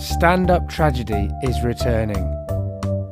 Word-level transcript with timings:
Stand 0.00 0.50
Up 0.50 0.66
Tragedy 0.66 1.28
is 1.42 1.62
returning. 1.62 2.24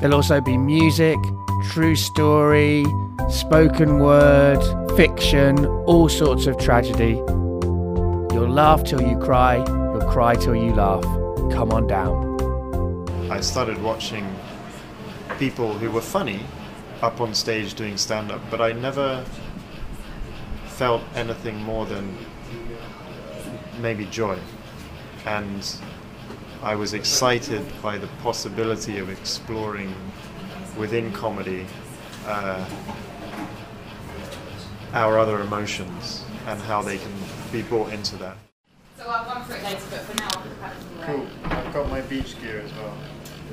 There'll 0.00 0.14
also 0.16 0.40
be 0.40 0.56
music, 0.56 1.18
true 1.62 1.94
story, 1.94 2.86
spoken 3.28 3.98
word, 3.98 4.58
fiction, 4.96 5.66
all 5.66 6.08
sorts 6.08 6.46
of 6.46 6.56
tragedy. 6.56 7.16
You'll 8.32 8.48
laugh 8.48 8.82
till 8.82 9.02
you 9.02 9.18
cry, 9.18 9.56
you'll 9.56 10.10
cry 10.10 10.36
till 10.36 10.56
you 10.56 10.74
laugh. 10.74 11.02
Come 11.52 11.70
on 11.72 11.86
down. 11.86 13.30
I 13.30 13.42
started 13.42 13.82
watching 13.82 14.26
people 15.38 15.74
who 15.74 15.90
were 15.90 16.00
funny 16.00 16.40
up 17.02 17.20
on 17.20 17.34
stage 17.34 17.74
doing 17.74 17.98
stand 17.98 18.32
up, 18.32 18.40
but 18.50 18.62
I 18.62 18.72
never 18.72 19.22
felt 20.64 21.02
anything 21.14 21.56
more 21.58 21.84
than 21.84 22.16
maybe 23.82 24.06
joy. 24.06 24.38
And 25.26 25.62
I 26.62 26.74
was 26.74 26.92
excited 26.92 27.64
by 27.80 27.96
the 27.96 28.06
possibility 28.22 28.98
of 28.98 29.08
exploring 29.08 29.94
within 30.76 31.10
comedy 31.10 31.64
uh, 32.26 32.68
our 34.92 35.18
other 35.18 35.40
emotions 35.40 36.22
and 36.46 36.60
how 36.60 36.82
they 36.82 36.98
can 36.98 37.12
be 37.50 37.62
brought 37.62 37.92
into 37.92 38.16
that. 38.16 38.36
So 38.98 39.04
I'll 39.08 39.24
run 39.24 39.42
through 39.46 39.56
it 39.56 39.64
later, 39.64 39.80
but 39.90 40.00
for 40.00 40.16
now 40.18 40.28
I'll 40.34 40.42
put 40.42 40.98
the. 41.00 41.06
Cool. 41.06 41.26
I've 41.44 41.72
got 41.72 41.88
my 41.88 42.02
beach 42.02 42.38
gear 42.42 42.60
as 42.60 42.72
well. 42.74 42.94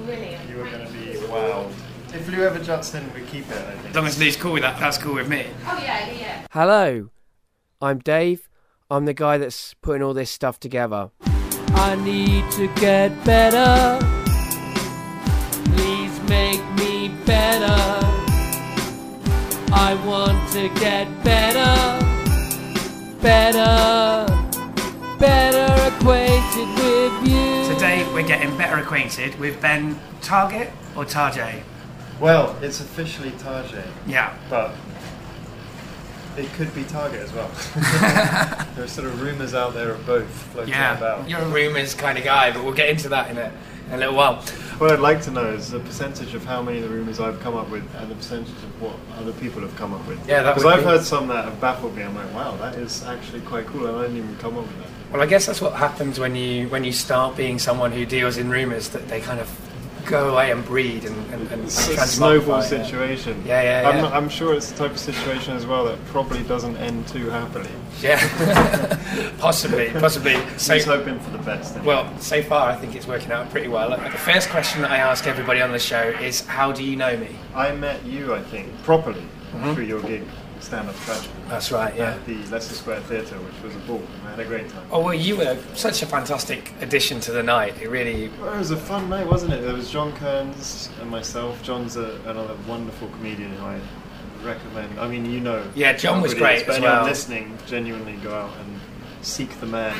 Brilliant. 0.03 0.49
You 0.49 0.61
are 0.61 0.69
going 0.69 0.85
to 0.85 0.91
be 0.93 1.17
wowed. 1.27 1.71
If 2.13 2.27
Lou 2.27 2.43
ever 2.43 2.59
juts 2.59 2.93
in, 2.93 3.13
we 3.13 3.21
keep 3.21 3.49
it, 3.49 3.57
I 3.57 3.71
think. 3.71 3.89
As 3.89 3.95
long 3.95 4.05
as 4.05 4.19
Lou's 4.19 4.35
cool 4.35 4.53
with 4.53 4.63
that, 4.63 4.79
that's 4.81 4.97
cool 4.97 5.15
with 5.15 5.29
me. 5.29 5.47
Oh 5.65 5.79
yeah, 5.81 6.07
yeah, 6.07 6.13
yeah. 6.13 6.47
Hello, 6.51 7.09
I'm 7.81 7.99
Dave. 7.99 8.49
I'm 8.91 9.05
the 9.05 9.13
guy 9.13 9.37
that's 9.37 9.75
putting 9.75 10.03
all 10.03 10.13
this 10.13 10.29
stuff 10.29 10.59
together. 10.59 11.11
I 11.75 11.95
need 11.95 12.49
to 12.51 12.67
get 12.79 13.23
better. 13.23 13.99
Please 15.75 16.19
make 16.29 16.61
me 16.75 17.09
better. 17.25 17.75
I 19.73 19.93
want 20.05 20.49
to 20.53 20.69
get 20.79 21.07
better, 21.23 21.99
better, 23.21 24.25
better 25.19 25.95
acquainted 25.95 26.67
with 26.83 27.27
you. 27.29 27.73
Today 27.73 28.07
we're 28.13 28.27
getting 28.27 28.55
better 28.57 28.77
acquainted 28.77 29.37
with 29.39 29.61
Ben 29.61 29.99
Target 30.21 30.71
or 30.95 31.05
Tarjay. 31.05 31.61
Well, 32.19 32.55
it's 32.61 32.79
officially 32.79 33.29
Tajay, 33.31 33.85
Yeah. 34.07 34.33
but 34.49 34.73
it 36.37 36.51
could 36.53 36.73
be 36.75 36.83
Target 36.83 37.21
as 37.21 37.33
well. 37.33 37.49
there 38.75 38.83
are 38.83 38.87
sort 38.87 39.07
of 39.07 39.21
rumours 39.21 39.53
out 39.53 39.73
there 39.73 39.91
of 39.91 40.05
both 40.05 40.27
floating 40.27 40.73
Yeah. 40.73 40.97
about. 40.97 41.29
You're 41.29 41.39
a 41.41 41.47
rumours 41.49 41.93
kind 41.93 42.17
of 42.17 42.23
guy, 42.23 42.51
but 42.51 42.63
we'll 42.63 42.73
get 42.73 42.89
into 42.89 43.09
that 43.09 43.29
in 43.31 43.37
a, 43.37 43.51
in 43.87 43.93
a 43.93 43.97
little 43.97 44.15
while. 44.15 44.35
What 44.77 44.91
I'd 44.91 44.99
like 44.99 45.21
to 45.23 45.31
know 45.31 45.49
is 45.49 45.71
the 45.71 45.79
percentage 45.79 46.35
of 46.35 46.45
how 46.45 46.61
many 46.61 46.77
of 46.77 46.83
the 46.83 46.89
rumours 46.89 47.19
I've 47.19 47.39
come 47.39 47.55
up 47.55 47.69
with 47.69 47.83
and 47.95 48.11
the 48.11 48.15
percentage 48.15 48.49
of 48.49 48.81
what 48.81 48.95
other 49.17 49.33
people 49.33 49.61
have 49.61 49.75
come 49.75 49.93
up 49.93 50.05
with. 50.07 50.19
Yeah, 50.27 50.43
that 50.43 50.53
Because 50.55 50.71
I've 50.71 50.81
be- 50.81 50.85
heard 50.85 51.03
some 51.03 51.27
that 51.29 51.45
have 51.45 51.59
baffled 51.59 51.95
me. 51.95 52.03
I'm 52.03 52.13
like, 52.15 52.31
wow, 52.33 52.55
that 52.57 52.75
is 52.75 53.03
actually 53.05 53.41
quite 53.41 53.65
cool, 53.67 53.87
and 53.87 53.97
I 53.97 54.01
didn't 54.03 54.17
even 54.17 54.35
come 54.37 54.55
up 54.57 54.63
with 54.67 54.77
that. 54.79 54.87
Well, 55.11 55.21
I 55.21 55.25
guess 55.25 55.45
that's 55.47 55.61
what 55.61 55.73
happens 55.73 56.19
when 56.19 56.35
you 56.35 56.67
when 56.69 56.83
you 56.83 56.91
start 56.91 57.37
being 57.37 57.57
someone 57.59 57.91
who 57.93 58.05
deals 58.05 58.37
in 58.37 58.49
rumours 58.49 58.89
that 58.89 59.07
they 59.07 59.21
kind 59.21 59.39
of 59.39 59.47
go 60.07 60.29
away 60.33 60.51
and 60.51 60.63
breed 60.65 61.05
and, 61.05 61.33
and, 61.33 61.51
and 61.51 61.63
It's 61.65 61.87
a 61.89 61.97
snowball 62.07 62.61
yeah. 62.61 62.67
situation. 62.67 63.43
Yeah, 63.45 63.81
yeah, 63.81 63.89
I'm, 63.89 64.01
not- 64.01 64.13
I'm 64.13 64.29
sure 64.29 64.55
it's 64.55 64.71
the 64.71 64.77
type 64.77 64.91
of 64.91 64.99
situation 64.99 65.55
as 65.55 65.65
well 65.67 65.85
that 65.85 66.03
probably 66.07 66.41
doesn't 66.43 66.77
end 66.77 67.07
too 67.07 67.29
happily. 67.29 67.69
Yeah, 68.01 68.17
possibly, 69.37 69.89
possibly. 69.91 70.35
So, 70.57 70.73
He's 70.75 70.85
hoping 70.85 71.19
for 71.19 71.31
the 71.31 71.37
best. 71.39 71.75
anyway. 71.75 71.87
well, 71.87 72.19
so 72.19 72.41
far 72.41 72.69
I 72.69 72.75
think 72.75 72.95
it's 72.95 73.07
working 73.07 73.31
out 73.31 73.49
pretty 73.51 73.67
well. 73.67 73.89
The 73.89 73.97
first 74.17 74.49
question 74.49 74.81
that 74.81 74.91
I 74.91 74.97
ask 74.97 75.27
everybody 75.27 75.61
on 75.61 75.71
the 75.71 75.79
show 75.79 76.01
is, 76.21 76.41
"How 76.45 76.71
do 76.71 76.83
you 76.83 76.95
know 76.95 77.17
me?" 77.17 77.35
I 77.53 77.71
met 77.73 78.03
you, 78.05 78.33
I 78.33 78.41
think, 78.41 78.67
properly 78.83 79.21
Mm-hmm. 79.53 79.73
through 79.73 79.85
your 79.85 80.01
gig, 80.01 80.23
Stand 80.59 80.89
Up 80.89 80.95
Tragedy, 80.97 81.29
That's 81.47 81.71
right. 81.71 81.95
Yeah. 81.95 82.11
at 82.15 82.25
the 82.25 82.35
Leicester 82.47 82.73
Square 82.75 83.01
Theatre, 83.01 83.35
which 83.35 83.63
was 83.63 83.75
a 83.75 83.79
ball. 83.87 83.97
and 84.19 84.27
I 84.27 84.31
had 84.31 84.39
a 84.39 84.45
great 84.45 84.67
time. 84.69 84.85
Oh 84.91 85.01
well, 85.03 85.13
you 85.13 85.37
were 85.37 85.57
such 85.75 86.01
a 86.01 86.05
fantastic 86.05 86.73
addition 86.81 87.19
to 87.21 87.31
the 87.31 87.43
night. 87.43 87.79
It 87.81 87.89
really, 87.89 88.29
Well, 88.39 88.53
it 88.53 88.57
was 88.57 88.71
a 88.71 88.77
fun 88.77 89.09
night, 89.09 89.27
wasn't 89.27 89.53
it? 89.53 89.61
There 89.61 89.73
was 89.73 89.89
John 89.89 90.11
Kearns 90.13 90.89
and 90.99 91.09
myself. 91.09 91.61
John's 91.63 91.95
a, 91.95 92.19
another 92.25 92.55
wonderful 92.67 93.07
comedian 93.09 93.51
who 93.53 93.65
I 93.65 93.79
recommend. 94.43 94.99
I 94.99 95.07
mean, 95.07 95.25
you 95.25 95.39
know. 95.39 95.63
Yeah, 95.75 95.93
John 95.93 96.21
was 96.21 96.33
who 96.33 96.37
it 96.37 96.41
is, 96.41 96.63
great 96.63 96.65
But 96.67 96.75
anyone 96.77 96.95
well. 96.97 97.05
listening, 97.05 97.57
genuinely 97.67 98.13
go 98.17 98.33
out 98.33 98.55
and 98.57 98.79
seek 99.21 99.49
the 99.59 99.65
man. 99.67 99.95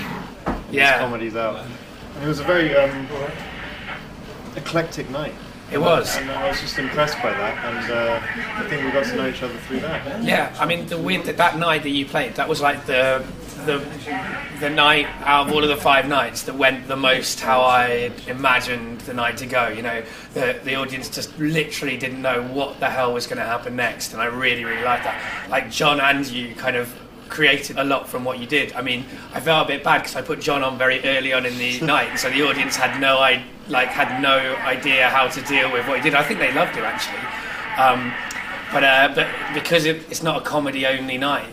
Yeah. 0.71 0.93
His 0.93 0.99
comedies 1.01 1.35
out. 1.35 1.65
And 2.15 2.23
it 2.23 2.27
was 2.27 2.39
a 2.39 2.43
very 2.43 2.75
um, 2.75 3.07
eclectic 4.55 5.09
night. 5.09 5.33
It 5.71 5.79
was. 5.79 6.15
And 6.17 6.31
I 6.31 6.47
was 6.47 6.61
just 6.61 6.79
impressed 6.79 7.17
by 7.21 7.31
that, 7.31 7.65
and 7.65 7.91
uh, 7.91 8.21
I 8.55 8.67
think 8.69 8.85
we 8.85 8.91
got 8.91 9.05
to 9.05 9.15
know 9.15 9.27
each 9.27 9.43
other 9.43 9.57
through 9.59 9.81
that. 9.81 10.23
yeah. 10.23 10.55
I 10.59 10.65
mean, 10.65 10.87
the 10.87 10.97
weird 10.97 11.25
that 11.25 11.37
that 11.37 11.57
night 11.57 11.83
that 11.83 11.89
you 11.89 12.05
played, 12.05 12.35
that 12.35 12.47
was 12.47 12.61
like 12.61 12.85
the 12.85 13.25
the 13.65 13.85
the 14.61 14.69
night 14.69 15.07
out 15.21 15.47
of 15.47 15.53
all 15.53 15.61
of 15.61 15.69
the 15.69 15.75
five 15.75 16.07
nights 16.07 16.43
that 16.43 16.55
went 16.55 16.87
the 16.87 16.95
most 16.95 17.41
how 17.41 17.61
I 17.61 18.11
imagined 18.27 19.01
the 19.01 19.13
night 19.13 19.37
to 19.37 19.45
go. 19.45 19.67
You 19.67 19.81
know, 19.81 20.03
the 20.33 20.59
the 20.63 20.75
audience 20.75 21.09
just 21.09 21.37
literally 21.37 21.97
didn't 21.97 22.21
know 22.21 22.43
what 22.43 22.79
the 22.79 22.89
hell 22.89 23.13
was 23.13 23.27
going 23.27 23.39
to 23.39 23.45
happen 23.45 23.75
next, 23.75 24.13
and 24.13 24.21
I 24.21 24.25
really 24.25 24.63
really 24.63 24.83
liked 24.83 25.03
that. 25.03 25.49
Like 25.49 25.69
John 25.69 25.99
and 25.99 26.25
you 26.27 26.55
kind 26.55 26.77
of 26.77 26.95
created 27.27 27.77
a 27.77 27.83
lot 27.83 28.07
from 28.07 28.23
what 28.23 28.39
you 28.39 28.47
did. 28.47 28.71
I 28.71 28.81
mean, 28.81 29.03
I 29.33 29.41
felt 29.41 29.65
a 29.65 29.67
bit 29.67 29.83
bad 29.83 29.99
because 29.99 30.15
I 30.15 30.21
put 30.21 30.39
John 30.39 30.63
on 30.63 30.77
very 30.77 31.03
early 31.03 31.33
on 31.33 31.45
in 31.45 31.57
the 31.57 31.81
night, 31.85 32.17
so 32.17 32.29
the 32.29 32.43
audience 32.43 32.77
had 32.77 33.01
no 33.01 33.19
I 33.19 33.43
like 33.69 33.89
had 33.89 34.21
no 34.21 34.37
idea 34.65 35.09
how 35.09 35.27
to 35.27 35.41
deal 35.41 35.71
with 35.71 35.87
what 35.87 35.97
he 35.97 36.03
did. 36.03 36.15
I 36.15 36.23
think 36.23 36.39
they 36.39 36.53
loved 36.53 36.75
him 36.75 36.85
actually. 36.85 37.19
Um, 37.77 38.13
but 38.71 38.83
uh, 38.83 39.11
but 39.15 39.27
because 39.53 39.85
it, 39.85 39.97
it's 40.09 40.23
not 40.23 40.41
a 40.41 40.45
comedy 40.45 40.85
only 40.85 41.17
night, 41.17 41.47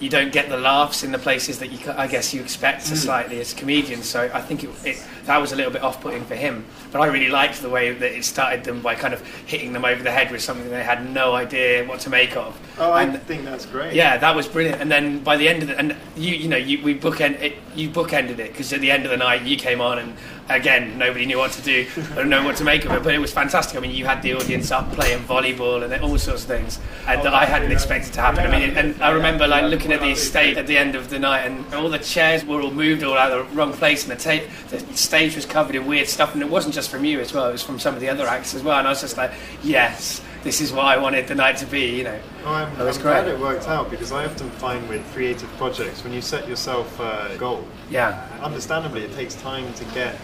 you 0.00 0.08
don't 0.08 0.32
get 0.32 0.48
the 0.48 0.56
laughs 0.56 1.02
in 1.02 1.12
the 1.12 1.18
places 1.18 1.58
that 1.58 1.70
you 1.72 1.78
I 1.92 2.06
guess 2.06 2.32
you 2.34 2.40
expect 2.42 2.88
Hmm. 2.88 2.94
slightly 2.94 3.40
as 3.40 3.54
comedians. 3.54 4.08
So 4.08 4.30
I 4.32 4.40
think 4.40 4.64
it, 4.64 4.70
it, 4.84 5.06
that 5.26 5.38
was 5.40 5.52
a 5.52 5.56
little 5.56 5.72
bit 5.72 5.82
off-putting 5.82 6.24
for 6.24 6.34
him. 6.34 6.64
But 6.90 7.00
I 7.00 7.06
really 7.06 7.28
liked 7.28 7.62
the 7.62 7.70
way 7.70 7.92
that 7.92 8.12
it 8.12 8.24
started 8.24 8.64
them 8.64 8.82
by 8.82 8.94
kind 8.94 9.14
of 9.14 9.26
hitting 9.46 9.72
them 9.72 9.84
over 9.84 10.02
the 10.02 10.10
head 10.10 10.30
with 10.30 10.42
something 10.42 10.68
they 10.70 10.82
had 10.82 11.08
no 11.10 11.34
idea 11.34 11.86
what 11.86 12.00
to 12.00 12.10
make 12.10 12.36
of. 12.36 12.58
Oh, 12.78 12.92
and 12.94 13.12
I 13.12 13.16
think 13.16 13.44
that's 13.44 13.66
great. 13.66 13.94
yeah, 13.94 14.16
that 14.18 14.34
was 14.34 14.48
brilliant. 14.48 14.80
And 14.80 14.90
then 14.90 15.22
by 15.22 15.36
the 15.36 15.48
end 15.48 15.62
of 15.62 15.70
it, 15.70 15.78
and 15.78 15.96
you, 16.16 16.34
you 16.34 16.48
know, 16.48 16.56
you, 16.56 16.82
we 16.82 16.98
bookend 16.98 17.40
it. 17.40 17.56
You 17.74 17.88
bookended 17.88 18.38
it 18.38 18.52
because 18.52 18.72
at 18.72 18.80
the 18.80 18.90
end 18.90 19.04
of 19.04 19.10
the 19.10 19.16
night, 19.16 19.42
you 19.42 19.56
came 19.56 19.80
on, 19.80 19.98
and 19.98 20.14
again, 20.50 20.98
nobody 20.98 21.24
knew 21.24 21.38
what 21.38 21.52
to 21.52 21.62
do 21.62 21.86
or 22.16 22.24
know 22.24 22.44
what 22.44 22.56
to 22.56 22.64
make 22.64 22.84
of 22.84 22.92
it. 22.92 23.02
But 23.02 23.14
it 23.14 23.18
was 23.18 23.32
fantastic. 23.32 23.76
I 23.76 23.80
mean, 23.80 23.92
you 23.92 24.04
had 24.04 24.22
the 24.22 24.34
audience 24.34 24.70
up 24.70 24.92
playing 24.92 25.20
volleyball 25.20 25.82
and 25.82 26.02
all 26.02 26.18
sorts 26.18 26.42
of 26.42 26.48
things 26.48 26.78
and 27.06 27.20
oh, 27.20 27.24
that 27.24 27.34
I 27.34 27.44
hadn't 27.44 27.72
expected 27.72 28.12
to 28.14 28.20
happen. 28.20 28.40
I 28.40 28.58
mean, 28.58 28.76
and 28.76 29.00
I 29.02 29.10
remember 29.10 29.46
like 29.46 29.64
looking 29.70 29.92
at 29.92 30.00
the 30.00 30.10
estate 30.10 30.56
at 30.56 30.66
the 30.66 30.76
end 30.76 30.94
of 30.94 31.08
the 31.08 31.18
night, 31.18 31.46
and 31.46 31.74
all 31.74 31.88
the 31.88 31.98
chairs 31.98 32.44
were 32.44 32.60
all 32.60 32.70
moved 32.70 33.02
all 33.02 33.16
out 33.16 33.32
of 33.32 33.48
the 33.48 33.56
wrong 33.56 33.72
place, 33.72 34.06
and 34.08 34.18
the, 34.18 34.22
ta- 34.22 34.44
the 34.68 34.96
stage 35.12 35.36
was 35.36 35.44
covered 35.44 35.76
in 35.76 35.86
weird 35.86 36.08
stuff. 36.08 36.32
And 36.32 36.42
it 36.42 36.48
wasn't 36.48 36.74
just 36.74 36.90
from 36.90 37.04
you 37.04 37.20
as 37.20 37.34
well; 37.34 37.46
it 37.48 37.52
was 37.52 37.62
from 37.62 37.78
some 37.78 37.94
of 37.94 38.00
the 38.00 38.08
other 38.08 38.26
acts 38.26 38.54
as 38.54 38.62
well. 38.62 38.78
And 38.78 38.86
I 38.86 38.90
was 38.90 39.00
just 39.00 39.16
like, 39.16 39.32
yes. 39.62 40.22
This 40.42 40.60
is 40.60 40.72
what 40.72 40.86
I 40.86 40.96
wanted 40.96 41.28
the 41.28 41.36
night 41.36 41.58
to 41.58 41.66
be, 41.66 41.96
you 41.98 42.02
know. 42.02 42.18
Oh, 42.44 42.52
I'm, 42.52 42.80
I'm 42.80 43.00
glad 43.00 43.28
it 43.28 43.38
worked 43.38 43.68
out 43.68 43.88
because 43.90 44.10
I 44.10 44.24
often 44.24 44.50
find 44.50 44.88
with 44.88 45.06
creative 45.12 45.48
projects, 45.56 46.02
when 46.02 46.12
you 46.12 46.20
set 46.20 46.48
yourself 46.48 46.98
a 46.98 47.36
goal, 47.38 47.64
Yeah, 47.88 48.28
uh, 48.40 48.46
understandably, 48.46 49.04
it 49.04 49.12
takes 49.12 49.36
time 49.36 49.72
to 49.74 49.84
get 49.94 50.18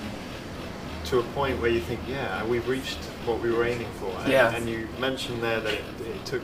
to 1.05 1.21
a 1.21 1.23
point 1.23 1.61
where 1.61 1.71
you 1.71 1.79
think, 1.81 2.01
yeah, 2.09 2.45
we've 2.47 2.67
reached 2.67 2.99
what 3.27 3.39
we 3.41 3.53
were 3.53 3.65
aiming 3.65 3.87
for. 4.01 4.11
And, 4.23 4.33
Yeah. 4.33 4.57
and 4.57 4.69
you 4.69 4.89
mentioned 4.99 5.41
there 5.41 5.61
that 5.61 5.73
it, 5.75 5.85
it 6.01 6.25
took 6.27 6.43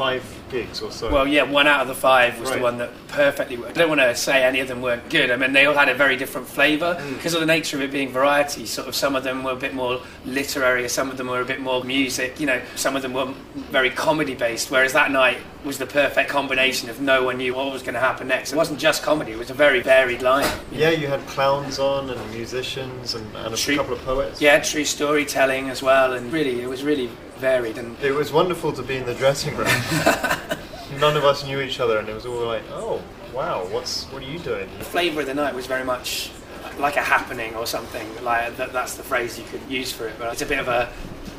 five 0.00 0.24
gigs 0.50 0.80
or 0.80 0.90
so. 0.90 1.12
Well, 1.12 1.28
yeah, 1.28 1.42
one 1.42 1.66
out 1.66 1.82
of 1.82 1.88
the 1.88 1.94
five 1.94 2.40
was 2.40 2.48
Right. 2.48 2.56
the 2.58 2.62
one 2.62 2.78
that 2.78 2.90
perfectly 3.08 3.56
worked. 3.58 3.76
I 3.76 3.80
don't 3.80 3.88
want 3.90 4.00
to 4.00 4.14
say 4.16 4.42
any 4.42 4.60
of 4.60 4.68
them 4.68 4.80
weren't 4.80 5.08
good. 5.10 5.30
I 5.30 5.36
mean, 5.36 5.52
they 5.52 5.66
all 5.66 5.74
had 5.74 5.88
a 5.90 5.94
very 5.94 6.16
different 6.16 6.48
flavour 6.48 6.96
Mm. 6.98 7.16
because 7.16 7.34
of 7.34 7.40
the 7.40 7.46
nature 7.46 7.76
of 7.76 7.82
it 7.82 7.92
being 7.92 8.10
variety. 8.10 8.64
Sort 8.66 8.88
of, 8.88 8.94
some 8.94 9.14
of 9.14 9.24
them 9.24 9.44
were 9.44 9.52
a 9.52 9.56
bit 9.66 9.74
more 9.74 10.00
literary, 10.24 10.88
some 10.88 11.10
of 11.10 11.16
them 11.18 11.28
were 11.28 11.40
a 11.40 11.44
bit 11.44 11.60
more 11.60 11.84
music. 11.84 12.40
You 12.40 12.46
know, 12.46 12.60
some 12.76 12.96
of 12.96 13.02
them 13.02 13.12
were 13.12 13.28
very 13.70 13.90
comedy 13.90 14.34
based. 14.34 14.70
Whereas 14.70 14.92
that 14.94 15.10
night 15.10 15.38
was 15.64 15.76
the 15.76 15.86
perfect 15.86 16.30
combination 16.30 16.88
of 16.88 17.00
no 17.02 17.22
one 17.24 17.36
knew 17.36 17.54
what 17.54 17.70
was 17.70 17.82
going 17.82 17.94
to 17.94 18.00
happen 18.00 18.26
next. 18.28 18.52
It 18.52 18.56
wasn't 18.56 18.78
just 18.80 19.02
comedy; 19.02 19.32
it 19.32 19.38
was 19.38 19.50
a 19.50 19.54
very 19.54 19.80
varied 19.80 20.20
lineup. 20.20 20.56
yeah, 20.72 20.90
you 20.90 21.08
had 21.08 21.20
clowns 21.26 21.78
on 21.78 22.08
and 22.08 22.20
musicians 22.32 23.14
and, 23.14 23.26
and 23.36 23.52
a 23.52 23.56
True- 23.56 23.76
couple 23.76 23.92
of 23.92 24.02
poets. 24.04 24.40
Yeah, 24.40 24.58
true 24.60 24.84
storytelling 24.86 25.68
as 25.68 25.82
well, 25.82 26.14
and 26.14 26.32
really, 26.32 26.62
it 26.62 26.68
was 26.68 26.82
really 26.82 27.10
varied. 27.40 27.78
And 27.78 27.96
It 28.02 28.12
was 28.12 28.32
wonderful 28.32 28.72
to 28.74 28.82
be 28.82 28.96
in 28.96 29.06
the 29.06 29.14
dressing 29.14 29.56
room. 29.56 29.66
None 30.98 31.16
of 31.16 31.24
us 31.24 31.44
knew 31.46 31.60
each 31.60 31.80
other, 31.80 31.98
and 31.98 32.08
it 32.08 32.14
was 32.14 32.26
all 32.26 32.44
like, 32.46 32.62
"Oh, 32.72 33.00
wow, 33.32 33.64
what's 33.70 34.04
what 34.06 34.22
are 34.22 34.26
you 34.26 34.38
doing?" 34.38 34.68
the 34.78 34.84
flavour 34.84 35.20
of 35.20 35.26
the 35.26 35.34
night 35.34 35.54
was 35.54 35.66
very 35.66 35.84
much 35.84 36.30
like 36.78 36.96
a 36.96 37.02
happening 37.02 37.54
or 37.56 37.66
something. 37.66 38.06
Like 38.22 38.56
that, 38.56 38.72
that's 38.72 38.94
the 38.94 39.02
phrase 39.02 39.38
you 39.38 39.44
could 39.46 39.62
use 39.68 39.92
for 39.92 40.06
it. 40.08 40.14
But 40.18 40.32
it's 40.32 40.42
a 40.42 40.46
bit 40.46 40.58
of 40.58 40.68
a, 40.68 40.92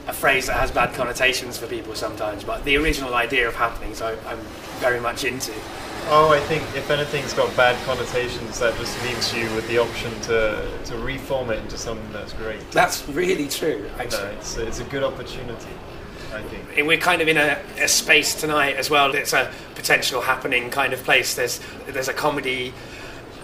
a 0.08 0.14
phrase 0.14 0.48
that 0.48 0.56
has 0.58 0.72
bad 0.72 0.94
connotations 0.96 1.58
for 1.58 1.68
people 1.68 1.94
sometimes. 1.96 2.44
But 2.44 2.64
the 2.64 2.78
original 2.78 3.14
idea 3.14 3.48
of 3.48 3.56
happenings, 3.56 4.02
I, 4.02 4.14
I'm 4.30 4.40
very 4.80 5.00
much 5.00 5.24
into. 5.26 5.52
Oh, 6.08 6.32
I 6.34 6.40
think 6.40 6.64
if 6.76 6.90
anything's 6.90 7.34
got 7.34 7.56
bad 7.56 7.76
connotations, 7.86 8.58
that 8.60 8.76
just 8.78 9.00
leaves 9.04 9.34
you 9.36 9.44
with 9.56 9.68
the 9.68 9.78
option 9.78 10.12
to 10.22 10.66
to 10.86 10.98
reform 10.98 11.52
it 11.52 11.60
into 11.60 11.78
something 11.78 12.12
that's 12.14 12.34
great. 12.34 12.60
That's 12.72 13.08
really 13.10 13.48
true, 13.48 13.86
No, 13.98 14.04
actually. 14.04 14.30
it's 14.40 14.58
it's 14.58 14.80
a 14.80 14.86
good 14.86 15.04
opportunity, 15.04 15.70
I 16.34 16.42
think. 16.44 16.88
We're 16.88 16.98
kind 16.98 17.22
of 17.22 17.28
in 17.28 17.38
a, 17.38 17.60
a 17.80 17.88
space 17.88 18.36
tonight 18.36 18.78
as 18.78 18.90
well. 18.90 19.14
It's 19.14 19.34
a 19.34 19.52
potential 19.76 20.22
happening 20.22 20.70
kind 20.70 20.94
of 20.94 21.04
place. 21.04 21.36
There's 21.36 21.60
there's 21.88 22.08
a 22.08 22.14
comedy 22.14 22.74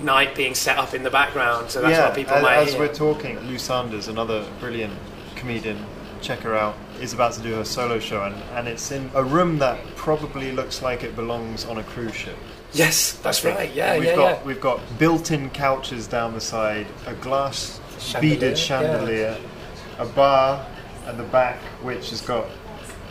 night 0.02 0.36
being 0.36 0.54
set 0.54 0.78
up 0.78 0.94
in 0.94 1.04
the 1.04 1.10
background, 1.10 1.72
so 1.72 1.82
that's 1.82 1.98
yeah, 1.98 2.06
what 2.06 2.16
people 2.16 2.36
as, 2.36 2.44
might 2.44 2.58
as 2.58 2.72
hear. 2.72 2.80
we're 2.80 2.94
talking, 2.94 3.40
Lou 3.42 3.58
Sanders, 3.58 4.08
another 4.08 4.46
brilliant 4.60 4.94
comedian, 5.36 5.84
check 6.22 6.40
her 6.40 6.56
out, 6.56 6.76
is 7.02 7.14
about 7.14 7.34
to 7.34 7.42
do 7.42 7.56
her 7.56 7.66
solo 7.66 8.00
show, 8.00 8.24
and, 8.24 8.36
and 8.54 8.68
it's 8.68 8.92
in 8.92 9.10
a 9.16 9.24
room 9.24 9.58
that 9.60 9.80
probably 9.96 10.52
looks 10.52 10.82
like 10.82 11.04
it 11.04 11.16
belongs 11.16 11.66
on 11.66 11.78
a 11.78 11.84
cruise 11.84 12.16
ship. 12.16 12.38
Yes, 12.74 13.14
that's 13.14 13.44
right. 13.44 13.74
Yeah, 13.74 13.98
we've 13.98 14.10
yeah, 14.10 14.16
got 14.16 14.38
yeah. 14.40 14.44
we've 14.44 14.62
got 14.62 15.00
built-in 15.00 15.50
couches 15.52 16.06
down 16.06 16.34
the 16.34 16.42
side, 16.42 16.88
a 17.06 17.14
glass 17.16 17.80
Chandelier, 17.98 18.36
beaded 18.36 18.50
yeah. 18.50 18.56
chandelier, 18.56 19.38
a 19.98 20.06
bar 20.06 20.66
at 21.06 21.18
the 21.18 21.24
back 21.24 21.58
which 21.82 22.10
has 22.10 22.22
got 22.22 22.46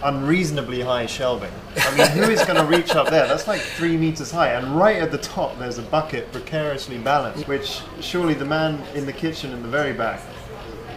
unreasonably 0.02 0.80
high 0.80 1.06
shelving. 1.06 1.52
I 1.76 1.96
mean, 1.96 2.06
who 2.08 2.30
is 2.30 2.44
going 2.44 2.56
to 2.58 2.64
reach 2.66 2.90
up 2.94 3.08
there? 3.10 3.26
That's 3.26 3.46
like 3.48 3.60
three 3.60 3.96
meters 3.96 4.30
high, 4.30 4.50
and 4.52 4.76
right 4.78 4.96
at 4.96 5.10
the 5.10 5.18
top 5.18 5.58
there's 5.58 5.78
a 5.78 5.82
bucket 5.82 6.30
precariously 6.32 6.98
balanced, 6.98 7.48
which 7.48 7.80
surely 8.00 8.34
the 8.34 8.44
man 8.44 8.82
in 8.94 9.06
the 9.06 9.12
kitchen 9.12 9.52
in 9.52 9.62
the 9.62 9.68
very 9.68 9.92
back 9.92 10.20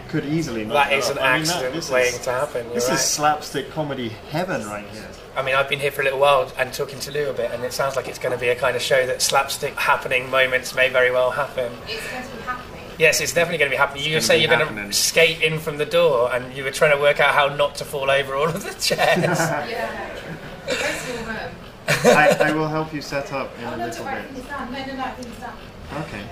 could 0.08 0.24
easily. 0.26 0.64
knock 0.64 0.88
That 0.88 0.92
is 0.92 1.08
an 1.08 1.18
I 1.18 1.36
mean, 1.38 1.44
that- 1.44 1.52
accident 1.52 1.74
this 1.74 1.90
waiting 1.90 2.14
is- 2.18 2.24
to 2.26 2.32
happen. 2.32 2.64
You're 2.66 2.74
This 2.74 2.88
right. 2.88 2.94
is 2.94 3.00
slapstick 3.04 3.72
comedy 3.72 4.08
heaven 4.30 4.68
right 4.68 4.84
here. 4.92 5.06
I 5.36 5.42
mean, 5.42 5.54
I've 5.54 5.68
been 5.68 5.78
here 5.78 5.92
for 5.92 6.00
a 6.00 6.04
little 6.04 6.18
while 6.18 6.50
and 6.58 6.72
talking 6.72 6.98
to 6.98 7.12
Lou 7.12 7.30
a 7.30 7.32
bit, 7.32 7.52
and 7.52 7.62
it 7.62 7.72
sounds 7.72 7.94
like 7.94 8.08
it's 8.08 8.18
going 8.18 8.32
to 8.34 8.38
be 8.40 8.48
a 8.48 8.56
kind 8.56 8.74
of 8.74 8.82
show 8.82 9.06
that 9.06 9.22
slapstick 9.22 9.76
happening 9.76 10.28
moments 10.28 10.74
may 10.74 10.88
very 10.88 11.12
well 11.12 11.30
happen. 11.30 11.72
It's 11.86 12.04
going 12.10 12.24
to 12.24 12.28
be 12.36 12.42
happening. 12.42 12.69
Yes, 13.00 13.22
it's 13.22 13.32
definitely 13.32 13.56
going 13.56 13.70
to 13.70 13.74
be 13.74 13.78
happening. 13.78 14.04
You 14.04 14.20
say 14.20 14.38
you're 14.42 14.54
going 14.54 14.76
to 14.76 14.92
skate 14.92 15.40
in 15.40 15.58
from 15.58 15.78
the 15.78 15.86
door, 15.86 16.30
and 16.34 16.54
you 16.54 16.62
were 16.64 16.70
trying 16.70 16.94
to 16.94 17.00
work 17.00 17.18
out 17.18 17.34
how 17.34 17.48
not 17.56 17.74
to 17.76 17.84
fall 17.86 18.10
over 18.10 18.34
all 18.34 18.44
of 18.46 18.62
the 18.62 18.74
chairs. 18.78 19.38
Yeah. 19.38 20.18
Go 20.66 20.74
to 20.74 21.12
your 21.14 21.22
room. 21.24 21.50
I, 21.88 22.36
I 22.38 22.52
will 22.52 22.68
help 22.68 22.92
you 22.92 23.00
set 23.00 23.32
up 23.32 23.58
in 23.58 23.64
Oh, 23.64 23.72
a 23.72 23.76
no, 23.78 23.86
little 23.86 24.04
bit. 24.04 24.46
No, 24.50 24.64
no, 24.68 24.86
no, 24.86 25.14
done. 25.40 25.56
Okay. 26.02 26.24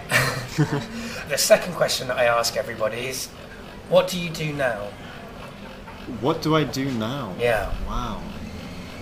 the 1.31 1.38
second 1.38 1.73
question 1.73 2.06
that 2.09 2.19
I 2.19 2.25
ask 2.26 2.55
everybody 2.59 3.06
is, 3.06 3.29
what 3.88 4.06
do 4.06 4.20
you 4.20 4.29
do 4.29 4.53
now? 4.53 4.91
What 6.20 6.43
do 6.43 6.55
I 6.55 6.65
do 6.65 6.91
now? 6.93 7.35
Yeah. 7.41 7.73
Wow. 7.87 8.23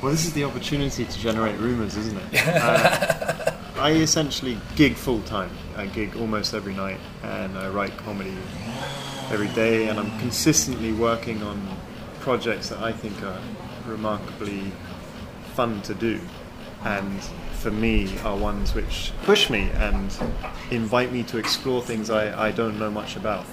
Well, 0.00 0.12
this 0.12 0.24
is 0.24 0.34
the 0.34 0.44
opportunity 0.44 1.04
to 1.04 1.18
generate 1.18 1.58
rumours, 1.58 1.96
isn't 1.96 2.16
it? 2.16 2.46
Uh, 2.46 3.52
I 3.76 3.90
essentially 3.90 4.56
gig 4.76 4.94
full 4.94 5.20
time. 5.22 5.50
I 5.76 5.86
gig 5.86 6.16
almost 6.16 6.54
every 6.54 6.74
night, 6.74 6.98
and 7.22 7.56
I 7.58 7.68
write 7.68 7.96
comedy 7.98 8.36
every 9.30 9.48
day, 9.48 9.88
and 9.88 9.98
I'm 9.98 10.18
consistently 10.18 10.92
working 10.92 11.42
on 11.42 11.76
projects 12.20 12.70
that 12.70 12.78
I 12.78 12.92
think 12.92 13.22
are 13.22 13.40
remarkably 13.86 14.72
fun 15.54 15.82
to 15.82 15.94
do, 15.94 16.20
and 16.84 17.20
for 17.60 17.70
me 17.70 18.18
are 18.20 18.36
ones 18.36 18.74
which 18.74 19.12
push 19.24 19.50
me 19.50 19.70
and 19.74 20.16
invite 20.70 21.12
me 21.12 21.22
to 21.24 21.38
explore 21.38 21.82
things 21.82 22.10
I, 22.10 22.48
I 22.48 22.52
don't 22.52 22.78
know 22.78 22.90
much 22.90 23.16
about. 23.16 23.44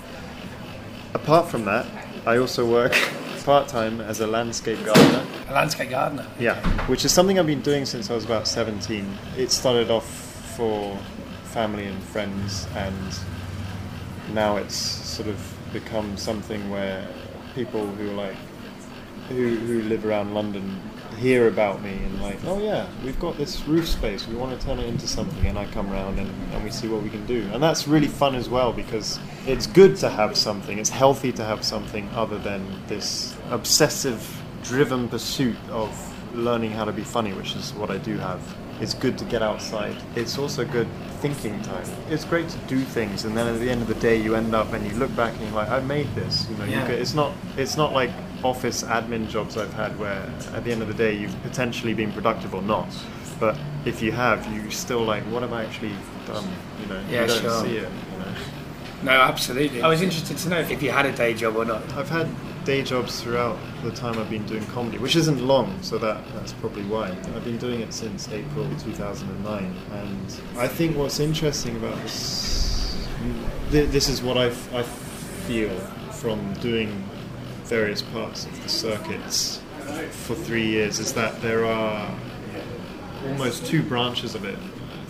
Apart 1.13 1.49
from 1.49 1.65
that, 1.65 1.85
I 2.25 2.37
also 2.37 2.65
work 2.69 2.93
part 3.43 3.67
time 3.67 3.99
as 3.99 4.21
a 4.21 4.27
landscape 4.27 4.83
gardener. 4.85 5.25
A 5.49 5.53
landscape 5.53 5.89
gardener. 5.89 6.25
Yeah, 6.39 6.55
which 6.87 7.03
is 7.03 7.11
something 7.11 7.37
I've 7.37 7.47
been 7.47 7.61
doing 7.61 7.85
since 7.85 8.09
I 8.09 8.15
was 8.15 8.23
about 8.23 8.47
17. 8.47 9.17
It 9.37 9.51
started 9.51 9.91
off 9.91 10.07
for 10.55 10.97
family 11.53 11.85
and 11.85 12.01
friends, 12.03 12.67
and 12.75 13.19
now 14.33 14.57
it's 14.57 14.75
sort 14.75 15.29
of 15.29 15.37
become 15.71 16.17
something 16.17 16.69
where 16.69 17.07
people 17.55 17.85
who 17.85 18.11
like 18.11 18.35
who, 19.29 19.55
who 19.55 19.81
live 19.83 20.05
around 20.05 20.33
London 20.33 20.79
hear 21.17 21.47
about 21.47 21.81
me 21.81 21.91
and 21.91 22.21
like, 22.21 22.37
oh 22.45 22.61
yeah, 22.61 22.87
we've 23.03 23.19
got 23.19 23.37
this 23.37 23.65
roof 23.67 23.87
space, 23.87 24.27
we 24.27 24.35
want 24.35 24.59
to 24.59 24.65
turn 24.65 24.79
it 24.79 24.85
into 24.85 25.07
something, 25.07 25.45
and 25.45 25.57
I 25.57 25.65
come 25.67 25.89
round 25.89 26.19
and, 26.19 26.29
and 26.53 26.63
we 26.63 26.71
see 26.71 26.87
what 26.87 27.03
we 27.03 27.09
can 27.09 27.25
do, 27.25 27.47
and 27.53 27.61
that's 27.61 27.87
really 27.87 28.07
fun 28.07 28.35
as 28.35 28.49
well 28.49 28.73
because 28.73 29.19
it's 29.45 29.67
good 29.67 29.95
to 29.97 30.09
have 30.09 30.35
something, 30.35 30.79
it's 30.79 30.89
healthy 30.89 31.31
to 31.33 31.45
have 31.45 31.63
something 31.63 32.09
other 32.09 32.37
than 32.39 32.65
this 32.87 33.35
obsessive, 33.49 34.41
driven 34.63 35.07
pursuit 35.07 35.55
of 35.69 35.91
learning 36.35 36.71
how 36.71 36.83
to 36.83 36.91
be 36.91 37.03
funny, 37.03 37.31
which 37.33 37.55
is 37.55 37.73
what 37.73 37.91
I 37.91 37.97
do 37.97 38.17
have. 38.17 38.41
It's 38.81 38.93
good 38.93 39.17
to 39.19 39.25
get 39.25 39.41
outside. 39.41 39.95
It's 40.15 40.37
also 40.37 40.65
good 40.65 40.87
thinking 41.21 41.61
time. 41.61 41.85
It's 42.09 42.25
great 42.25 42.49
to 42.49 42.57
do 42.67 42.79
things, 42.81 43.23
and 43.25 43.35
then 43.37 43.47
at 43.47 43.59
the 43.59 43.69
end 43.69 43.81
of 43.81 43.87
the 43.87 43.93
day, 43.95 44.17
you 44.21 44.35
end 44.35 44.53
up 44.53 44.73
and 44.73 44.85
you 44.85 44.93
look 44.97 45.15
back 45.15 45.31
and 45.33 45.41
you're 45.43 45.51
like, 45.51 45.69
I 45.69 45.79
made 45.79 46.13
this. 46.15 46.47
You 46.49 46.57
know, 46.57 46.65
Yeah. 46.65 46.81
you 46.81 46.85
could, 46.87 46.99
it's 46.99 47.13
not 47.13 47.31
it's 47.57 47.77
not 47.77 47.93
like 47.93 48.09
office 48.43 48.83
admin 48.83 49.29
jobs 49.29 49.55
I've 49.57 49.73
had 49.73 49.97
where 49.97 50.29
at 50.53 50.65
the 50.65 50.71
end 50.71 50.81
of 50.81 50.89
the 50.89 50.93
day 50.93 51.15
you've 51.15 51.41
potentially 51.43 51.93
been 51.93 52.11
productive 52.11 52.53
or 52.53 52.61
not. 52.61 52.87
But 53.39 53.57
if 53.85 54.01
you 54.01 54.11
have, 54.11 54.45
you 54.53 54.69
still 54.69 55.03
like, 55.03 55.23
what 55.23 55.41
have 55.43 55.53
I 55.53 55.63
actually 55.63 55.93
done? 56.25 56.45
You 56.81 56.87
know, 56.87 57.01
Yeah, 57.09 57.21
you 57.21 57.27
don't 57.27 57.41
sure. 57.41 57.61
see 57.65 57.77
it. 57.77 57.89
You 58.11 58.19
know, 58.19 58.33
No, 59.03 59.11
absolutely. 59.11 59.81
I 59.81 59.87
was 59.87 60.01
interested 60.01 60.37
to 60.37 60.49
know 60.49 60.59
if 60.59 60.83
you 60.83 60.91
had 60.91 61.05
a 61.05 61.11
day 61.13 61.33
job 61.33 61.55
or 61.55 61.65
not. 61.65 61.81
I've 61.93 62.09
had 62.09 62.27
day 62.65 62.81
jobs 62.83 63.21
throughout 63.21 63.57
the 63.83 63.91
time 63.91 64.17
I've 64.17 64.29
been 64.29 64.45
doing 64.45 64.65
comedy, 64.67 64.97
which 64.97 65.15
isn't 65.15 65.41
long, 65.45 65.81
so 65.81 65.97
that 65.97 66.23
that's 66.33 66.53
probably 66.53 66.83
why. 66.83 67.09
I've 67.09 67.43
been 67.43 67.57
doing 67.57 67.81
it 67.81 67.93
since 67.93 68.29
April 68.29 68.67
2009, 68.79 69.75
and 69.91 70.41
I 70.57 70.67
think 70.67 70.97
what's 70.97 71.19
interesting 71.19 71.75
about 71.75 72.01
this, 72.01 73.07
th- 73.71 73.89
this 73.89 74.09
is 74.09 74.21
what 74.21 74.37
I 74.37 74.47
I 74.73 74.83
feel 75.47 75.77
from 76.11 76.53
doing 76.55 77.03
various 77.65 78.01
parts 78.01 78.45
of 78.45 78.63
the 78.63 78.69
circuits 78.69 79.61
for 80.11 80.35
three 80.35 80.65
years, 80.65 80.99
is 80.99 81.13
that 81.13 81.41
there 81.41 81.65
are 81.65 82.15
almost 83.27 83.65
two 83.65 83.83
branches 83.83 84.35
of 84.35 84.45
it. 84.45 84.57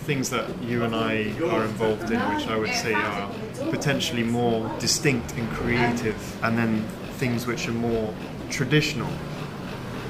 Things 0.00 0.28
that 0.30 0.62
you 0.62 0.84
and 0.84 0.94
I 0.94 1.32
are 1.46 1.64
involved 1.64 2.10
in, 2.10 2.20
which 2.34 2.46
I 2.46 2.56
would 2.56 2.74
say 2.74 2.92
are 2.92 3.30
potentially 3.70 4.22
more 4.22 4.70
distinct 4.78 5.32
and 5.32 5.48
creative, 5.50 6.44
and 6.44 6.58
then 6.58 6.86
things 7.14 7.46
which 7.46 7.68
are 7.68 7.72
more 7.72 8.12
traditional. 8.50 9.10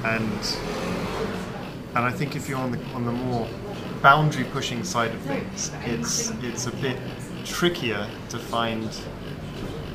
And 0.03 0.31
and 1.95 2.03
I 2.05 2.11
think 2.11 2.35
if 2.35 2.49
you're 2.49 2.57
on 2.59 2.71
the 2.71 2.79
on 2.93 3.05
the 3.05 3.11
more 3.11 3.47
boundary 4.01 4.43
pushing 4.45 4.83
side 4.83 5.11
of 5.11 5.21
things, 5.21 5.71
it's 5.85 6.31
it's 6.43 6.67
a 6.67 6.71
bit 6.71 6.97
trickier 7.45 8.07
to 8.29 8.37
find 8.39 8.89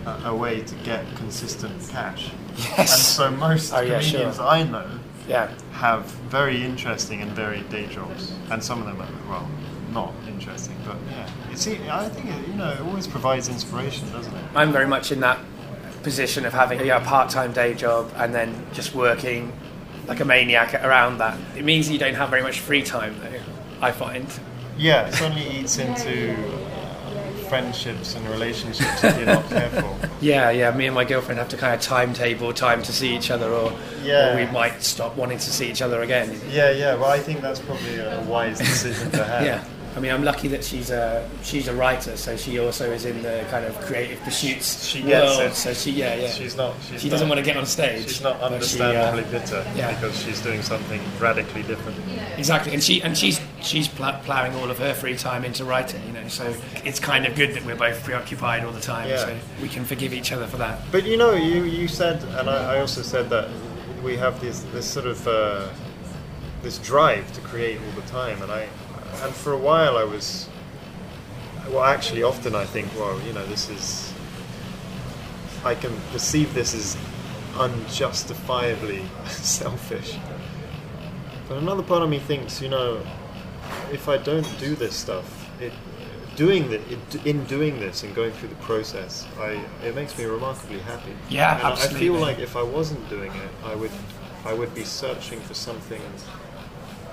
a, 0.06 0.28
a 0.30 0.34
way 0.34 0.62
to 0.62 0.74
get 0.76 1.04
consistent 1.16 1.88
cash. 1.90 2.30
Yes. 2.56 2.78
And 2.78 2.88
so 2.88 3.30
most 3.30 3.72
Oh, 3.72 3.80
yeah, 3.80 4.00
comedians 4.00 4.36
sure. 4.36 4.46
I 4.46 4.62
know 4.64 4.88
Yeah. 5.28 5.50
have 5.72 6.04
very 6.30 6.62
interesting 6.64 7.22
and 7.22 7.30
varied 7.32 7.68
day 7.70 7.86
jobs, 7.86 8.32
and 8.50 8.62
some 8.62 8.80
of 8.80 8.86
them 8.86 9.00
are 9.00 9.08
well 9.30 9.48
not 9.92 10.12
interesting, 10.28 10.76
but 10.86 10.96
yeah, 11.10 11.28
it's 11.50 11.66
I 11.66 12.08
think 12.08 12.26
it, 12.26 12.48
you 12.48 12.54
know 12.54 12.70
it 12.70 12.80
always 12.80 13.06
provides 13.06 13.48
inspiration, 13.48 14.10
doesn't 14.12 14.34
it? 14.34 14.44
I'm 14.54 14.72
very 14.72 14.86
much 14.86 15.12
in 15.12 15.20
that 15.20 15.38
position 16.02 16.44
of 16.46 16.52
having 16.52 16.84
yeah, 16.84 17.00
a 17.02 17.04
part-time 17.04 17.52
day 17.52 17.74
job 17.74 18.10
and 18.16 18.34
then 18.34 18.66
just 18.72 18.94
working 18.94 19.52
like 20.06 20.20
a 20.20 20.24
maniac 20.24 20.74
around 20.84 21.18
that. 21.18 21.38
It 21.56 21.64
means 21.64 21.88
you 21.90 21.98
don't 21.98 22.14
have 22.14 22.30
very 22.30 22.42
much 22.42 22.60
free 22.60 22.82
time, 22.82 23.14
though. 23.20 23.38
I 23.80 23.92
find. 23.92 24.26
Yeah, 24.76 25.06
it 25.06 25.14
certainly 25.14 25.48
eats 25.60 25.78
into 25.78 26.34
uh, 26.34 27.32
friendships 27.48 28.14
and 28.14 28.26
relationships 28.28 29.04
if 29.04 29.16
you're 29.16 29.26
not 29.26 29.48
careful. 29.48 29.96
Yeah, 30.22 30.50
yeah. 30.50 30.70
Me 30.72 30.84
and 30.84 30.94
my 30.94 31.04
girlfriend 31.06 31.38
have 31.38 31.48
to 31.48 31.56
kind 31.56 31.74
of 31.74 31.80
timetable 31.80 32.52
time 32.52 32.82
to 32.82 32.92
see 32.92 33.16
each 33.16 33.30
other, 33.30 33.48
or, 33.50 33.72
Yeah. 34.02 34.34
or 34.34 34.36
we 34.44 34.52
might 34.52 34.82
stop 34.82 35.16
wanting 35.16 35.38
to 35.38 35.50
see 35.50 35.70
each 35.70 35.80
other 35.80 36.02
again. 36.02 36.38
Yeah, 36.50 36.72
yeah. 36.72 36.94
Well, 36.94 37.08
I 37.08 37.20
think 37.20 37.40
that's 37.40 37.58
probably 37.60 37.96
a 38.00 38.20
wise 38.28 38.58
decision 38.58 39.10
to 39.12 39.24
have. 39.32 39.46
Yeah. 39.46 39.64
I 39.96 39.98
mean, 39.98 40.12
I'm 40.12 40.22
lucky 40.22 40.46
that 40.48 40.62
she's 40.62 40.90
a 40.90 41.28
she's 41.42 41.66
a 41.66 41.74
writer, 41.74 42.16
so 42.16 42.36
she 42.36 42.58
also 42.60 42.90
is 42.92 43.04
in 43.04 43.22
the 43.22 43.44
kind 43.50 43.64
of 43.64 43.78
creative 43.80 44.20
pursuits 44.20 44.84
She 44.84 45.02
gets 45.02 45.38
world. 45.38 45.50
it. 45.50 45.54
So 45.54 45.74
she, 45.74 45.90
yeah, 45.90 46.14
yeah. 46.14 46.30
She's 46.30 46.56
not. 46.56 46.76
She's 46.88 47.02
she 47.02 47.08
doesn't 47.08 47.26
not, 47.26 47.34
want 47.34 47.44
to 47.44 47.50
get 47.50 47.56
on 47.56 47.66
stage. 47.66 48.06
She's 48.06 48.20
not 48.20 48.38
but 48.40 48.64
she, 48.64 48.80
uh, 48.80 48.84
understandably 48.84 49.24
bitter 49.30 49.64
yeah. 49.74 49.92
because 49.94 50.22
she's 50.22 50.40
doing 50.40 50.62
something 50.62 51.00
radically 51.18 51.64
different. 51.64 51.98
Exactly, 52.38 52.72
and 52.72 52.82
she 52.82 53.02
and 53.02 53.16
she's 53.18 53.40
she's 53.62 53.88
pl- 53.88 54.18
ploughing 54.24 54.54
all 54.54 54.70
of 54.70 54.78
her 54.78 54.94
free 54.94 55.16
time 55.16 55.44
into 55.44 55.64
writing. 55.64 56.00
You 56.06 56.12
know, 56.12 56.28
so 56.28 56.54
it's 56.84 57.00
kind 57.00 57.26
of 57.26 57.34
good 57.34 57.54
that 57.54 57.64
we're 57.64 57.74
both 57.74 58.02
preoccupied 58.04 58.64
all 58.64 58.72
the 58.72 58.80
time. 58.80 59.08
Yeah. 59.08 59.26
So 59.26 59.38
we 59.60 59.68
can 59.68 59.84
forgive 59.84 60.14
each 60.14 60.30
other 60.30 60.46
for 60.46 60.56
that. 60.58 60.80
But 60.92 61.04
you 61.04 61.16
know, 61.16 61.32
you, 61.32 61.64
you 61.64 61.88
said, 61.88 62.22
and 62.38 62.48
I, 62.48 62.76
I 62.76 62.80
also 62.80 63.02
said 63.02 63.28
that 63.30 63.50
we 64.04 64.16
have 64.16 64.40
this 64.40 64.60
this 64.72 64.88
sort 64.88 65.06
of 65.06 65.26
uh, 65.26 65.68
this 66.62 66.78
drive 66.78 67.30
to 67.32 67.40
create 67.40 67.80
all 67.80 68.00
the 68.00 68.08
time, 68.08 68.40
and 68.42 68.52
I 68.52 68.68
and 69.22 69.34
for 69.34 69.52
a 69.52 69.58
while 69.58 69.96
I 69.98 70.04
was 70.04 70.48
well 71.68 71.84
actually 71.84 72.22
often 72.22 72.54
I 72.54 72.64
think 72.64 72.88
well 72.98 73.20
you 73.22 73.32
know 73.32 73.46
this 73.46 73.68
is 73.70 74.12
I 75.64 75.74
can 75.74 75.94
perceive 76.12 76.54
this 76.54 76.74
as 76.74 76.96
unjustifiably 77.58 79.04
selfish. 79.26 80.16
But 81.48 81.58
another 81.58 81.82
part 81.82 82.02
of 82.02 82.08
me 82.08 82.18
thinks, 82.18 82.62
you 82.62 82.68
know, 82.68 83.02
if 83.92 84.08
I 84.08 84.16
don't 84.16 84.46
do 84.58 84.74
this 84.74 84.94
stuff, 84.96 85.50
it, 85.60 85.72
doing 86.36 86.70
the, 86.70 86.76
it, 86.90 87.26
in 87.26 87.44
doing 87.44 87.80
this 87.80 88.02
and 88.04 88.14
going 88.14 88.32
through 88.32 88.48
the 88.50 88.54
process, 88.56 89.26
I 89.38 89.60
it 89.84 89.94
makes 89.94 90.16
me 90.16 90.24
remarkably 90.24 90.78
happy. 90.78 91.12
Yeah, 91.28 91.56
and 91.56 91.66
I- 91.66 91.72
I 91.72 91.88
feel 91.88 92.14
like 92.14 92.38
if 92.38 92.56
I 92.56 92.62
wasn't 92.62 93.08
doing 93.10 93.32
it, 93.32 93.50
I 93.64 93.74
would 93.74 93.90
I 94.46 94.54
would 94.54 94.74
be 94.74 94.84
searching 94.84 95.40
for 95.40 95.54
something 95.54 96.00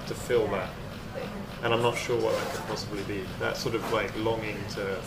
to 0.08 0.14
fill 0.16 0.48
that, 0.50 0.70
and 1.64 1.74
I'm 1.74 1.82
not 1.82 1.98
sure 1.98 2.20
what 2.20 2.34
that 2.36 2.54
could 2.54 2.66
possibly 2.68 3.04
be. 3.04 3.24
That 3.40 3.58
sort 3.58 3.76
of 3.76 3.94
like 3.94 4.16
longing 4.18 4.58
to 4.72 5.00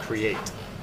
create, 0.00 0.36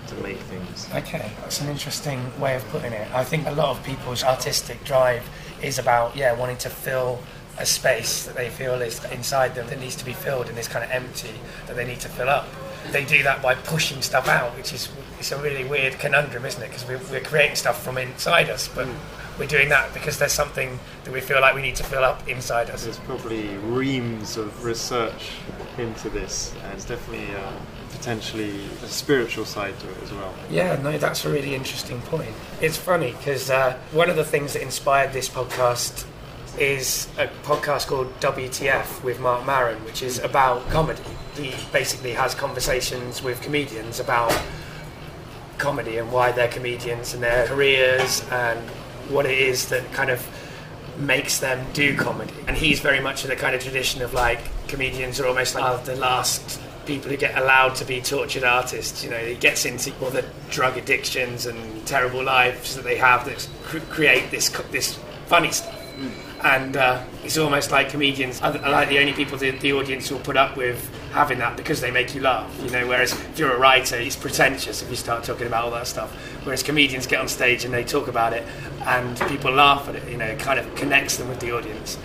to 0.07 0.15
make 0.15 0.37
things. 0.37 0.87
Okay, 0.93 1.31
that's 1.41 1.61
an 1.61 1.69
interesting 1.69 2.19
way 2.39 2.55
of 2.55 2.67
putting 2.69 2.93
it. 2.93 3.07
I 3.13 3.23
think 3.23 3.47
a 3.47 3.51
lot 3.51 3.69
of 3.69 3.83
people's 3.83 4.23
artistic 4.23 4.83
drive 4.83 5.27
is 5.61 5.79
about, 5.79 6.15
yeah, 6.15 6.33
wanting 6.33 6.57
to 6.57 6.69
fill 6.69 7.19
a 7.57 7.65
space 7.65 8.25
that 8.25 8.35
they 8.35 8.49
feel 8.49 8.81
is 8.81 9.03
inside 9.05 9.53
them 9.55 9.67
that 9.67 9.79
needs 9.79 9.95
to 9.95 10.05
be 10.05 10.13
filled 10.13 10.49
and 10.49 10.57
is 10.57 10.67
kind 10.67 10.83
of 10.83 10.91
empty 10.91 11.33
that 11.67 11.75
they 11.75 11.85
need 11.85 11.99
to 11.99 12.09
fill 12.09 12.29
up. 12.29 12.47
They 12.91 13.05
do 13.05 13.23
that 13.23 13.41
by 13.41 13.55
pushing 13.55 14.01
stuff 14.01 14.27
out, 14.27 14.55
which 14.57 14.73
is 14.73 14.89
it's 15.19 15.31
a 15.31 15.41
really 15.41 15.63
weird 15.63 15.99
conundrum, 15.99 16.45
isn't 16.45 16.61
it? 16.61 16.67
Because 16.67 16.85
we're, 16.87 16.99
we're 17.11 17.23
creating 17.23 17.55
stuff 17.55 17.81
from 17.81 17.97
inside 17.97 18.49
us, 18.49 18.67
but 18.67 18.87
hmm. 18.87 18.97
We're 19.39 19.47
doing 19.47 19.69
that 19.69 19.93
because 19.93 20.19
there's 20.19 20.31
something 20.31 20.79
that 21.03 21.13
we 21.13 21.19
feel 21.19 21.41
like 21.41 21.55
we 21.55 21.61
need 21.61 21.75
to 21.77 21.83
fill 21.83 22.03
up 22.03 22.27
inside 22.27 22.69
us. 22.69 22.83
There's 22.83 22.99
probably 22.99 23.47
reams 23.57 24.37
of 24.37 24.63
research 24.63 25.31
into 25.77 26.09
this, 26.09 26.53
and 26.63 26.73
it's 26.73 26.85
definitely 26.85 27.33
uh, 27.35 27.51
potentially 27.91 28.59
a 28.83 28.87
spiritual 28.87 29.45
side 29.45 29.77
to 29.79 29.89
it 29.89 30.03
as 30.03 30.11
well. 30.11 30.33
Yeah, 30.51 30.79
no, 30.81 30.97
that's 30.99 31.25
a 31.25 31.31
really 31.31 31.55
interesting 31.55 31.99
point. 32.01 32.29
It's 32.61 32.77
funny 32.77 33.13
because 33.13 33.49
uh, 33.49 33.77
one 33.91 34.09
of 34.09 34.15
the 34.15 34.23
things 34.25 34.53
that 34.53 34.61
inspired 34.61 35.13
this 35.13 35.29
podcast 35.29 36.05
is 36.59 37.07
a 37.17 37.27
podcast 37.43 37.87
called 37.87 38.19
WTF 38.19 39.03
with 39.03 39.19
Marc 39.19 39.45
Maron, 39.45 39.83
which 39.85 40.03
is 40.03 40.19
about 40.19 40.69
comedy. 40.69 41.01
He 41.35 41.55
basically 41.71 42.13
has 42.13 42.35
conversations 42.35 43.23
with 43.23 43.41
comedians 43.41 43.99
about 43.99 44.37
comedy 45.57 45.97
and 45.97 46.11
why 46.11 46.31
they're 46.31 46.47
comedians 46.49 47.13
and 47.13 47.23
their 47.23 47.47
careers 47.47 48.23
and 48.29 48.59
what 49.09 49.25
it 49.25 49.37
is 49.37 49.69
that 49.69 49.91
kind 49.93 50.09
of 50.09 50.25
makes 50.97 51.39
them 51.39 51.65
do 51.73 51.95
comedy. 51.97 52.33
And 52.47 52.55
he's 52.55 52.79
very 52.79 52.99
much 52.99 53.23
in 53.23 53.29
the 53.29 53.35
kind 53.35 53.55
of 53.55 53.61
tradition 53.61 54.01
of 54.01 54.13
like 54.13 54.39
comedians 54.67 55.19
are 55.19 55.27
almost 55.27 55.55
like 55.55 55.85
the 55.85 55.95
last 55.95 56.59
people 56.85 57.09
who 57.09 57.17
get 57.17 57.37
allowed 57.37 57.75
to 57.75 57.85
be 57.85 58.01
tortured 58.01 58.43
artists. 58.43 59.03
You 59.03 59.09
know, 59.09 59.17
he 59.17 59.35
gets 59.35 59.65
into 59.65 59.93
all 60.01 60.09
the 60.09 60.25
drug 60.49 60.77
addictions 60.77 61.45
and 61.45 61.85
terrible 61.87 62.23
lives 62.23 62.75
that 62.75 62.83
they 62.83 62.97
have 62.97 63.25
that 63.25 63.47
cr- 63.63 63.79
create 63.89 64.31
this 64.31 64.49
this 64.71 64.99
funny 65.27 65.51
stuff. 65.51 65.79
And 66.43 66.75
uh, 66.75 67.03
it's 67.23 67.37
almost 67.37 67.71
like 67.71 67.89
comedians 67.89 68.41
are 68.41 68.57
are 68.57 68.71
like 68.71 68.89
the 68.89 68.99
only 68.99 69.13
people 69.13 69.37
that 69.37 69.61
the 69.61 69.73
audience 69.73 70.11
will 70.11 70.19
put 70.19 70.37
up 70.37 70.57
with 70.57 70.77
having 71.13 71.39
that 71.39 71.55
because 71.55 71.79
they 71.79 71.91
make 71.91 72.13
you 72.15 72.21
laugh. 72.21 72.51
You 72.63 72.71
know, 72.71 72.87
whereas 72.87 73.13
if 73.13 73.39
you're 73.39 73.53
a 73.53 73.59
writer, 73.59 73.95
it's 73.97 74.15
pretentious 74.15 74.81
if 74.81 74.89
you 74.89 74.95
start 74.95 75.23
talking 75.23 75.47
about 75.47 75.63
all 75.65 75.71
that 75.71 75.87
stuff. 75.87 76.11
Whereas 76.43 76.63
comedians 76.63 77.07
get 77.07 77.19
on 77.19 77.27
stage 77.27 77.63
and 77.65 77.73
they 77.73 77.83
talk 77.83 78.07
about 78.07 78.33
it, 78.33 78.43
and 78.85 79.17
people 79.29 79.51
laugh 79.51 79.87
at 79.87 79.95
it. 79.95 80.09
You 80.09 80.17
know, 80.17 80.25
it 80.25 80.39
kind 80.39 80.59
of 80.59 80.75
connects 80.75 81.17
them 81.17 81.29
with 81.29 81.39
the 81.39 81.55
audience. 81.55 81.97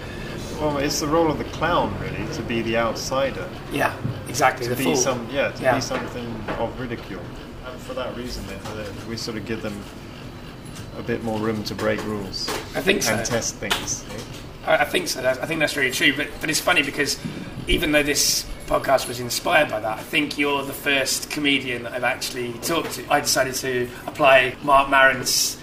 Well, 0.61 0.79
it's 0.79 1.01
the 1.01 1.07
role 1.07 1.31
of 1.31 1.39
the 1.39 1.45
clown, 1.45 1.97
really, 2.01 2.27
to 2.35 2.43
be 2.43 2.63
the 2.63 2.77
outsider, 2.79 3.49
Yeah, 3.73 3.95
exactly. 4.29 4.67
to 4.69 4.75
be 4.75 4.85
fool. 4.85 4.97
some, 4.97 5.29
yeah, 5.31 5.53
to 5.53 5.63
Yeah. 5.63 5.75
be 5.77 5.81
something 5.81 6.27
of 6.59 6.79
ridicule, 6.81 7.23
and 7.67 7.81
for 7.83 7.95
that 7.95 8.17
reason, 8.17 8.45
they- 8.49 8.55
uh, 8.83 8.85
we 9.09 9.17
sort 9.17 9.37
of 9.37 9.47
give 9.47 9.63
them 9.63 9.81
a 10.99 11.03
bit 11.03 11.23
more 11.23 11.39
room 11.39 11.63
to 11.63 11.75
break 11.77 12.03
rules 12.05 12.49
I 12.75 12.81
think 12.81 13.05
so. 13.05 13.15
and 13.15 13.25
test 13.25 13.55
things. 13.57 14.05
Eh? 14.11 14.71
I, 14.73 14.77
I 14.79 14.85
think 14.85 15.07
so. 15.07 15.21
I 15.25 15.47
think 15.47 15.61
that's 15.61 15.77
really 15.77 15.93
true. 15.93 16.13
But 16.17 16.27
but 16.41 16.51
it's 16.51 16.59
funny 16.61 16.83
because 16.83 17.17
even 17.69 17.93
though 17.93 18.03
this 18.03 18.45
podcast 18.69 19.09
was 19.09 19.19
inspired 19.19 19.71
by 19.71 19.81
that, 19.81 19.99
I 19.99 20.03
think 20.03 20.39
you're 20.39 20.63
the 20.63 20.73
first 20.73 21.31
comedian 21.31 21.85
that 21.85 21.93
I've 21.93 22.05
actually 22.05 22.53
talked 22.55 22.93
to. 22.93 23.11
I 23.11 23.21
decided 23.21 23.55
to 23.55 23.89
apply 24.07 24.55
Marc 24.63 24.91
Maron's 24.91 25.59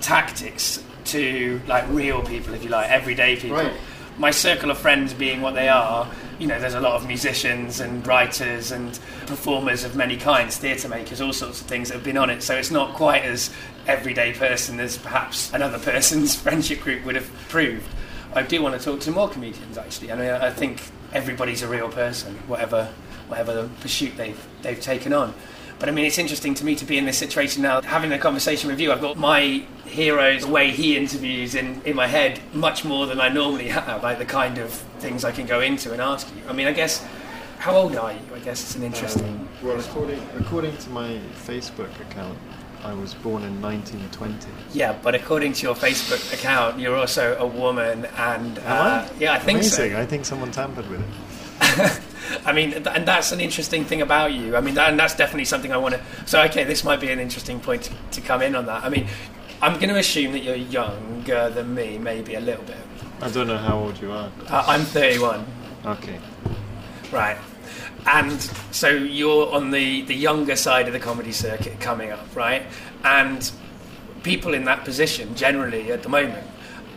tactics 0.00 0.82
to 1.06 1.60
like 1.66 1.84
real 1.88 2.22
people, 2.22 2.54
if 2.54 2.62
you 2.62 2.70
like, 2.70 2.88
everyday 2.88 3.36
people. 3.36 3.56
Right. 3.56 3.72
My 4.16 4.30
circle 4.30 4.70
of 4.70 4.78
friends 4.78 5.12
being 5.12 5.40
what 5.40 5.54
they 5.54 5.68
are, 5.68 6.08
you 6.38 6.46
know, 6.46 6.58
there's 6.60 6.74
a 6.74 6.80
lot 6.80 6.92
of 6.92 7.06
musicians 7.06 7.80
and 7.80 8.06
writers 8.06 8.70
and 8.70 8.98
performers 9.26 9.82
of 9.82 9.96
many 9.96 10.16
kinds, 10.16 10.56
theatre 10.56 10.88
makers, 10.88 11.20
all 11.20 11.32
sorts 11.32 11.60
of 11.60 11.66
things 11.66 11.88
that 11.88 11.94
have 11.94 12.04
been 12.04 12.16
on 12.16 12.30
it. 12.30 12.42
So 12.42 12.54
it's 12.54 12.70
not 12.70 12.94
quite 12.94 13.24
as 13.24 13.50
everyday 13.86 14.32
person 14.32 14.78
as 14.78 14.96
perhaps 14.96 15.52
another 15.52 15.78
person's 15.78 16.34
friendship 16.40 16.80
group 16.80 17.04
would 17.04 17.16
have 17.16 17.30
proved. 17.48 17.88
I 18.34 18.42
do 18.42 18.62
want 18.62 18.78
to 18.78 18.84
talk 18.84 19.00
to 19.00 19.10
more 19.10 19.28
comedians 19.28 19.76
actually. 19.76 20.12
I 20.12 20.16
mean, 20.16 20.30
I 20.30 20.50
think 20.50 20.80
everybody's 21.12 21.62
a 21.62 21.68
real 21.68 21.88
person, 21.88 22.34
whatever 22.46 22.88
whatever 23.28 23.68
pursuit 23.80 24.16
they've 24.16 24.46
they've 24.62 24.80
taken 24.80 25.12
on. 25.12 25.34
But 25.80 25.88
I 25.88 25.92
mean, 25.92 26.04
it's 26.04 26.18
interesting 26.18 26.52
to 26.56 26.64
me 26.64 26.74
to 26.74 26.84
be 26.84 26.98
in 26.98 27.06
this 27.06 27.16
situation 27.16 27.62
now, 27.62 27.80
having 27.80 28.12
a 28.12 28.18
conversation 28.18 28.68
with 28.68 28.78
you. 28.80 28.92
I've 28.92 29.00
got 29.00 29.16
my 29.16 29.64
heroes, 29.86 30.42
the 30.42 30.48
way 30.48 30.70
he 30.70 30.94
interviews 30.94 31.54
in, 31.54 31.80
in 31.86 31.96
my 31.96 32.06
head, 32.06 32.38
much 32.52 32.84
more 32.84 33.06
than 33.06 33.18
I 33.18 33.30
normally 33.30 33.68
have, 33.68 34.02
like 34.02 34.18
the 34.18 34.26
kind 34.26 34.58
of 34.58 34.70
things 34.98 35.24
I 35.24 35.32
can 35.32 35.46
go 35.46 35.60
into 35.60 35.92
and 35.92 36.02
ask 36.02 36.28
you. 36.36 36.42
I 36.46 36.52
mean, 36.52 36.66
I 36.66 36.72
guess, 36.72 37.02
how 37.58 37.74
old 37.74 37.96
are 37.96 38.12
you? 38.12 38.18
I 38.34 38.40
guess 38.40 38.60
it's 38.62 38.76
an 38.76 38.82
interesting. 38.82 39.26
Um, 39.26 39.48
well, 39.62 39.80
according, 39.80 40.22
according 40.38 40.76
to 40.76 40.90
my 40.90 41.18
Facebook 41.46 41.98
account, 42.02 42.38
I 42.82 42.94
was 42.94 43.14
born 43.14 43.42
in 43.44 43.60
1920. 43.60 44.48
Yeah, 44.72 44.96
but 45.02 45.14
according 45.14 45.52
to 45.54 45.62
your 45.62 45.74
Facebook 45.74 46.32
account, 46.32 46.78
you're 46.78 46.96
also 46.96 47.36
a 47.38 47.46
woman, 47.46 48.06
and 48.16 48.58
uh, 48.60 48.62
Am 48.62 49.04
I? 49.04 49.10
yeah, 49.18 49.34
I 49.34 49.38
think 49.38 49.58
Amazing. 49.60 49.90
so. 49.92 49.98
I 49.98 50.06
think 50.06 50.24
someone 50.24 50.50
tampered 50.50 50.88
with 50.88 51.00
it. 51.00 52.00
I 52.46 52.52
mean, 52.52 52.70
th- 52.70 52.86
and 52.86 53.06
that's 53.06 53.32
an 53.32 53.40
interesting 53.40 53.84
thing 53.84 54.00
about 54.02 54.32
you. 54.32 54.56
I 54.56 54.60
mean, 54.60 54.74
that, 54.74 54.88
and 54.90 54.98
that's 54.98 55.14
definitely 55.14 55.44
something 55.44 55.72
I 55.72 55.76
want 55.76 55.94
to. 55.96 56.00
So, 56.26 56.40
okay, 56.44 56.64
this 56.64 56.84
might 56.84 57.00
be 57.00 57.10
an 57.10 57.18
interesting 57.18 57.60
point 57.60 57.82
to, 57.84 57.92
to 58.12 58.20
come 58.20 58.40
in 58.40 58.54
on 58.54 58.66
that. 58.66 58.82
I 58.84 58.88
mean, 58.88 59.06
I'm 59.60 59.74
going 59.74 59.88
to 59.90 59.98
assume 59.98 60.32
that 60.32 60.38
you're 60.42 60.54
younger 60.56 61.50
than 61.50 61.74
me, 61.74 61.98
maybe 61.98 62.34
a 62.36 62.40
little 62.40 62.64
bit. 62.64 62.76
I 63.20 63.28
don't 63.30 63.46
know 63.46 63.58
how 63.58 63.78
old 63.78 64.00
you 64.00 64.10
are. 64.12 64.30
Uh, 64.48 64.64
I'm 64.66 64.80
31, 64.82 65.44
Okay. 65.84 66.18
right? 67.12 67.36
And 68.06 68.40
so 68.70 68.88
you're 68.88 69.52
on 69.52 69.70
the, 69.70 70.02
the 70.02 70.14
younger 70.14 70.56
side 70.56 70.86
of 70.86 70.92
the 70.92 71.00
comedy 71.00 71.32
circuit 71.32 71.80
coming 71.80 72.10
up, 72.10 72.34
right? 72.34 72.62
And 73.04 73.50
people 74.22 74.54
in 74.54 74.64
that 74.64 74.84
position 74.84 75.34
generally 75.34 75.92
at 75.92 76.02
the 76.02 76.08
moment 76.08 76.46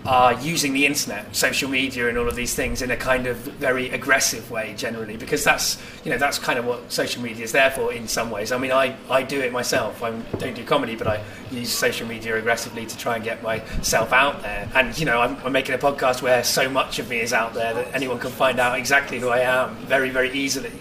are 0.06 0.34
using 0.42 0.74
the 0.74 0.86
internet, 0.86 1.34
social 1.34 1.70
media, 1.70 2.10
and 2.10 2.18
all 2.18 2.28
of 2.28 2.36
these 2.36 2.54
things 2.54 2.82
in 2.82 2.92
a 2.92 2.98
kind 2.98 3.26
of 3.26 3.38
very 3.38 3.90
aggressive 3.90 4.52
way 4.52 4.74
generally, 4.76 5.16
because 5.16 5.44
that's 5.44 5.82
you 6.04 6.12
know 6.12 6.18
that's 6.18 6.38
kind 6.38 6.60
of 6.60 6.66
what 6.66 6.92
social 6.92 7.22
media 7.22 7.44
is 7.44 7.54
there 7.54 7.72
for 7.72 7.94
in 7.94 8.08
some 8.08 8.30
ways. 8.30 8.52
I 8.52 8.58
mean, 8.58 8.72
I, 8.72 8.98
I 9.10 9.24
do 9.24 9.40
it 9.40 9.54
myself. 9.54 10.04
I 10.04 10.12
don't 10.12 10.56
do 10.56 10.64
comedy, 10.66 10.96
but 10.96 11.08
I 11.08 11.24
use 11.52 11.72
social 11.72 12.06
media 12.06 12.38
aggressively 12.38 12.86
to 12.86 12.98
try 12.98 13.16
and 13.16 13.24
get 13.24 13.42
myself 13.42 14.12
out 14.12 14.42
there. 14.42 14.70
And 14.76 14.98
you 14.98 15.06
know, 15.06 15.22
I'm, 15.22 15.38
I'm 15.46 15.54
making 15.54 15.76
a 15.76 15.78
podcast 15.78 16.22
where 16.22 16.44
so 16.44 16.70
much 16.70 17.00
of 17.00 17.10
me 17.10 17.22
is 17.22 17.32
out 17.32 17.54
there 17.54 17.74
that 17.74 17.94
anyone 17.94 18.20
can 18.20 18.32
find 18.32 18.60
out 18.60 18.78
exactly 18.78 19.20
who 19.20 19.30
I 19.30 19.40
am 19.40 19.76
very 19.86 20.10
very 20.10 20.32
easily 20.34 20.72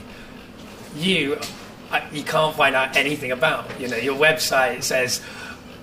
you 0.96 1.38
you 2.12 2.22
can't 2.22 2.54
find 2.56 2.74
out 2.74 2.96
anything 2.96 3.32
about. 3.32 3.80
You 3.80 3.88
know, 3.88 3.96
your 3.96 4.16
website 4.16 4.82
says 4.82 5.20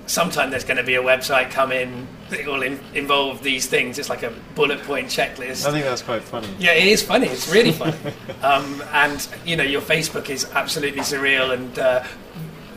sometime 0.10 0.50
there's 0.50 0.64
going 0.64 0.78
to 0.78 0.84
be 0.84 0.96
a 0.96 1.04
website 1.04 1.52
come 1.52 1.72
in 1.72 2.08
that 2.30 2.46
will 2.46 2.64
in, 2.64 2.80
involve 2.96 3.44
these 3.44 3.68
things. 3.68 4.00
It's 4.00 4.10
like 4.10 4.24
a 4.24 4.34
bullet 4.56 4.82
point 4.84 5.08
checklist. 5.08 5.68
I 5.68 5.72
think 5.72 5.86
that's 5.86 6.02
quite 6.02 6.24
funny. 6.24 6.48
Yeah, 6.58 6.74
it 6.74 6.88
is 6.88 7.04
funny. 7.04 7.28
It's 7.28 7.48
really 7.50 7.72
funny. 7.72 7.98
um, 8.42 8.84
and 8.92 9.28
you 9.46 9.56
know, 9.56 9.64
your 9.64 9.82
Facebook 9.82 10.30
is 10.30 10.46
absolutely 10.54 11.02
surreal, 11.02 11.54
and 11.54 11.78
uh, 11.78 12.04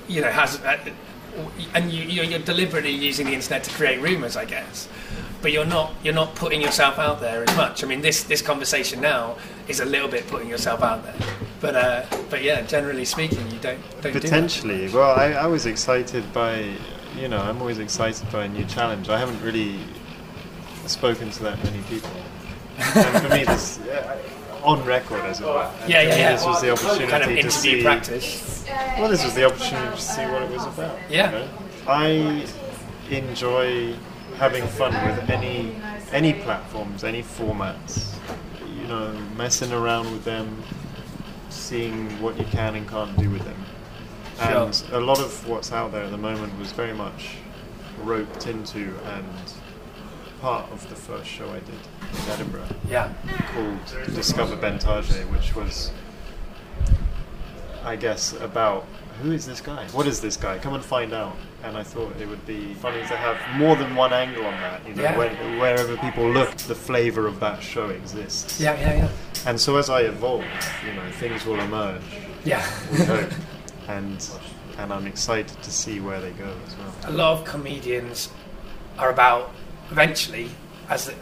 you 0.08 0.20
know 0.20 0.30
has, 0.30 0.60
uh, 0.60 0.78
and 1.74 1.90
you, 1.90 2.04
you're, 2.04 2.24
you're 2.24 2.38
deliberately 2.38 2.90
using 2.90 3.26
the 3.26 3.32
internet 3.32 3.64
to 3.64 3.70
create 3.70 4.00
rumours, 4.00 4.36
I 4.36 4.44
guess. 4.44 4.88
But 5.40 5.52
you're 5.52 5.66
not 5.66 5.94
you're 6.04 6.14
not 6.14 6.34
putting 6.34 6.60
yourself 6.60 6.98
out 6.98 7.20
there 7.20 7.42
as 7.42 7.56
much. 7.56 7.82
I 7.82 7.86
mean, 7.86 8.02
this 8.02 8.22
this 8.24 8.42
conversation 8.42 9.00
now 9.00 9.36
is 9.72 9.80
a 9.80 9.84
little 9.84 10.08
bit 10.08 10.26
putting 10.28 10.48
yourself 10.48 10.82
out 10.82 11.02
there. 11.02 11.14
But 11.60 11.74
uh, 11.76 12.04
but 12.30 12.42
yeah, 12.42 12.62
generally 12.62 13.04
speaking, 13.04 13.50
you 13.50 13.58
don't 13.58 13.80
don't 14.02 14.12
do. 14.12 14.20
Potentially. 14.20 14.88
Well, 14.88 15.12
I, 15.18 15.32
I 15.32 15.46
was 15.46 15.66
excited 15.66 16.24
by, 16.32 16.74
you 17.16 17.28
know, 17.28 17.38
I'm 17.38 17.58
always 17.60 17.78
excited 17.78 18.30
by 18.30 18.44
a 18.44 18.48
new 18.48 18.64
challenge. 18.66 19.08
I 19.08 19.18
haven't 19.18 19.40
really 19.42 19.78
spoken 20.86 21.30
to 21.30 21.42
that 21.44 21.62
many 21.64 21.80
people. 21.88 22.10
and 22.78 23.22
for 23.22 23.28
me, 23.30 23.44
this, 23.52 23.78
uh, 23.80 24.18
on 24.62 24.84
record 24.84 25.20
as 25.24 25.40
it 25.40 25.46
were. 25.46 25.70
Yeah, 25.86 26.02
yeah, 26.02 26.16
yeah. 26.16 26.32
This 26.32 26.44
was 26.44 26.60
the 26.60 26.70
opportunity 26.72 27.06
kind 27.06 27.22
of 27.24 27.28
to 27.44 27.50
see. 27.50 27.82
practice. 27.82 28.64
Well, 28.98 29.08
this 29.08 29.24
was 29.24 29.34
the 29.34 29.44
opportunity 29.46 29.96
to 29.96 30.02
see 30.02 30.24
what 30.26 30.42
it 30.42 30.50
was 30.50 30.66
about. 30.66 30.98
you 31.10 31.16
Yeah. 31.16 31.30
know. 31.30 31.48
I 31.88 32.46
enjoy 33.10 33.94
having 34.38 34.66
fun 34.66 34.92
with 35.06 35.30
any 35.30 35.76
any 36.12 36.32
platforms, 36.34 37.04
any 37.04 37.22
formats. 37.22 38.14
Know, 38.92 39.10
messing 39.38 39.72
around 39.72 40.12
with 40.12 40.22
them, 40.24 40.62
seeing 41.48 42.10
what 42.20 42.38
you 42.38 42.44
can 42.44 42.74
and 42.74 42.86
can't 42.86 43.16
do 43.16 43.30
with 43.30 43.42
them. 43.42 43.56
And 44.38 44.74
Sure. 44.74 44.98
a 44.98 45.00
lot 45.00 45.18
of 45.18 45.48
what's 45.48 45.72
out 45.72 45.92
there 45.92 46.02
at 46.04 46.10
the 46.10 46.18
moment 46.18 46.58
was 46.58 46.72
very 46.72 46.92
much 46.92 47.36
roped 48.02 48.46
into 48.46 48.94
and 49.06 49.24
part 50.42 50.70
of 50.72 50.86
the 50.90 50.94
first 50.94 51.26
show 51.30 51.48
I 51.48 51.60
did 51.60 51.80
in 52.26 52.30
Edinburgh 52.32 52.66
Yeah. 52.86 53.08
called 53.54 54.14
Discover 54.14 54.56
Bentage, 54.56 55.10
which 55.30 55.56
was, 55.56 55.90
I 57.82 57.96
guess, 57.96 58.34
about 58.34 58.84
who 59.22 59.32
is 59.32 59.46
this 59.46 59.60
guy? 59.60 59.86
What 59.92 60.06
is 60.06 60.20
this 60.20 60.36
guy? 60.36 60.58
Come 60.58 60.74
and 60.74 60.84
find 60.84 61.12
out. 61.12 61.36
And 61.62 61.76
I 61.76 61.82
thought 61.82 62.14
it 62.20 62.28
would 62.28 62.44
be 62.46 62.74
funny 62.74 63.00
to 63.02 63.16
have 63.16 63.36
more 63.58 63.76
than 63.76 63.94
one 63.94 64.12
angle 64.12 64.44
on 64.44 64.52
that. 64.54 64.86
You 64.86 64.94
know, 64.94 65.02
Yeah. 65.02 65.16
when, 65.18 65.58
wherever 65.58 65.96
people 65.98 66.28
look, 66.30 66.50
the 66.56 66.74
flavour 66.74 67.26
of 67.26 67.40
that 67.40 67.62
show 67.62 67.88
exists. 67.90 68.60
Yeah, 68.60 68.78
yeah, 68.80 68.94
yeah. 68.96 69.08
And 69.46 69.60
so 69.60 69.76
as 69.76 69.88
I 69.90 70.02
evolve, 70.02 70.44
you 70.86 70.92
know, 70.94 71.10
things 71.12 71.44
will 71.46 71.60
emerge. 71.60 72.02
Yeah. 72.44 72.66
We 72.92 72.98
hope. 73.04 73.30
and 73.88 74.28
and 74.78 74.92
I'm 74.92 75.06
excited 75.06 75.62
to 75.62 75.70
see 75.70 76.00
where 76.00 76.20
they 76.20 76.30
go 76.30 76.52
as 76.66 76.76
well. 76.76 76.94
a 77.04 77.12
lot 77.12 77.38
of 77.38 77.44
comedians 77.44 78.30
are 78.98 79.10
about 79.10 79.50
eventually 79.90 80.48
as 80.88 81.12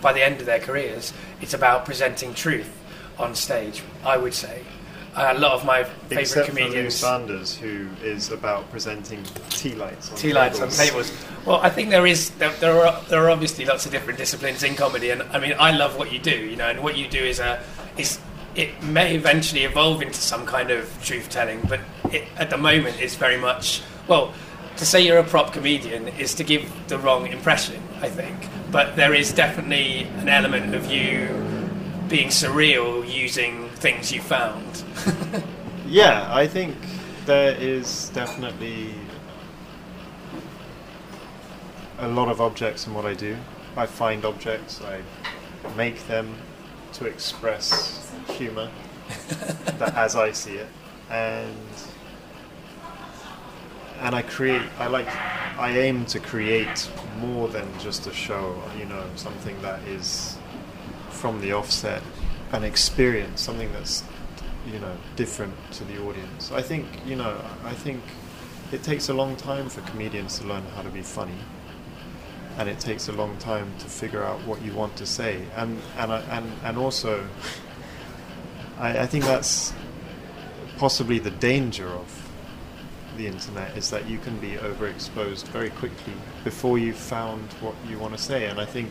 by 0.00 0.12
the 0.12 0.22
end 0.24 0.38
of 0.40 0.46
their 0.46 0.60
careers 0.60 1.12
it's 1.40 1.52
about 1.54 1.84
presenting 1.84 2.32
truth 2.34 2.70
on 3.18 3.34
stage 3.34 3.82
i 4.04 4.16
would 4.16 4.34
say 4.34 4.62
a 5.14 5.34
lot 5.34 5.52
of 5.52 5.64
my 5.64 5.84
favorite 5.84 6.20
Except 6.20 6.48
for 6.48 6.54
Lou 6.54 6.60
comedians. 6.60 6.94
Sanders, 6.94 7.56
who 7.56 7.86
is 8.02 8.30
about 8.30 8.70
presenting 8.70 9.22
tea 9.50 9.74
lights 9.74 10.10
on 10.10 10.16
tea 10.16 10.32
lights 10.32 10.60
on 10.60 10.70
tables. 10.70 11.10
tables. 11.10 11.46
Well 11.46 11.60
i 11.60 11.68
think 11.68 11.90
there 11.90 12.06
is 12.06 12.30
there, 12.30 12.52
there 12.60 12.84
are 12.84 13.02
there 13.08 13.24
are 13.24 13.30
obviously 13.30 13.64
lots 13.64 13.84
of 13.86 13.92
different 13.92 14.18
disciplines 14.18 14.62
in 14.62 14.74
comedy 14.74 15.10
and 15.10 15.22
i 15.24 15.38
mean 15.38 15.54
i 15.58 15.70
love 15.76 15.96
what 15.96 16.12
you 16.12 16.18
do 16.18 16.30
you 16.30 16.56
know 16.56 16.68
and 16.68 16.82
what 16.82 16.96
you 16.96 17.08
do 17.08 17.18
is 17.18 17.40
a 17.40 17.62
is 17.98 18.18
it 18.54 18.82
may 18.82 19.14
eventually 19.14 19.64
evolve 19.64 20.02
into 20.02 20.20
some 20.20 20.46
kind 20.46 20.70
of 20.70 20.88
truth 21.02 21.28
telling 21.30 21.60
but 21.68 21.80
it, 22.10 22.24
at 22.36 22.50
the 22.50 22.56
moment 22.56 23.00
it's 23.00 23.16
very 23.16 23.38
much 23.38 23.82
well 24.08 24.32
to 24.76 24.86
say 24.86 25.00
you're 25.04 25.18
a 25.18 25.24
prop 25.24 25.52
comedian 25.52 26.08
is 26.08 26.34
to 26.34 26.44
give 26.44 26.70
the 26.88 26.98
wrong 26.98 27.26
impression 27.26 27.82
i 28.00 28.08
think. 28.08 28.48
But 28.70 28.96
there 28.96 29.12
is 29.12 29.32
definitely 29.32 30.04
an 30.16 30.30
element 30.30 30.74
of 30.74 30.90
you 30.90 31.28
being 32.08 32.28
surreal 32.28 33.06
using 33.06 33.68
things 33.82 34.12
you 34.12 34.22
found 34.22 34.84
Yeah, 35.92 36.26
I 36.34 36.46
think 36.46 36.74
there 37.26 37.54
is 37.54 38.08
definitely 38.14 38.94
a 41.98 42.08
lot 42.08 42.30
of 42.30 42.40
objects 42.40 42.86
in 42.86 42.94
what 42.94 43.04
I 43.04 43.12
do. 43.12 43.36
I 43.76 43.84
find 43.84 44.24
objects, 44.24 44.80
I 44.80 45.02
make 45.76 46.06
them 46.06 46.34
to 46.94 47.04
express 47.04 48.10
humour 48.26 48.70
that 49.78 49.94
as 49.94 50.16
I 50.16 50.32
see 50.32 50.54
it, 50.54 50.68
and 51.10 51.58
and 54.00 54.14
I 54.14 54.22
create. 54.22 54.62
I 54.78 54.86
like. 54.86 55.08
I 55.58 55.78
aim 55.78 56.06
to 56.06 56.20
create 56.20 56.90
more 57.20 57.48
than 57.48 57.68
just 57.78 58.06
a 58.06 58.14
show. 58.14 58.62
You 58.78 58.86
know, 58.86 59.04
something 59.16 59.60
that 59.60 59.80
is 59.82 60.38
from 61.10 61.38
the 61.42 61.52
offset 61.52 62.02
an 62.52 62.64
experience, 62.64 63.40
something 63.40 63.72
that's 63.72 64.04
you 64.70 64.78
know 64.78 64.96
different 65.16 65.54
to 65.72 65.84
the 65.84 66.00
audience. 66.02 66.52
I 66.52 66.62
think 66.62 66.86
you 67.06 67.16
know 67.16 67.40
I 67.64 67.72
think 67.72 68.02
it 68.70 68.82
takes 68.82 69.08
a 69.08 69.14
long 69.14 69.36
time 69.36 69.68
for 69.68 69.80
comedians 69.82 70.38
to 70.38 70.46
learn 70.46 70.62
how 70.76 70.82
to 70.82 70.90
be 70.90 71.02
funny, 71.02 71.38
and 72.58 72.68
it 72.68 72.78
takes 72.78 73.08
a 73.08 73.12
long 73.12 73.36
time 73.38 73.72
to 73.78 73.86
figure 73.86 74.22
out 74.22 74.40
what 74.46 74.62
you 74.62 74.72
want 74.72 74.96
to 74.96 75.06
say, 75.06 75.42
and 75.56 75.80
and 75.96 76.12
uh, 76.12 76.22
and 76.30 76.52
and 76.62 76.78
also 76.78 77.26
I, 78.78 79.00
I 79.00 79.06
think 79.06 79.24
that's 79.24 79.72
possibly 80.76 81.18
the 81.18 81.30
danger 81.30 81.88
of 81.88 82.18
the 83.16 83.26
internet 83.26 83.76
is 83.76 83.90
that 83.90 84.08
you 84.08 84.18
can 84.18 84.38
be 84.38 84.52
overexposed 84.52 85.44
very 85.48 85.68
quickly 85.70 86.14
before 86.44 86.78
you've 86.78 86.96
found 86.96 87.42
what 87.60 87.74
you 87.88 87.98
want 87.98 88.16
to 88.16 88.22
say, 88.22 88.46
and 88.46 88.60
I 88.60 88.64
think 88.64 88.90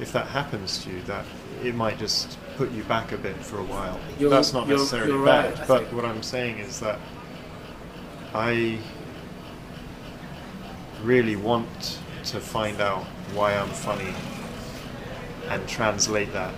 if 0.00 0.12
that 0.12 0.26
happens 0.26 0.82
to 0.84 0.90
you, 0.90 1.02
that 1.02 1.24
it 1.62 1.74
might 1.74 1.98
just 1.98 2.38
put 2.56 2.70
you 2.72 2.82
back 2.84 3.12
a 3.12 3.16
bit 3.18 3.36
for 3.36 3.58
a 3.58 3.64
while. 3.64 3.98
You're- 4.18 4.30
That's 4.30 4.52
not 4.52 4.66
you're- 4.66 4.78
necessarily 4.78 5.12
you're 5.12 5.24
bad, 5.26 5.58
right, 5.58 5.68
but 5.68 5.92
what 5.92 6.04
I'm 6.04 6.22
saying 6.22 6.58
is 6.58 6.80
that 6.80 6.98
I 8.34 8.78
really 11.02 11.36
want 11.36 11.98
to 12.24 12.40
find 12.40 12.80
out 12.80 13.04
why 13.34 13.54
I'm 13.54 13.68
funny 13.68 14.14
and 15.50 15.66
translate 15.68 16.32
that 16.32 16.54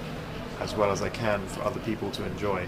as 0.60 0.74
well 0.74 0.90
as 0.90 1.02
I 1.02 1.08
can 1.08 1.44
for 1.48 1.62
other 1.62 1.80
people 1.80 2.10
to 2.12 2.24
enjoy 2.24 2.66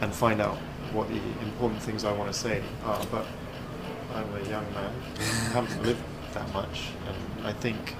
and 0.00 0.12
find 0.14 0.40
out 0.40 0.56
what 0.92 1.08
the 1.08 1.20
important 1.42 1.82
things 1.82 2.04
I 2.04 2.12
want 2.12 2.32
to 2.32 2.38
say 2.38 2.62
are. 2.84 3.00
But 3.10 3.26
I'm 4.14 4.32
a 4.34 4.40
young 4.48 4.64
man, 4.74 4.92
I 5.18 5.22
haven't 5.52 5.82
lived 5.84 6.02
that 6.34 6.52
much, 6.52 6.88
and 7.06 7.46
I 7.46 7.52
think 7.52 7.94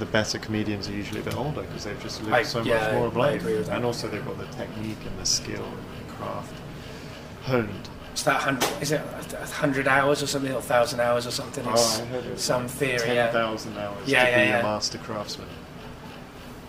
the 0.00 0.06
better 0.06 0.38
comedians 0.38 0.88
are 0.88 0.92
usually 0.92 1.20
a 1.20 1.22
bit 1.22 1.36
older 1.36 1.62
because 1.62 1.84
they've 1.84 2.02
just 2.02 2.20
lived 2.22 2.32
I- 2.34 2.42
so 2.42 2.62
yeah, 2.62 2.78
much 2.80 2.92
more 2.94 3.06
of 3.06 3.16
I 3.16 3.20
life, 3.20 3.40
agree 3.42 3.62
and 3.74 3.84
also 3.84 4.08
they've 4.08 4.24
got 4.24 4.38
the 4.38 4.46
technique 4.56 4.98
and 5.06 5.18
the 5.18 5.26
skill 5.26 5.64
and 5.64 6.08
the 6.08 6.12
craft 6.14 6.52
honed. 7.42 7.88
It's 8.12 8.24
that 8.24 8.40
hundred, 8.42 8.68
is 8.82 8.90
it 8.90 9.00
a 9.40 9.46
hundred 9.46 9.86
hours 9.86 10.20
or 10.22 10.26
something, 10.26 10.52
or 10.52 10.60
thousand 10.60 10.98
hours 11.00 11.26
or 11.28 11.30
something? 11.30 11.64
Oh, 11.66 12.00
I 12.02 12.06
heard 12.06 12.26
it 12.26 12.40
some 12.40 12.62
like 12.62 12.70
theory. 12.72 12.98
Ten 12.98 13.14
Yeah. 13.14 13.36
hours 13.36 13.66
Yeah, 13.66 13.72
to 14.24 14.30
yeah, 14.30 14.44
be 14.44 14.48
yeah. 14.50 14.58
a 14.58 14.62
master 14.64 14.98
craftsman. 14.98 15.46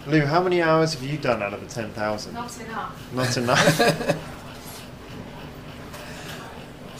Lou, 0.08 0.26
how 0.26 0.41
many 0.41 0.62
hours 0.62 0.94
have 0.94 1.04
you 1.04 1.17
done 1.17 1.41
out 1.41 1.54
of 1.54 1.62
the 1.62 1.67
ten 1.67 1.89
thousand? 1.91 2.36
Not 2.36 2.60
enough. 2.62 3.13
Not 3.13 3.38
enough. 3.38 3.78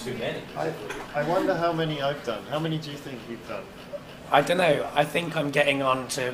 Too 0.04 0.15
many. 0.15 0.41
I, 0.58 0.74
I 1.13 1.24
wonder 1.30 1.54
how 1.56 1.72
many 1.72 2.02
I've 2.02 2.24
done. 2.24 2.41
How 2.50 2.58
many 2.60 2.80
do 2.80 2.89
you 2.89 2.98
think 2.98 3.20
you've 3.30 3.48
done? 3.48 3.63
I 4.32 4.41
don't 4.41 4.58
know. 4.58 4.89
I 4.96 5.04
think 5.04 5.36
I'm 5.36 5.52
getting 5.52 5.82
on 5.82 6.08
to. 6.10 6.34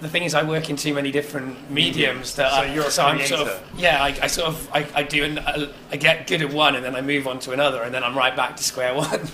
The 0.00 0.08
thing 0.08 0.22
is, 0.22 0.32
I 0.34 0.44
work 0.44 0.70
in 0.70 0.76
too 0.76 0.94
many 0.94 1.10
different 1.10 1.70
mediums 1.70 2.36
that 2.36 2.50
So 2.52 2.56
I, 2.58 2.72
you're 2.72 2.84
a 2.86 2.90
so 2.90 3.04
I'm 3.04 3.20
sort 3.26 3.40
of 3.48 3.62
yeah. 3.76 4.02
I, 4.02 4.08
I 4.22 4.26
sort 4.28 4.48
of 4.48 4.68
I, 4.72 4.86
I 4.94 5.02
do 5.02 5.24
an, 5.24 5.38
I, 5.40 5.68
I 5.90 5.96
get 5.96 6.26
good 6.28 6.40
at 6.40 6.52
one 6.52 6.76
and 6.76 6.84
then 6.84 6.94
I 6.94 7.00
move 7.00 7.26
on 7.26 7.40
to 7.40 7.50
another 7.52 7.82
and 7.82 7.92
then 7.92 8.04
I'm 8.04 8.16
right 8.16 8.34
back 8.36 8.56
to 8.56 8.62
square 8.62 8.94
one. 9.04 9.26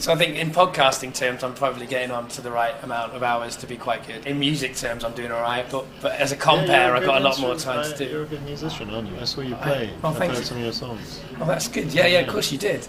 so 0.00 0.10
I 0.12 0.16
think 0.16 0.36
in 0.36 0.50
podcasting 0.52 1.12
terms, 1.14 1.44
I'm 1.44 1.52
probably 1.54 1.86
getting 1.86 2.10
on 2.10 2.28
to 2.28 2.40
the 2.40 2.50
right 2.50 2.74
amount 2.82 3.12
of 3.12 3.22
hours 3.22 3.56
to 3.58 3.66
be 3.66 3.76
quite 3.76 4.06
good. 4.06 4.26
In 4.26 4.40
music 4.40 4.74
terms, 4.74 5.04
I'm 5.04 5.12
doing 5.12 5.30
all 5.32 5.42
right, 5.42 5.66
but 5.70 5.84
but 6.00 6.12
as 6.12 6.32
a 6.32 6.36
compare, 6.36 6.66
Yeah, 6.66 6.86
you're 6.86 6.96
I've 6.96 7.04
got 7.04 7.20
a 7.20 7.24
lot 7.24 7.38
more 7.38 7.52
instrument- 7.52 7.84
time 7.84 7.98
to 7.98 8.06
uh, 8.06 8.08
You're 8.08 8.18
do. 8.20 8.34
a 8.34 8.38
good 8.38 8.42
musician, 8.46 8.88
aren't 8.90 9.08
you? 9.10 9.18
I 9.20 9.24
saw 9.24 9.42
you 9.42 9.54
I- 9.56 9.58
play. 9.62 9.90
oh, 10.02 10.08
I've 10.08 10.16
heard 10.18 10.36
you. 10.38 10.42
some 10.42 10.56
of 10.56 10.62
your 10.64 10.72
songs. 10.72 11.20
Oh, 11.40 11.44
that's 11.44 11.68
good. 11.68 11.92
Yeah, 11.92 12.06
yeah, 12.06 12.20
of 12.20 12.28
course 12.28 12.50
you 12.50 12.56
did. 12.58 12.88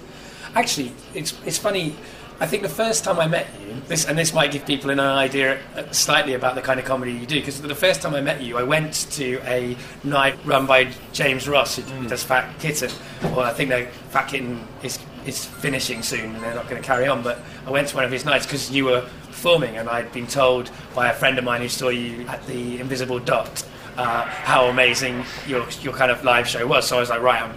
Actually, 0.55 0.93
it's 1.13 1.33
it's 1.45 1.57
funny. 1.57 1.95
I 2.41 2.47
think 2.47 2.63
the 2.63 2.69
first 2.69 3.03
time 3.03 3.19
I 3.19 3.27
met 3.27 3.47
you, 3.61 3.79
this 3.87 4.05
and 4.05 4.17
this 4.17 4.33
might 4.33 4.51
give 4.51 4.65
people 4.65 4.89
an 4.89 4.99
idea 4.99 5.59
uh, 5.75 5.91
slightly 5.91 6.33
about 6.33 6.55
the 6.55 6.61
kind 6.63 6.79
of 6.79 6.87
comedy 6.87 7.11
you 7.11 7.27
do. 7.27 7.39
Because 7.39 7.61
the 7.61 7.75
first 7.75 8.01
time 8.01 8.15
I 8.15 8.21
met 8.21 8.41
you, 8.41 8.57
I 8.57 8.63
went 8.63 8.93
to 9.11 9.39
a 9.45 9.77
night 10.03 10.39
run 10.43 10.65
by 10.65 10.91
James 11.13 11.47
Ross, 11.47 11.75
who 11.75 12.07
does 12.07 12.23
Fat 12.23 12.51
Kitten. 12.57 12.89
Well, 13.21 13.41
I 13.41 13.53
think 13.53 13.69
that 13.69 13.91
Fat 14.09 14.27
Kitten 14.27 14.67
is 14.81 14.97
is 15.23 15.45
finishing 15.45 16.01
soon, 16.01 16.33
and 16.33 16.43
they're 16.43 16.55
not 16.55 16.67
going 16.67 16.81
to 16.81 16.87
carry 16.87 17.07
on. 17.07 17.21
But 17.21 17.37
I 17.67 17.69
went 17.69 17.89
to 17.89 17.95
one 17.95 18.05
of 18.05 18.11
his 18.11 18.25
nights 18.25 18.47
because 18.47 18.71
you 18.71 18.85
were 18.85 19.01
performing, 19.27 19.77
and 19.77 19.87
I'd 19.87 20.11
been 20.11 20.25
told 20.25 20.71
by 20.95 21.11
a 21.11 21.13
friend 21.13 21.37
of 21.37 21.43
mine 21.43 21.61
who 21.61 21.69
saw 21.69 21.89
you 21.89 22.27
at 22.27 22.43
the 22.47 22.79
Invisible 22.79 23.19
Dot 23.19 23.63
uh, 23.97 24.23
how 24.23 24.65
amazing 24.65 25.25
your 25.45 25.67
your 25.83 25.93
kind 25.93 26.09
of 26.09 26.23
live 26.23 26.47
show 26.47 26.65
was. 26.65 26.87
So 26.87 26.97
I 26.97 27.01
was 27.01 27.11
like, 27.11 27.21
right, 27.21 27.43
I'm 27.43 27.53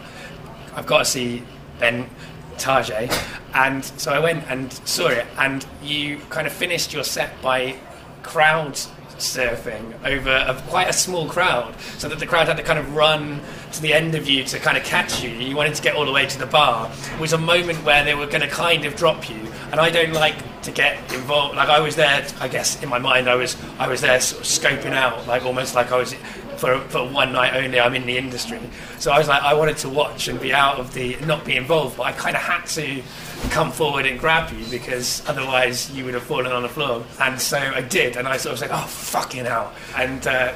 I've 0.77 0.87
got 0.87 0.99
to 0.99 1.05
see 1.07 1.42
Ben 1.79 2.11
Tajay. 2.59 3.11
Eh? 3.11 3.23
And 3.55 3.85
so 3.85 4.12
I 4.12 4.19
went 4.19 4.45
and 4.51 4.73
saw 4.73 5.09
it, 5.09 5.27
and 5.38 5.64
you 5.83 6.19
kind 6.31 6.47
of 6.47 6.53
finished 6.53 6.93
your 6.93 7.05
set 7.05 7.40
by 7.40 7.77
crowd 8.23 8.79
surfing 9.19 9.95
over 10.05 10.31
a, 10.31 10.61
quite 10.69 10.88
a 10.88 10.93
small 10.93 11.29
crowd, 11.29 11.75
so 11.99 12.09
that 12.09 12.19
the 12.19 12.27
crowd 12.27 12.49
had 12.49 12.57
to 12.57 12.62
kind 12.62 12.79
of 12.79 12.97
run 12.97 13.40
to 13.73 13.81
the 13.81 13.93
end 13.93 14.14
of 14.14 14.29
you 14.29 14.45
to 14.45 14.59
kind 14.59 14.77
of 14.77 14.85
catch 14.85 15.23
you. 15.23 15.31
You 15.31 15.57
wanted 15.57 15.75
to 15.75 15.83
get 15.83 15.95
all 15.95 16.05
the 16.05 16.12
way 16.12 16.27
to 16.27 16.38
the 16.38 16.47
bar. 16.47 16.90
It 17.14 17.21
was 17.21 17.33
a 17.33 17.38
moment 17.38 17.79
where 17.85 18.05
they 18.05 18.14
were 18.14 18.27
going 18.27 18.40
to 18.40 18.49
kind 18.49 18.85
of 18.85 18.97
drop 18.97 19.31
you, 19.31 19.37
and 19.71 19.81
I 19.81 19.90
don't 19.90 20.12
like 20.12 20.37
to 20.62 20.73
get 20.73 20.99
involved. 21.12 21.57
Like 21.57 21.69
I 21.69 21.81
was 21.81 21.97
there, 21.97 22.27
I 22.40 22.49
guess 22.49 22.83
in 22.83 22.88
my 22.88 22.99
mind, 22.99 23.29
I 23.29 23.35
was 23.37 23.57
I 23.79 23.88
was 23.88 24.01
there 24.01 24.21
sort 24.21 24.43
of 24.43 24.47
scoping 24.47 24.95
out, 24.95 25.27
like 25.27 25.45
almost 25.45 25.75
like 25.75 25.93
I 25.93 25.99
was 25.99 26.14
for, 26.64 26.81
for 26.88 27.09
one 27.09 27.33
night 27.33 27.55
only. 27.55 27.79
I'm 27.79 27.94
in 27.94 28.07
the 28.07 28.16
industry, 28.16 28.59
so 28.98 29.12
I 29.12 29.18
was 29.18 29.29
like, 29.29 29.42
I 29.42 29.53
wanted 29.55 29.77
to 29.79 29.88
watch 29.88 30.29
and 30.29 30.40
be 30.40 30.53
out 30.53 30.79
of 30.79 30.94
the, 30.94 31.16
not 31.27 31.44
be 31.44 31.57
involved, 31.57 31.98
but 31.98 32.05
I 32.05 32.12
kind 32.12 32.35
of 32.37 32.42
had 32.42 32.64
to 32.66 33.03
come 33.50 33.70
forward 33.70 34.07
and 34.07 34.18
grab 34.18 34.50
you 34.53 34.64
because 34.70 35.22
otherwise 35.29 35.90
you 35.90 36.05
would 36.07 36.14
have 36.14 36.22
fallen 36.22 36.53
on 36.53 36.62
the 36.62 36.68
floor. 36.68 37.05
And 37.20 37.38
so 37.40 37.59
I 37.59 37.83
did, 37.83 38.16
and 38.16 38.27
I 38.27 38.38
sort 38.38 38.55
of 38.55 38.59
said, 38.61 38.70
oh 38.72 38.87
fucking 38.87 39.44
hell, 39.44 39.72
and. 39.96 40.27
Uh, 40.27 40.55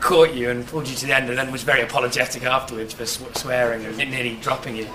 Caught 0.00 0.34
you 0.34 0.50
and 0.50 0.66
pulled 0.66 0.86
you 0.88 0.94
to 0.96 1.06
the 1.06 1.14
end, 1.16 1.28
and 1.30 1.38
then 1.38 1.50
was 1.50 1.62
very 1.62 1.80
apologetic 1.82 2.42
afterwards 2.44 2.92
for 2.92 3.06
sw- 3.06 3.34
swearing 3.38 3.84
and 3.86 3.96
nearly 3.96 4.36
dropping 4.42 4.76
you. 4.76 4.86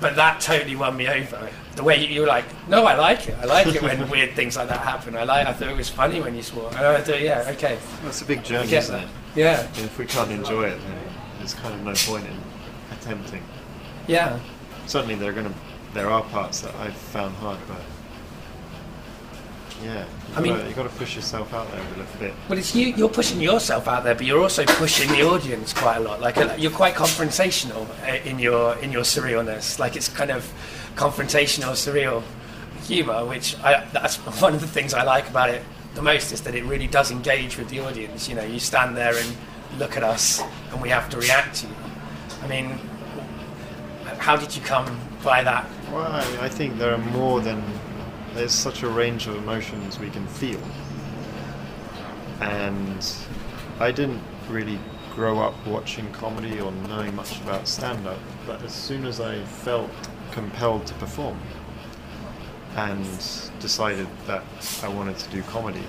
but 0.00 0.16
that 0.16 0.40
totally 0.40 0.74
won 0.76 0.96
me 0.96 1.06
over. 1.08 1.48
The 1.76 1.82
way 1.84 2.00
you, 2.04 2.08
you 2.08 2.20
were 2.22 2.26
like, 2.26 2.44
no, 2.68 2.84
I 2.86 2.96
like 2.96 3.28
it. 3.28 3.36
I 3.40 3.44
like 3.44 3.68
it 3.68 3.80
when 3.82 4.08
weird 4.10 4.34
things 4.34 4.56
like 4.56 4.68
that 4.68 4.80
happen. 4.80 5.16
I 5.16 5.22
like. 5.24 5.46
I 5.46 5.52
thought 5.52 5.68
it 5.68 5.76
was 5.76 5.88
funny 5.88 6.20
when 6.20 6.34
you 6.34 6.42
swore. 6.42 6.68
And 6.70 6.78
I 6.78 7.00
thought, 7.00 7.20
yeah, 7.20 7.44
okay, 7.50 7.78
That's 8.02 8.22
a 8.22 8.24
big 8.24 8.42
journey, 8.44 8.72
isn't 8.72 8.94
that. 8.94 9.04
it? 9.04 9.10
Yeah, 9.36 9.60
And 9.60 9.78
if 9.84 9.96
we 9.98 10.06
can't 10.06 10.30
enjoy 10.30 10.64
it, 10.64 10.78
then 10.80 10.98
there's 11.38 11.54
kind 11.54 11.74
of 11.74 11.80
no 11.82 11.94
point 12.12 12.26
in 12.26 12.36
attempting. 12.92 13.42
yeah. 14.06 14.38
Certainly, 14.86 15.14
there 15.16 15.30
are 15.30 15.32
gonna 15.34 15.54
there 15.94 16.10
are 16.10 16.22
parts 16.24 16.60
that 16.60 16.74
I've 16.74 16.94
found 16.96 17.34
hard, 17.36 17.58
but 17.66 17.80
yeah, 19.84 20.04
I 20.34 20.40
mean- 20.40 20.56
gotta, 20.56 20.68
you 20.68 20.74
got 20.74 20.82
to 20.84 20.96
push 20.96 21.14
yourself 21.14 21.52
out 21.52 21.70
there 21.70 21.80
a 21.80 21.98
little 21.98 22.18
bit. 22.18 22.34
Well, 22.48 22.58
it's 22.58 22.74
you. 22.74 22.88
You're 22.88 23.08
pushing 23.08 23.40
yourself 23.40 23.86
out 23.86 24.04
there, 24.04 24.14
but 24.14 24.26
you're 24.26 24.42
also 24.42 24.64
pushing 24.64 25.10
the 25.10 25.22
audience 25.22 25.72
quite 25.72 25.98
a 25.98 26.00
lot. 26.00 26.20
Like 26.20 26.38
uh, 26.38 26.54
you're 26.58 26.70
quite 26.70 26.94
confrontational 26.94 27.86
uh, 28.08 28.28
in 28.28 28.38
your 28.38 28.76
in 28.78 28.90
your 28.90 29.02
surrealness. 29.02 29.78
Like 29.78 29.96
it's 29.96 30.08
kind 30.08 30.30
of 30.30 30.50
confrontational, 30.96 31.72
surreal 31.72 32.22
humor, 32.84 33.24
which 33.24 33.56
I, 33.62 33.86
that's 33.92 34.16
one 34.40 34.54
of 34.54 34.60
the 34.60 34.66
things 34.66 34.94
I 34.94 35.02
like 35.04 35.28
about 35.28 35.50
it 35.50 35.62
the 35.94 36.02
most 36.02 36.32
is 36.32 36.40
that 36.42 36.54
it 36.54 36.64
really 36.64 36.86
does 36.86 37.10
engage 37.10 37.56
with 37.56 37.68
the 37.68 37.80
audience. 37.80 38.28
You 38.28 38.34
know, 38.34 38.44
you 38.44 38.58
stand 38.58 38.96
there 38.96 39.16
and 39.16 39.36
look 39.78 39.96
at 39.96 40.02
us, 40.02 40.42
and 40.72 40.80
we 40.80 40.88
have 40.88 41.08
to 41.10 41.18
react 41.18 41.56
to 41.56 41.66
you. 41.66 41.74
I 42.42 42.46
mean, 42.46 42.78
how 44.18 44.36
did 44.36 44.54
you 44.54 44.62
come 44.62 44.98
by 45.22 45.42
that? 45.42 45.66
Well, 45.92 46.02
I, 46.10 46.46
I 46.46 46.48
think 46.48 46.78
there 46.78 46.92
are 46.92 46.98
more 46.98 47.40
than 47.40 47.62
there's 48.34 48.52
such 48.52 48.82
a 48.82 48.88
range 48.88 49.26
of 49.26 49.36
emotions 49.36 49.98
we 49.98 50.10
can 50.10 50.26
feel, 50.26 50.60
and 52.40 53.06
I 53.80 53.92
didn't 53.92 54.22
really 54.48 54.78
grow 55.14 55.38
up 55.38 55.54
watching 55.66 56.10
comedy 56.12 56.60
or 56.60 56.72
knowing 56.72 57.14
much 57.14 57.40
about 57.40 57.68
stand-up, 57.68 58.18
but 58.46 58.60
as 58.62 58.74
soon 58.74 59.06
as 59.06 59.20
I 59.20 59.42
felt 59.44 59.90
compelled 60.32 60.86
to 60.88 60.94
perform 60.94 61.40
and 62.76 63.04
decided 63.60 64.08
that 64.26 64.42
I 64.82 64.88
wanted 64.88 65.16
to 65.18 65.30
do 65.30 65.42
comedy, 65.42 65.84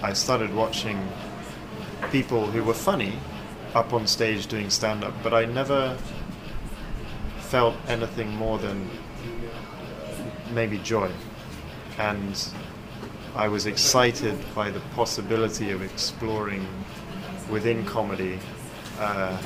I 0.00 0.12
started 0.12 0.54
watching 0.54 1.08
people 2.12 2.46
who 2.46 2.62
were 2.62 2.74
funny 2.74 3.18
up 3.74 3.92
on 3.92 4.06
stage 4.06 4.46
doing 4.46 4.70
stand-up, 4.70 5.14
but 5.24 5.34
I 5.34 5.44
never 5.46 5.98
felt 7.40 7.74
anything 7.88 8.30
more 8.36 8.58
than 8.58 8.88
maybe 10.52 10.78
joy. 10.78 11.10
And 11.98 12.48
I 13.34 13.48
was 13.48 13.66
excited 13.66 14.36
by 14.54 14.70
the 14.70 14.80
possibility 14.94 15.70
of 15.70 15.82
exploring 15.82 16.66
within 17.50 17.84
comedy 17.84 18.38
uh, 18.98 19.36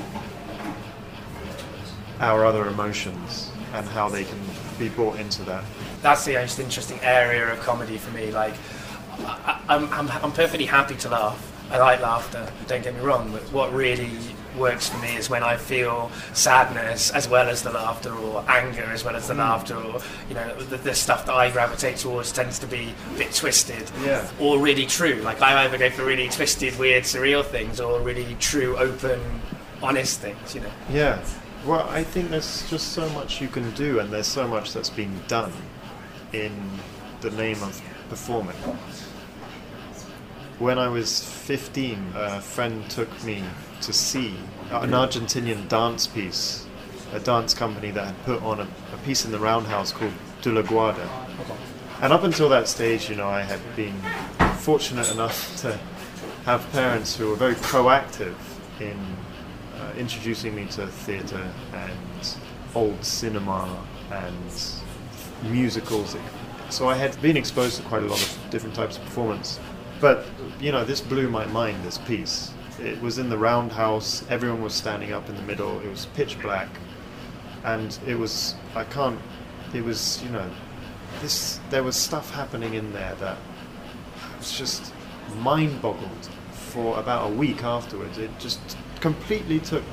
our 2.20 2.44
other 2.44 2.66
emotions 2.68 3.50
and 3.74 3.86
how 3.88 4.08
they 4.08 4.24
can 4.24 4.38
be 4.78 4.88
brought 4.88 5.18
into 5.18 5.42
that. 5.44 5.64
that's 6.02 6.24
the 6.24 6.34
most 6.34 6.58
interesting 6.58 6.98
area 7.02 7.52
of 7.52 7.60
comedy 7.60 7.96
for 7.96 8.10
me. 8.10 8.30
Like, 8.30 8.54
I, 9.20 9.60
I'm, 9.68 9.92
I'm, 9.92 10.08
I'm 10.10 10.32
perfectly 10.32 10.66
happy 10.66 10.96
to 10.96 11.08
laugh. 11.08 11.48
I 11.70 11.78
like 11.78 12.00
laughter. 12.00 12.50
Don't 12.66 12.82
get 12.84 12.94
me 12.94 13.00
wrong. 13.00 13.30
But 13.32 13.42
what 13.52 13.72
really 13.72 14.10
works 14.56 14.88
for 14.88 14.98
me 14.98 15.16
is 15.16 15.30
when 15.30 15.42
I 15.42 15.56
feel 15.56 16.10
sadness 16.32 17.10
as 17.10 17.28
well 17.28 17.48
as 17.48 17.62
the 17.62 17.70
laughter, 17.70 18.12
or 18.12 18.44
anger 18.48 18.84
as 18.84 19.04
well 19.04 19.16
as 19.16 19.28
the 19.28 19.34
hmm. 19.34 19.40
laughter, 19.40 19.76
or 19.76 20.00
you 20.28 20.34
know, 20.34 20.54
the, 20.64 20.76
the 20.76 20.94
stuff 20.94 21.26
that 21.26 21.34
I 21.34 21.50
gravitate 21.50 21.96
towards 21.96 22.32
tends 22.32 22.58
to 22.60 22.66
be 22.66 22.94
a 23.14 23.18
bit 23.18 23.32
twisted, 23.32 23.90
Yeah. 24.04 24.28
or 24.40 24.58
really 24.58 24.86
true. 24.86 25.16
Like 25.16 25.40
I 25.40 25.64
either 25.64 25.78
go 25.78 25.90
for 25.90 26.04
really 26.04 26.28
twisted, 26.28 26.78
weird, 26.78 27.04
surreal 27.04 27.44
things, 27.44 27.80
or 27.80 28.00
really 28.00 28.36
true, 28.40 28.76
open, 28.76 29.20
honest 29.82 30.20
things. 30.20 30.54
You 30.54 30.62
know. 30.62 30.72
Yeah. 30.90 31.22
Well, 31.64 31.88
I 31.88 32.02
think 32.02 32.30
there's 32.30 32.68
just 32.68 32.88
so 32.88 33.08
much 33.10 33.40
you 33.40 33.48
can 33.48 33.70
do, 33.72 34.00
and 34.00 34.12
there's 34.12 34.26
so 34.26 34.48
much 34.48 34.72
that's 34.72 34.90
been 34.90 35.20
done 35.28 35.52
in 36.32 36.52
the 37.20 37.30
name 37.30 37.62
of 37.62 37.80
performing. 38.08 38.56
When 40.58 40.78
I 40.78 40.88
was 40.88 41.22
15, 41.22 42.12
a 42.14 42.40
friend 42.40 42.88
took 42.90 43.08
me 43.24 43.44
to 43.82 43.92
see 43.92 44.34
an 44.70 44.90
Argentinian 44.90 45.68
dance 45.68 46.06
piece, 46.06 46.66
a 47.12 47.20
dance 47.20 47.52
company 47.52 47.90
that 47.90 48.06
had 48.06 48.24
put 48.24 48.42
on 48.42 48.60
a, 48.60 48.68
a 48.92 48.96
piece 49.04 49.24
in 49.24 49.32
the 49.32 49.38
Roundhouse 49.38 49.92
called 49.92 50.12
De 50.40 50.50
La 50.50 50.62
Guarda. 50.62 51.08
And 52.00 52.12
up 52.12 52.22
until 52.22 52.48
that 52.48 52.68
stage, 52.68 53.10
you 53.10 53.16
know, 53.16 53.28
I 53.28 53.42
had 53.42 53.60
been 53.76 53.94
fortunate 54.58 55.10
enough 55.12 55.56
to 55.62 55.78
have 56.44 56.70
parents 56.72 57.16
who 57.16 57.28
were 57.28 57.36
very 57.36 57.54
proactive 57.54 58.34
in 58.80 58.98
uh, 59.78 59.92
introducing 59.96 60.54
me 60.54 60.66
to 60.66 60.86
theatre 60.86 61.52
and 61.72 62.36
old 62.74 63.04
cinema 63.04 63.84
and 64.10 64.72
musicals. 65.50 66.16
So 66.70 66.88
I 66.88 66.96
had 66.96 67.20
been 67.20 67.36
exposed 67.36 67.76
to 67.76 67.82
quite 67.82 68.02
a 68.02 68.06
lot 68.06 68.22
of 68.22 68.50
different 68.50 68.74
types 68.74 68.96
of 68.96 69.04
performance. 69.04 69.60
But, 70.00 70.24
you 70.60 70.72
know, 70.72 70.84
this 70.84 71.00
blew 71.00 71.28
my 71.28 71.46
mind, 71.46 71.84
this 71.84 71.98
piece. 71.98 72.52
It 72.80 73.00
was 73.00 73.18
in 73.18 73.28
the 73.28 73.38
roundhouse, 73.38 74.24
everyone 74.30 74.62
was 74.62 74.74
standing 74.74 75.12
up 75.12 75.28
in 75.28 75.36
the 75.36 75.42
middle, 75.42 75.80
it 75.80 75.88
was 75.88 76.06
pitch 76.06 76.40
black. 76.40 76.68
And 77.64 77.96
it 78.06 78.16
was, 78.16 78.54
I 78.74 78.84
can't, 78.84 79.20
it 79.72 79.84
was, 79.84 80.22
you 80.22 80.30
know, 80.30 80.50
this, 81.20 81.60
there 81.70 81.82
was 81.82 81.96
stuff 81.96 82.30
happening 82.34 82.74
in 82.74 82.92
there 82.92 83.14
that 83.16 83.38
was 84.38 84.56
just 84.56 84.92
mind 85.36 85.80
boggled 85.80 86.28
for 86.50 86.98
about 86.98 87.30
a 87.30 87.34
week 87.34 87.62
afterwards. 87.62 88.18
It 88.18 88.30
just 88.38 88.60
completely 89.00 89.60
took 89.60 89.84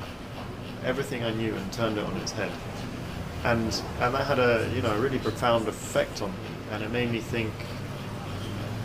everything 0.84 1.22
I 1.22 1.32
knew 1.32 1.54
and 1.54 1.72
turned 1.72 1.98
it 1.98 2.04
on 2.04 2.16
its 2.16 2.32
head. 2.32 2.50
And 3.44 3.82
and 4.00 4.14
that 4.14 4.26
had 4.26 4.38
a 4.38 4.70
you 4.74 4.82
know 4.82 4.94
a 4.94 5.00
really 5.00 5.18
profound 5.18 5.66
effect 5.66 6.20
on 6.20 6.30
me, 6.30 6.36
and 6.72 6.82
it 6.82 6.90
made 6.90 7.10
me 7.10 7.20
think. 7.20 7.52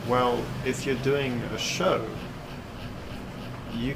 Well, 0.08 0.42
if 0.66 0.86
you're 0.86 0.96
doing 0.98 1.42
a 1.54 1.58
show, 1.58 2.06
you 3.78 3.96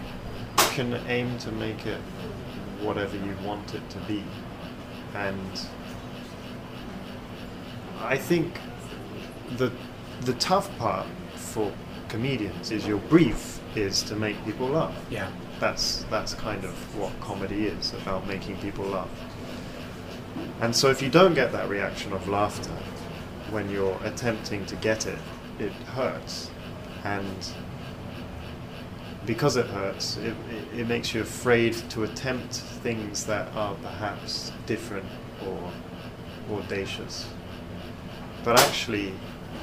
can 0.71 0.93
aim 1.07 1.37
to 1.39 1.51
make 1.51 1.85
it 1.85 1.99
whatever 2.81 3.17
you 3.17 3.35
want 3.43 3.73
it 3.75 3.89
to 3.89 3.97
be, 3.99 4.23
and 5.13 5.67
I 7.99 8.17
think 8.17 8.59
the 9.57 9.71
the 10.21 10.33
tough 10.33 10.75
part 10.77 11.07
for 11.35 11.71
comedians 12.07 12.71
is 12.71 12.85
your 12.85 12.97
brief 12.97 13.59
is 13.75 14.03
to 14.03 14.15
make 14.15 14.43
people 14.45 14.67
laugh. 14.67 14.95
Yeah. 15.09 15.29
That's 15.59 16.05
that's 16.09 16.33
kind 16.33 16.63
of 16.63 16.73
what 16.97 17.17
comedy 17.21 17.67
is 17.67 17.93
about 17.93 18.27
making 18.27 18.57
people 18.57 18.85
laugh. 18.85 19.09
And 20.61 20.75
so 20.75 20.89
if 20.89 21.01
you 21.01 21.09
don't 21.09 21.33
get 21.33 21.51
that 21.51 21.69
reaction 21.69 22.13
of 22.13 22.27
laughter 22.27 22.77
when 23.51 23.69
you're 23.69 23.99
attempting 24.03 24.65
to 24.67 24.75
get 24.77 25.05
it, 25.05 25.19
it 25.59 25.71
hurts. 25.71 26.49
And 27.03 27.51
because 29.29 29.57
it 29.57 29.67
hurts, 29.67 30.17
it, 30.17 30.33
it, 30.73 30.79
it 30.79 30.87
makes 30.87 31.13
you 31.13 31.21
afraid 31.21 31.71
to 31.87 32.01
attempt 32.01 32.55
things 32.81 33.27
that 33.27 33.47
are 33.55 33.75
perhaps 33.75 34.51
different 34.65 35.05
or 35.45 35.71
audacious. 36.49 37.27
But 38.43 38.59
actually, 38.59 39.13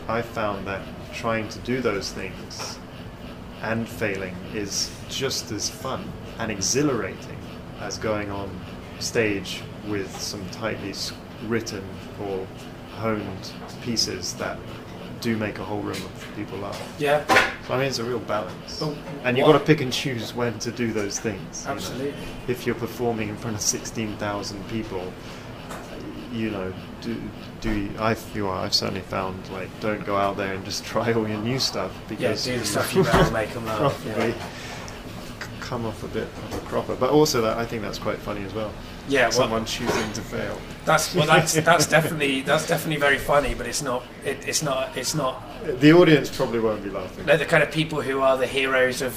I 0.07 0.23
found 0.23 0.69
that 0.69 0.83
trying 1.13 1.49
to 1.49 1.59
do 1.59 1.81
those 1.81 2.13
things 2.13 2.79
and 3.61 3.89
failing 3.89 4.37
is 4.55 4.89
just 5.09 5.51
as 5.51 5.69
fun 5.69 6.13
and 6.39 6.53
exhilarating 6.53 7.39
as 7.81 7.99
going 7.99 8.31
on 8.31 8.49
stage 9.01 9.63
with 9.89 10.17
some 10.21 10.49
tightly 10.51 10.95
written 11.49 11.83
or 12.23 12.47
honed 12.93 13.53
pieces 13.83 14.33
that 14.35 14.61
do 15.21 15.37
make 15.37 15.59
a 15.59 15.65
whole 15.65 15.81
room 15.81 15.97
of 15.97 16.27
people 16.37 16.59
laugh. 16.59 16.95
Yeah. 16.99 17.25
So 17.67 17.75
I 17.75 17.79
mean, 17.79 17.87
it's 17.89 17.99
a 17.99 18.05
real 18.05 18.21
balance, 18.21 18.81
Oh, 18.83 18.97
and 19.25 19.37
you've 19.37 19.47
what- 19.47 19.55
got 19.55 19.59
to 19.61 19.65
pick 19.65 19.81
and 19.81 19.93
choose 19.93 20.35
when 20.35 20.59
to 20.61 20.71
do 20.71 20.93
those 20.93 21.19
things. 21.19 21.63
you 21.63 21.69
know. 21.69 21.75
Absolutely. 21.75 22.15
If 22.49 22.65
you're 22.67 22.75
performing 22.77 23.29
in 23.29 23.37
front 23.37 23.57
of 23.57 23.63
sixteen 23.63 24.17
thousand 24.19 24.67
people, 24.69 25.13
you 26.33 26.51
know, 26.51 26.73
do 27.01 27.21
do 27.61 27.71
you, 27.73 27.91
I've 27.99 28.23
you 28.35 28.45
know, 28.45 28.51
I've 28.51 28.75
certainly 28.75 29.01
found 29.01 29.49
like 29.51 29.69
don't 29.81 30.05
go 30.05 30.17
out 30.17 30.37
there 30.37 30.53
and 30.53 30.65
just 30.65 30.85
try 30.93 31.13
all 31.13 31.27
your 31.29 31.41
new 31.41 31.59
stuff 31.59 31.93
because 32.09 32.47
Yeah, 32.47 32.55
do 32.55 32.61
the 32.61 32.67
stuff 32.67 32.95
you 32.95 33.03
know 33.03 33.13
will 33.23 33.31
make 33.33 33.51
them 33.53 33.67
laugh. 33.67 34.01
probably 34.05 34.29
Yeah. 34.29 34.35
Come 35.67 35.85
off 35.85 36.03
a 36.05 36.09
bit 36.09 36.25
of 36.25 36.55
a 36.55 36.67
cropper. 36.67 36.95
But 36.95 37.11
also 37.11 37.41
that 37.43 37.59
I 37.59 37.67
think 37.67 37.83
that's 37.83 37.99
quite 37.99 38.19
funny 38.19 38.45
as 38.45 38.55
well. 38.55 38.73
Yeah, 39.09 39.23
well- 39.23 39.33
someone 39.33 39.65
choosing 39.65 40.13
to 40.13 40.21
fail. 40.21 40.59
That's 40.85 41.15
well, 41.15 41.27
that's 41.27 41.53
that's 41.71 41.87
definitely 41.87 42.43
that's 42.43 42.67
definitely 42.67 43.01
very 43.01 43.19
funny, 43.19 43.55
but 43.55 43.67
it's 43.67 43.83
not 43.83 44.05
it, 44.25 44.47
it's 44.47 44.63
not 44.63 44.97
it's 44.97 45.15
not 45.15 45.43
The 45.81 45.93
audience 45.93 46.35
probably 46.35 46.61
won't 46.61 46.83
be 46.85 46.91
laughing. 46.91 47.27
they're 47.27 47.37
the 47.37 47.45
kind 47.45 47.63
of 47.63 47.71
people 47.73 48.01
who 48.01 48.21
are 48.21 48.37
the 48.39 48.47
heroes 48.47 49.03
of 49.03 49.15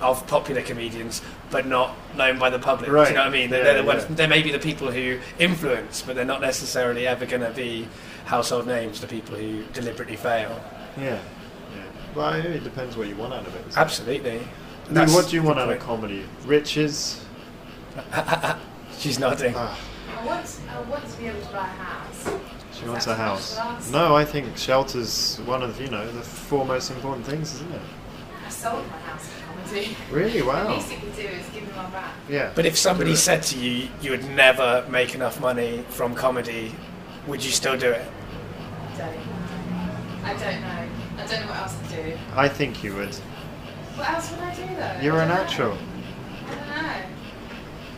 of 0.00 0.26
popular 0.26 0.60
comedians, 0.62 1.22
but 1.50 1.66
not 1.66 1.96
known 2.16 2.38
by 2.38 2.50
the 2.50 2.58
public. 2.58 2.90
Do 2.90 2.96
you 2.96 3.02
know 3.14 3.20
what 3.20 3.28
I 3.28 3.30
mean? 3.30 3.48
They're, 3.50 3.60
Yeah, 3.64 3.72
they're 3.72 3.82
the 3.82 3.88
ones, 3.88 4.02
yeah. 4.08 4.14
they 4.16 4.26
may 4.26 4.42
be 4.42 4.52
the 4.52 4.58
people 4.58 4.90
who 4.90 5.18
influence, 5.38 6.02
but 6.02 6.16
they're 6.16 6.24
not 6.24 6.42
necessarily 6.42 7.06
ever 7.06 7.24
going 7.24 7.40
to 7.40 7.50
be 7.50 7.88
household 8.26 8.66
names. 8.66 9.00
The 9.00 9.06
people 9.06 9.36
who 9.36 9.64
deliberately 9.72 10.16
fail. 10.16 10.62
Yeah. 10.98 11.18
yeah. 11.74 11.82
Well, 12.14 12.34
it 12.34 12.62
depends 12.62 12.94
what 12.94 13.08
you 13.08 13.16
want 13.16 13.32
out 13.32 13.46
of 13.46 13.54
it. 13.54 13.64
Absolutely. 13.74 14.30
it? 14.32 14.42
Absolutely. 14.88 15.02
I 15.02 15.06
mean, 15.06 15.14
what 15.14 15.28
do 15.28 15.36
you 15.36 15.42
the 15.42 15.46
want 15.48 15.58
out 15.58 15.70
of 15.70 15.78
comedy? 15.80 16.24
Riches? 16.44 17.24
She's 18.98 19.18
nodding. 19.18 19.54
Ah, 19.56 19.78
want, 20.26 20.60
I 20.70 20.80
want 20.82 21.08
to 21.08 21.18
be 21.18 21.26
able 21.26 21.40
to 21.40 21.46
buy 21.52 21.58
a 21.58 21.62
house. 21.62 22.28
She 22.72 22.86
wants 22.86 23.06
a 23.06 23.14
house. 23.14 23.54
too 23.54 23.60
much 23.60 23.66
to 23.66 23.74
ask? 23.76 23.92
No, 23.92 24.16
I 24.16 24.24
think 24.24 24.56
shelter's 24.56 25.38
one 25.46 25.62
of 25.62 25.80
you 25.80 25.88
know 25.88 26.10
the 26.12 26.20
four 26.22 26.64
most 26.66 26.90
important 26.90 27.24
things, 27.26 27.54
isn't 27.54 27.72
it? 27.72 27.80
I 28.44 28.48
sold 28.48 28.86
my 28.88 28.98
house 28.98 29.26
for 29.28 29.44
comedy. 29.46 29.96
Really? 30.10 30.42
Wow. 30.42 30.64
The 30.68 30.74
least 30.74 30.92
you 30.92 30.98
can 30.98 31.12
do 31.12 31.22
is 31.22 31.46
give 31.48 31.62
me 31.62 31.70
one 31.74 31.90
back. 31.90 32.14
Yeah. 32.28 32.52
But 32.54 32.66
if 32.66 32.76
somebody 32.76 33.10
Do 33.10 33.14
it. 33.14 33.18
said 33.18 33.42
to 33.44 33.58
you 33.58 33.88
you 34.02 34.10
would 34.10 34.24
never 34.30 34.84
make 34.90 35.14
enough 35.14 35.40
money 35.40 35.84
from 35.88 36.14
comedy, 36.14 36.74
would 37.26 37.44
you 37.44 37.50
still 37.50 37.76
do 37.78 37.90
it? 37.90 38.06
I 38.94 38.98
don't. 38.98 39.18
I 40.24 40.32
don't 40.34 40.60
know. 40.60 41.22
I 41.22 41.26
don't 41.26 41.40
know 41.40 41.46
what 41.52 41.56
else 41.56 41.76
to 41.88 41.96
do. 41.96 42.18
I 42.34 42.48
think 42.48 42.84
you 42.84 42.94
would. 42.94 43.16
What 43.96 44.10
else 44.10 44.30
would 44.30 44.40
I 44.40 44.54
do 44.54 44.62
though? 44.76 45.00
You're 45.02 45.20
I 45.20 45.24
a 45.24 45.28
don't 45.28 45.36
know. 45.36 45.42
natural. 45.44 45.78
I 46.46 46.50
don't 46.50 46.68
know. 46.68 47.02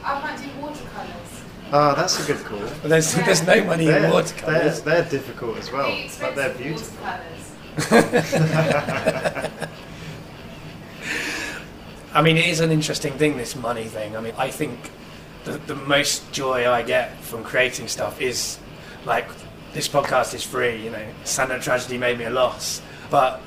I 0.05 0.21
might 0.23 0.39
do 0.39 0.49
watercolours. 0.61 1.43
Oh, 1.71 1.95
that's 1.95 2.19
a 2.25 2.33
good 2.33 2.45
call. 2.47 2.61
But 2.61 2.89
there's 2.89 3.15
Yeah. 3.17 3.25
there's 3.27 3.43
no 3.47 3.65
money 3.65 3.85
in 3.87 3.91
They're, 3.93 4.01
they're, 4.03 4.13
watercolors. 4.13 4.81
they're 4.83 5.05
difficult 5.05 5.59
as 5.59 5.71
well, 5.73 5.91
The 5.91 6.17
but 6.21 6.35
they're 6.37 6.55
beautiful. 6.55 6.97
watercolours. 7.05 7.45
I 12.15 12.23
mean, 12.23 12.37
it 12.37 12.47
is 12.47 12.61
an 12.61 12.71
interesting 12.71 13.13
thing, 13.15 13.37
this 13.37 13.55
money 13.55 13.85
thing. 13.85 14.17
I 14.17 14.21
mean, 14.21 14.35
I 14.39 14.51
think 14.51 14.91
the, 15.45 15.53
the 15.59 15.75
most 15.75 16.31
joy 16.33 16.69
I 16.69 16.83
get 16.83 17.21
from 17.23 17.45
creating 17.45 17.89
stuff 17.89 18.21
is 18.21 18.59
like 19.05 19.29
this 19.75 19.89
podcast 19.89 20.35
is 20.35 20.43
free, 20.43 20.83
you 20.83 20.91
know, 20.91 21.05
Stand 21.25 21.53
Up 21.53 21.61
Tragedy 21.61 21.99
made 21.99 22.19
me 22.19 22.25
a 22.25 22.31
loss. 22.31 22.81
But 23.11 23.41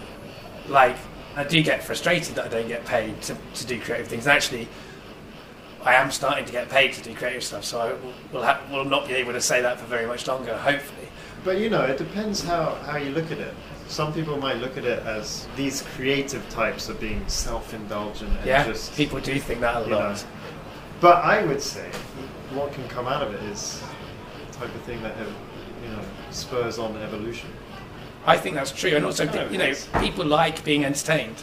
like, 0.70 0.96
I 1.36 1.44
do 1.44 1.62
get 1.64 1.84
frustrated 1.84 2.36
that 2.36 2.46
I 2.46 2.48
don't 2.50 2.68
get 2.68 2.86
paid 2.86 3.22
to, 3.24 3.38
to 3.56 3.66
do 3.66 3.80
creative 3.80 4.08
things. 4.08 4.26
And 4.26 4.34
actually, 4.34 4.68
I 5.84 5.96
am 5.96 6.12
starting 6.12 6.46
to 6.46 6.52
get 6.52 6.70
paid 6.70 6.94
to 6.94 7.02
do 7.02 7.14
creative 7.16 7.44
stuff, 7.44 7.64
so 7.64 7.80
I 7.80 7.94
will, 7.94 8.14
will, 8.34 8.44
ha- 8.44 8.62
will 8.72 8.86
not 8.86 9.08
be 9.08 9.14
able 9.16 9.34
to 9.34 9.42
say 9.42 9.62
that 9.62 9.80
for 9.80 9.86
very 9.86 10.06
much 10.06 10.28
longer, 10.28 10.58
hopefully. 10.58 11.08
But 11.44 11.58
you 11.58 11.70
know, 11.70 11.82
it 11.84 11.98
depends 11.98 12.44
how, 12.44 12.76
how 12.86 12.98
you 12.98 13.12
look 13.12 13.32
at 13.32 13.40
it. 13.40 13.54
Some 13.88 14.14
people 14.14 14.38
might 14.38 14.58
look 14.58 14.78
at 14.78 14.86
it 14.86 15.00
as 15.06 15.48
these 15.56 15.82
creative 15.96 16.48
types 16.50 16.90
are 16.90 16.94
being 16.96 17.28
self-indulgent 17.28 18.32
and 18.38 18.46
Yeah, 18.46 18.66
just. 18.66 18.94
people 18.96 19.20
do 19.20 19.40
think 19.40 19.60
that 19.62 19.76
a 19.78 19.80
lot. 19.82 19.90
know. 19.90 20.16
But 21.02 21.24
I 21.26 21.44
would 21.44 21.62
say 21.62 21.90
what 22.54 22.72
can 22.74 22.88
come 22.90 23.08
out 23.08 23.24
of 23.24 23.34
it 23.34 23.42
is 23.52 23.82
the 24.48 24.54
type 24.54 24.74
of 24.76 24.82
thing 24.84 25.02
that 25.02 25.16
you 25.18 25.90
know 25.90 26.00
spurs 26.30 26.78
on 26.78 26.96
evolution. 26.98 27.50
I 28.26 28.38
think 28.38 28.56
that's 28.56 28.72
true, 28.72 28.92
and 28.92 29.06
also, 29.06 29.24
you 29.50 29.58
know, 29.58 29.74
people 30.00 30.26
like 30.26 30.64
being 30.64 30.86
entertained. 30.86 31.36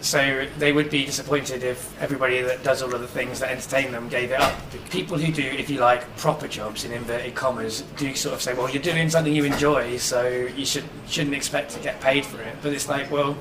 So 0.00 0.46
they 0.58 0.72
would 0.72 0.90
be 0.90 1.04
disappointed 1.04 1.64
if 1.64 2.00
everybody 2.00 2.40
that 2.42 2.62
does 2.62 2.82
all 2.82 2.94
of 2.94 3.00
the 3.00 3.08
things 3.08 3.40
that 3.40 3.50
entertain 3.50 3.90
them 3.90 4.08
gave 4.08 4.30
it 4.30 4.40
up. 4.40 4.54
People 4.90 5.18
who 5.18 5.32
do, 5.32 5.42
if 5.42 5.68
you 5.68 5.80
like, 5.80 6.16
proper 6.16 6.46
jobs 6.46 6.84
in 6.84 6.92
inverted 6.92 7.34
commas, 7.34 7.82
do 7.96 8.14
sort 8.14 8.34
of 8.34 8.42
say, 8.42 8.54
"Well, 8.54 8.70
you're 8.70 8.82
doing 8.82 9.10
something 9.10 9.34
you 9.34 9.44
enjoy, 9.44 9.96
so 9.96 10.28
you 10.28 10.64
should 10.64 10.84
shouldn't 11.08 11.34
expect 11.34 11.72
to 11.72 11.80
get 11.80 12.00
paid 12.00 12.24
for 12.24 12.40
it." 12.42 12.56
But 12.62 12.74
it's 12.74 12.88
like, 12.88 13.10
well, 13.10 13.36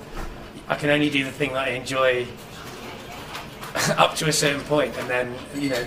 I 0.68 0.76
can 0.76 0.90
only 0.90 1.10
do 1.10 1.24
the 1.24 1.32
thing 1.32 1.54
that 1.54 1.68
I 1.68 1.72
enjoy 1.72 2.26
up 3.98 4.16
to 4.16 4.28
a 4.28 4.34
certain 4.34 4.62
point, 4.62 4.98
and 4.98 5.08
then 5.08 5.36
you 5.56 5.70
know, 5.70 5.86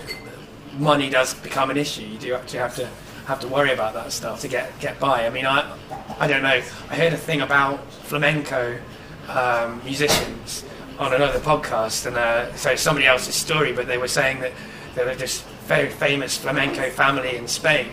money 0.78 1.10
does 1.10 1.34
become 1.34 1.70
an 1.70 1.78
issue. 1.78 2.02
You 2.02 2.18
do 2.18 2.34
actually 2.34 2.60
have 2.60 2.76
to 2.76 2.88
have 3.30 3.40
to 3.40 3.48
worry 3.48 3.72
about 3.72 3.94
that 3.94 4.10
stuff 4.10 4.40
to 4.40 4.48
get 4.48 4.78
get 4.80 4.98
by. 4.98 5.24
I 5.24 5.30
mean, 5.30 5.46
I 5.46 5.76
I 6.18 6.26
don't 6.26 6.42
know. 6.42 6.60
I 6.90 6.94
heard 6.96 7.12
a 7.12 7.16
thing 7.16 7.40
about 7.40 7.78
flamenco 7.92 8.76
um, 9.28 9.80
musicians 9.84 10.64
on 10.98 11.14
another 11.14 11.38
podcast, 11.38 12.06
and 12.06 12.16
uh, 12.16 12.52
so 12.56 12.74
somebody 12.74 13.06
else's 13.06 13.36
story, 13.36 13.72
but 13.72 13.86
they 13.86 13.98
were 13.98 14.08
saying 14.08 14.40
that 14.40 14.52
there 14.96 15.06
was 15.06 15.18
this 15.18 15.42
very 15.66 15.88
famous 15.88 16.36
flamenco 16.36 16.90
family 16.90 17.36
in 17.36 17.46
Spain. 17.46 17.88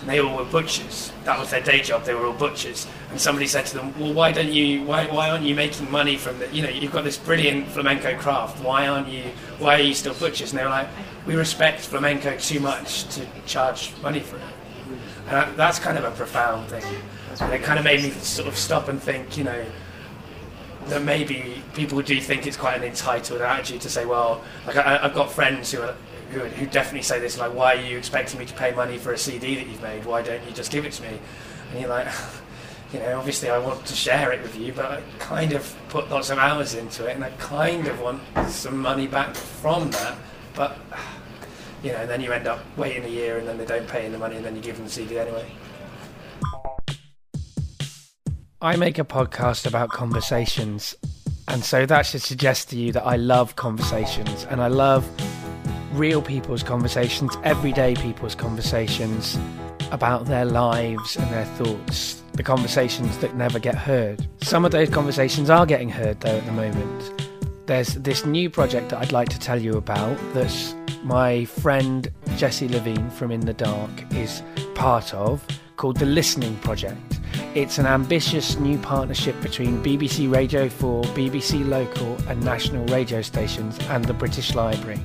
And 0.00 0.08
they 0.08 0.18
all 0.18 0.36
were 0.36 0.46
butchers. 0.46 1.12
That 1.24 1.38
was 1.38 1.50
their 1.50 1.60
day 1.60 1.82
job. 1.82 2.04
They 2.04 2.14
were 2.14 2.26
all 2.26 2.32
butchers. 2.32 2.86
And 3.10 3.20
somebody 3.20 3.46
said 3.46 3.66
to 3.66 3.74
them, 3.76 3.94
"Well, 4.00 4.14
why 4.14 4.32
don't 4.32 4.52
you? 4.52 4.82
Why, 4.82 5.06
why 5.06 5.30
aren't 5.30 5.44
you 5.44 5.54
making 5.54 5.90
money 5.90 6.16
from 6.16 6.38
the? 6.38 6.48
You 6.48 6.62
know, 6.62 6.70
you've 6.70 6.92
got 6.92 7.04
this 7.04 7.18
brilliant 7.18 7.68
flamenco 7.68 8.16
craft. 8.18 8.64
Why 8.64 8.88
aren't 8.88 9.08
you? 9.08 9.24
Why 9.58 9.74
are 9.76 9.86
you 9.90 9.94
still 9.94 10.14
butchers?" 10.14 10.50
And 10.50 10.58
they 10.58 10.64
were 10.64 10.70
like, 10.70 10.88
"We 11.26 11.36
respect 11.36 11.80
flamenco 11.80 12.36
too 12.38 12.60
much 12.60 13.04
to 13.14 13.26
charge 13.46 13.92
money 14.02 14.20
for 14.20 14.36
it." 14.36 14.49
And 15.30 15.38
that, 15.38 15.56
that's 15.56 15.78
kind 15.78 15.96
of 15.96 16.02
a 16.02 16.10
profound 16.10 16.68
thing. 16.68 16.82
And 17.40 17.52
it 17.52 17.62
kind 17.62 17.78
of 17.78 17.84
made 17.84 18.02
me 18.02 18.10
sort 18.10 18.48
of 18.48 18.56
stop 18.56 18.88
and 18.88 19.00
think, 19.00 19.38
you 19.38 19.44
know, 19.44 19.64
that 20.86 21.02
maybe 21.02 21.62
people 21.72 22.02
do 22.02 22.20
think 22.20 22.48
it's 22.48 22.56
quite 22.56 22.76
an 22.76 22.82
entitled 22.82 23.40
attitude 23.40 23.80
to 23.82 23.88
say, 23.88 24.04
well, 24.04 24.42
like 24.66 24.76
I, 24.76 25.04
I've 25.04 25.14
got 25.14 25.30
friends 25.30 25.70
who 25.70 25.82
are 25.82 25.94
who, 26.32 26.40
who 26.40 26.66
definitely 26.66 27.02
say 27.02 27.20
this, 27.20 27.38
like, 27.38 27.54
why 27.54 27.76
are 27.76 27.80
you 27.80 27.96
expecting 27.96 28.38
me 28.38 28.46
to 28.46 28.54
pay 28.54 28.72
money 28.72 28.98
for 28.98 29.12
a 29.12 29.18
CD 29.18 29.56
that 29.56 29.66
you've 29.66 29.82
made? 29.82 30.04
Why 30.04 30.22
don't 30.22 30.44
you 30.46 30.52
just 30.52 30.72
give 30.72 30.84
it 30.84 30.92
to 30.94 31.02
me? 31.02 31.18
And 31.70 31.80
you're 31.80 31.88
like, 31.88 32.06
you 32.92 32.98
know, 32.98 33.18
obviously 33.18 33.50
I 33.50 33.58
want 33.58 33.86
to 33.86 33.94
share 33.94 34.32
it 34.32 34.42
with 34.42 34.58
you, 34.58 34.72
but 34.72 34.84
I 34.84 35.02
kind 35.18 35.52
of 35.52 35.76
put 35.88 36.10
lots 36.10 36.30
of 36.30 36.38
hours 36.38 36.74
into 36.74 37.06
it, 37.06 37.14
and 37.14 37.24
I 37.24 37.30
kind 37.30 37.86
of 37.86 38.00
want 38.00 38.20
some 38.48 38.78
money 38.78 39.06
back 39.06 39.36
from 39.36 39.92
that, 39.92 40.16
but. 40.54 40.76
You 41.82 41.92
know, 41.92 41.98
and 41.98 42.10
then 42.10 42.20
you 42.20 42.32
end 42.32 42.46
up 42.46 42.60
waiting 42.76 43.04
a 43.04 43.08
year, 43.08 43.38
and 43.38 43.48
then 43.48 43.56
they 43.58 43.64
don't 43.64 43.88
pay 43.88 44.04
you 44.04 44.12
the 44.12 44.18
money, 44.18 44.36
and 44.36 44.44
then 44.44 44.54
you 44.54 44.62
give 44.62 44.76
them 44.76 44.84
the 44.84 44.90
CD 44.90 45.18
anyway. 45.18 45.46
I 48.62 48.76
make 48.76 48.98
a 48.98 49.04
podcast 49.04 49.66
about 49.66 49.88
conversations, 49.88 50.94
and 51.48 51.64
so 51.64 51.86
that 51.86 52.02
should 52.02 52.20
suggest 52.20 52.68
to 52.70 52.76
you 52.76 52.92
that 52.92 53.04
I 53.04 53.16
love 53.16 53.56
conversations 53.56 54.46
and 54.50 54.60
I 54.60 54.68
love 54.68 55.08
real 55.92 56.22
people's 56.22 56.62
conversations, 56.62 57.36
everyday 57.42 57.94
people's 57.94 58.34
conversations 58.34 59.38
about 59.90 60.26
their 60.26 60.44
lives 60.44 61.16
and 61.16 61.30
their 61.32 61.46
thoughts, 61.56 62.22
the 62.34 62.42
conversations 62.42 63.18
that 63.18 63.34
never 63.34 63.58
get 63.58 63.74
heard. 63.74 64.26
Some 64.42 64.64
of 64.64 64.70
those 64.70 64.90
conversations 64.90 65.50
are 65.50 65.66
getting 65.66 65.88
heard 65.88 66.20
though 66.20 66.36
at 66.36 66.44
the 66.44 66.52
moment. 66.52 67.29
There's 67.70 67.94
this 67.94 68.26
new 68.26 68.50
project 68.50 68.88
that 68.88 68.98
I'd 68.98 69.12
like 69.12 69.28
to 69.28 69.38
tell 69.38 69.62
you 69.62 69.76
about 69.76 70.18
that's 70.34 70.74
my 71.04 71.44
friend 71.44 72.10
Jesse 72.36 72.66
Levine 72.66 73.08
from 73.10 73.30
In 73.30 73.38
the 73.38 73.54
Dark 73.54 74.12
is 74.12 74.42
part 74.74 75.14
of 75.14 75.46
called 75.76 75.96
the 75.96 76.04
Listening 76.04 76.56
Project. 76.56 77.20
It's 77.54 77.78
an 77.78 77.86
ambitious 77.86 78.58
new 78.58 78.76
partnership 78.78 79.40
between 79.40 79.80
BBC 79.84 80.28
Radio 80.28 80.68
4, 80.68 81.04
BBC 81.14 81.64
Local, 81.64 82.16
and 82.26 82.42
national 82.42 82.84
radio 82.86 83.22
stations 83.22 83.78
and 83.88 84.04
the 84.04 84.14
British 84.14 84.56
Library. 84.56 84.98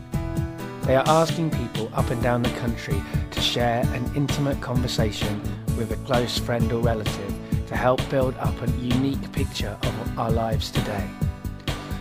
They 0.85 0.95
are 0.95 1.07
asking 1.07 1.51
people 1.51 1.91
up 1.93 2.09
and 2.09 2.23
down 2.23 2.41
the 2.41 2.49
country 2.57 2.99
to 3.29 3.41
share 3.41 3.83
an 3.93 4.11
intimate 4.15 4.59
conversation 4.61 5.39
with 5.77 5.91
a 5.91 5.97
close 5.97 6.39
friend 6.39 6.71
or 6.71 6.81
relative 6.81 7.31
to 7.67 7.75
help 7.75 8.01
build 8.09 8.35
up 8.37 8.59
a 8.59 8.71
unique 8.81 9.31
picture 9.33 9.77
of 9.83 10.17
our 10.17 10.31
lives 10.31 10.71
today. 10.71 11.07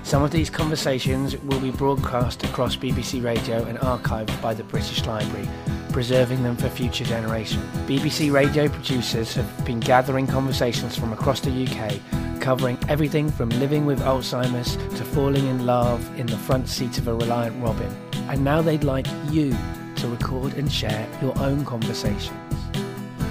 Some 0.05 0.23
of 0.23 0.31
these 0.31 0.51
conversations 0.51 1.35
will 1.39 1.61
be 1.61 1.71
broadcast 1.71 2.45
across 2.45 2.77
BBC 2.77 3.25
Radio 3.25 3.65
and 3.65 3.79
archived 3.79 4.41
by 4.43 4.53
the 4.53 4.63
British 4.63 5.07
Library, 5.07 5.49
preserving 5.93 6.43
them 6.43 6.57
for 6.57 6.69
future 6.69 7.05
generations. 7.05 7.65
BBC 7.89 8.31
Radio 8.31 8.69
producers 8.69 9.35
have 9.35 9.65
been 9.65 9.81
gathering 9.81 10.27
conversations 10.27 10.95
from 10.95 11.15
across 11.15 11.41
the 11.41 11.51
UK, 11.51 11.99
covering 12.43 12.79
everything 12.91 13.31
from 13.31 13.49
living 13.49 13.87
with 13.87 13.99
Alzheimer's 14.01 14.77
to 14.99 15.05
falling 15.07 15.47
in 15.47 15.65
love 15.65 16.07
in 16.21 16.27
the 16.27 16.37
front 16.37 16.69
seat 16.69 16.99
of 16.99 17.09
a 17.09 17.15
Reliant 17.15 17.61
Robin. 17.65 17.91
And 18.29 18.45
now 18.45 18.61
they'd 18.61 18.85
like 18.85 19.07
you 19.31 19.57
to 19.97 20.07
record 20.09 20.53
and 20.53 20.71
share 20.71 21.09
your 21.23 21.37
own 21.39 21.65
conversations. 21.65 22.39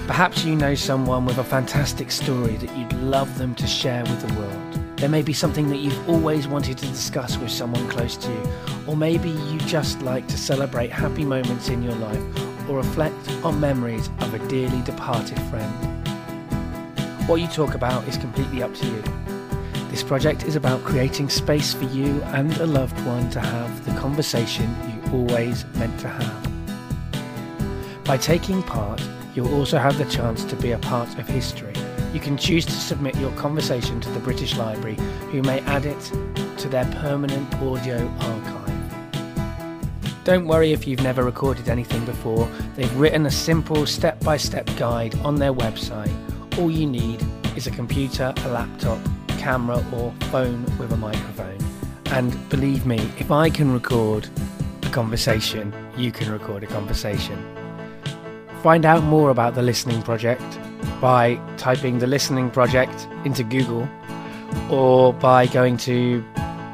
Perhaps 0.08 0.44
you 0.44 0.56
know 0.56 0.74
someone 0.74 1.24
with 1.24 1.38
a 1.38 1.44
fantastic 1.44 2.10
story 2.10 2.56
that 2.56 2.76
you'd 2.76 2.92
love 2.94 3.38
them 3.38 3.54
to 3.54 3.66
share 3.68 4.02
with 4.02 4.26
the 4.26 4.34
world. 4.40 4.63
There 5.04 5.10
may 5.10 5.20
be 5.20 5.34
something 5.34 5.68
that 5.68 5.76
you've 5.76 6.08
always 6.08 6.48
wanted 6.48 6.78
to 6.78 6.86
discuss 6.86 7.36
with 7.36 7.50
someone 7.50 7.86
close 7.90 8.16
to 8.16 8.32
you, 8.32 8.42
or 8.86 8.96
maybe 8.96 9.28
you 9.28 9.58
just 9.58 10.00
like 10.00 10.26
to 10.28 10.38
celebrate 10.38 10.90
happy 10.90 11.26
moments 11.26 11.68
in 11.68 11.82
your 11.82 11.94
life 11.96 12.22
or 12.70 12.78
reflect 12.78 13.28
on 13.44 13.60
memories 13.60 14.08
of 14.20 14.32
a 14.32 14.38
dearly 14.48 14.80
departed 14.80 15.38
friend. 15.50 16.08
What 17.28 17.42
you 17.42 17.48
talk 17.48 17.74
about 17.74 18.08
is 18.08 18.16
completely 18.16 18.62
up 18.62 18.74
to 18.76 18.86
you. 18.86 19.02
This 19.90 20.02
project 20.02 20.44
is 20.44 20.56
about 20.56 20.82
creating 20.84 21.28
space 21.28 21.74
for 21.74 21.84
you 21.84 22.22
and 22.28 22.56
a 22.56 22.66
loved 22.66 22.98
one 23.04 23.28
to 23.32 23.40
have 23.40 23.84
the 23.84 23.92
conversation 24.00 24.74
you 24.88 25.12
always 25.12 25.66
meant 25.74 26.00
to 26.00 26.08
have. 26.08 28.04
By 28.04 28.16
taking 28.16 28.62
part, 28.62 29.06
you'll 29.34 29.54
also 29.54 29.76
have 29.76 29.98
the 29.98 30.06
chance 30.06 30.44
to 30.44 30.56
be 30.56 30.72
a 30.72 30.78
part 30.78 31.18
of 31.18 31.28
history. 31.28 31.73
You 32.14 32.20
can 32.20 32.36
choose 32.36 32.64
to 32.64 32.72
submit 32.72 33.16
your 33.16 33.32
conversation 33.32 34.00
to 34.00 34.08
the 34.10 34.20
British 34.20 34.56
Library, 34.56 34.94
who 35.32 35.42
may 35.42 35.58
add 35.62 35.84
it 35.84 35.98
to 36.58 36.68
their 36.68 36.84
permanent 37.02 37.52
audio 37.56 38.08
archive. 38.20 38.64
Don't 40.22 40.46
worry 40.46 40.72
if 40.72 40.86
you've 40.86 41.02
never 41.02 41.24
recorded 41.24 41.68
anything 41.68 42.04
before, 42.04 42.48
they've 42.76 42.96
written 42.96 43.26
a 43.26 43.32
simple 43.32 43.84
step 43.84 44.20
by 44.20 44.36
step 44.36 44.70
guide 44.76 45.16
on 45.24 45.34
their 45.34 45.52
website. 45.52 46.14
All 46.56 46.70
you 46.70 46.86
need 46.86 47.20
is 47.56 47.66
a 47.66 47.72
computer, 47.72 48.32
a 48.44 48.48
laptop, 48.48 49.00
camera, 49.26 49.84
or 49.92 50.12
phone 50.30 50.64
with 50.78 50.92
a 50.92 50.96
microphone. 50.96 51.58
And 52.06 52.48
believe 52.48 52.86
me, 52.86 52.98
if 53.18 53.32
I 53.32 53.50
can 53.50 53.72
record 53.72 54.28
a 54.84 54.88
conversation, 54.90 55.74
you 55.96 56.12
can 56.12 56.30
record 56.30 56.62
a 56.62 56.68
conversation. 56.68 57.36
find 58.62 58.86
out 58.86 59.02
more 59.02 59.30
about 59.30 59.56
the 59.56 59.62
Listening 59.62 60.00
Project 60.00 60.58
by 61.00 61.40
typing 61.56 61.98
the 61.98 62.06
Listening 62.06 62.50
Project 62.50 63.08
into 63.24 63.44
Google 63.44 63.88
or 64.70 65.12
by 65.12 65.46
going 65.46 65.76
to 65.78 66.24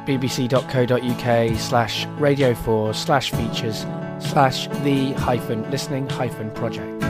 bbc.co.uk 0.05 1.59
slash 1.59 2.05
radio 2.17 2.53
4 2.53 2.93
slash 2.93 3.31
features 3.31 3.85
slash 4.19 4.67
the 4.83 5.13
hyphen 5.13 5.69
listening 5.71 6.09
hyphen 6.09 6.51
project. 6.51 7.03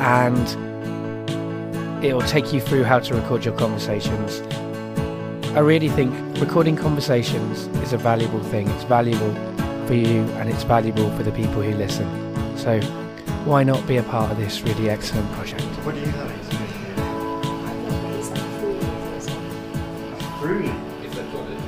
And 0.00 0.46
it 2.04 2.14
will 2.14 2.22
take 2.22 2.52
you 2.52 2.60
through 2.60 2.84
how 2.84 2.98
to 3.00 3.14
record 3.14 3.44
your 3.44 3.56
conversations. 3.56 4.40
I 5.50 5.58
really 5.58 5.88
think 5.88 6.14
recording 6.38 6.76
conversations 6.76 7.66
is 7.82 7.92
a 7.92 7.98
valuable 7.98 8.42
thing. 8.44 8.68
It's 8.68 8.84
valuable 8.84 9.34
for 9.86 9.94
you 9.94 10.22
and 10.38 10.48
it's 10.48 10.62
valuable 10.62 11.10
for 11.16 11.22
the 11.24 11.32
people 11.32 11.62
who 11.62 11.74
listen. 11.74 12.06
So 12.56 12.80
why 13.44 13.62
not 13.62 13.86
be 13.86 13.96
a 13.96 14.02
part 14.02 14.30
of 14.30 14.38
this 14.38 14.60
really 14.62 14.90
excellent 14.90 15.30
project? 15.32 15.62
What 15.84 15.94
do 15.94 16.00
you 16.00 16.06
have? 16.06 16.30
Fruity. 20.38 20.68
If 21.04 21.14
they've 21.14 21.32
got 21.32 21.50
it. 21.50 21.58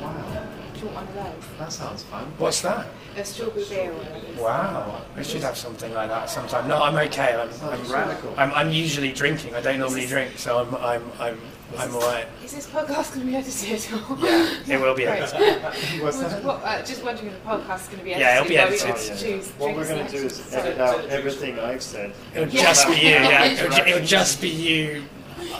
Wow. 0.00 0.46
Do 0.78 0.86
one 0.86 1.06
of? 1.06 1.58
That 1.58 1.72
sounds 1.72 2.02
fun. 2.04 2.24
What's 2.38 2.60
that? 2.62 2.86
A 3.16 3.24
strawberry 3.24 3.64
beer. 3.68 3.92
Wow, 4.38 5.02
we 5.16 5.24
should 5.24 5.42
have 5.42 5.56
something 5.56 5.92
like 5.92 6.08
that 6.08 6.30
sometime. 6.30 6.68
No, 6.68 6.80
I'm 6.82 6.94
okay. 7.08 7.34
I'm, 7.34 7.50
I'm 7.68 7.92
radical. 7.92 8.32
I'm, 8.36 8.52
I'm 8.52 8.70
usually 8.70 9.12
drinking. 9.12 9.54
I 9.56 9.60
don't 9.60 9.80
normally 9.80 10.06
drink, 10.06 10.38
so 10.38 10.60
I'm 10.60 10.74
I'm 10.76 11.02
I'm 11.18 11.40
I'm 11.76 11.94
alright. 11.94 12.26
Is 12.44 12.54
this 12.54 12.66
podcast 12.66 13.14
going 13.14 13.20
to 13.20 13.26
be 13.26 13.36
edited? 13.36 13.92
Or? 13.92 14.16
Yeah, 14.66 14.76
it 14.76 14.80
will 14.80 14.94
be. 14.94 15.04
Great. 15.04 15.20
edited. 15.22 16.02
What's 16.02 16.18
that? 16.20 16.42
what, 16.42 16.62
uh, 16.64 16.82
just 16.82 17.04
wondering 17.04 17.28
if 17.28 17.34
the 17.44 17.48
podcast 17.48 17.82
is 17.82 17.86
going 17.88 17.98
to 17.98 18.04
be 18.04 18.14
edited. 18.14 18.20
Yeah, 18.20 18.36
it'll 18.40 18.48
be 18.48 18.54
where 18.56 18.68
we 18.68 18.74
edited. 18.80 18.86
get 18.86 18.96
to 18.98 19.12
Yeah. 19.28 19.36
choose 19.36 19.48
What 19.58 19.76
we're 19.76 19.84
drinks 19.84 19.90
going 19.90 20.06
to 20.06 20.12
do 20.20 20.26
is 20.26 20.36
selections. 20.36 20.54
edit 20.54 20.80
out 20.80 21.04
everything 21.10 21.58
I've 21.58 21.82
said. 21.82 22.12
It'll 22.34 22.48
Yeah. 22.48 22.62
just 22.62 22.86
be 22.88 22.94
you. 22.94 23.00
Yeah, 23.10 23.28
Yeah. 23.28 23.44
it'll, 23.44 23.70
ju- 23.76 23.82
it'll 23.86 24.06
just 24.06 24.40
be 24.40 24.48
you 24.48 25.04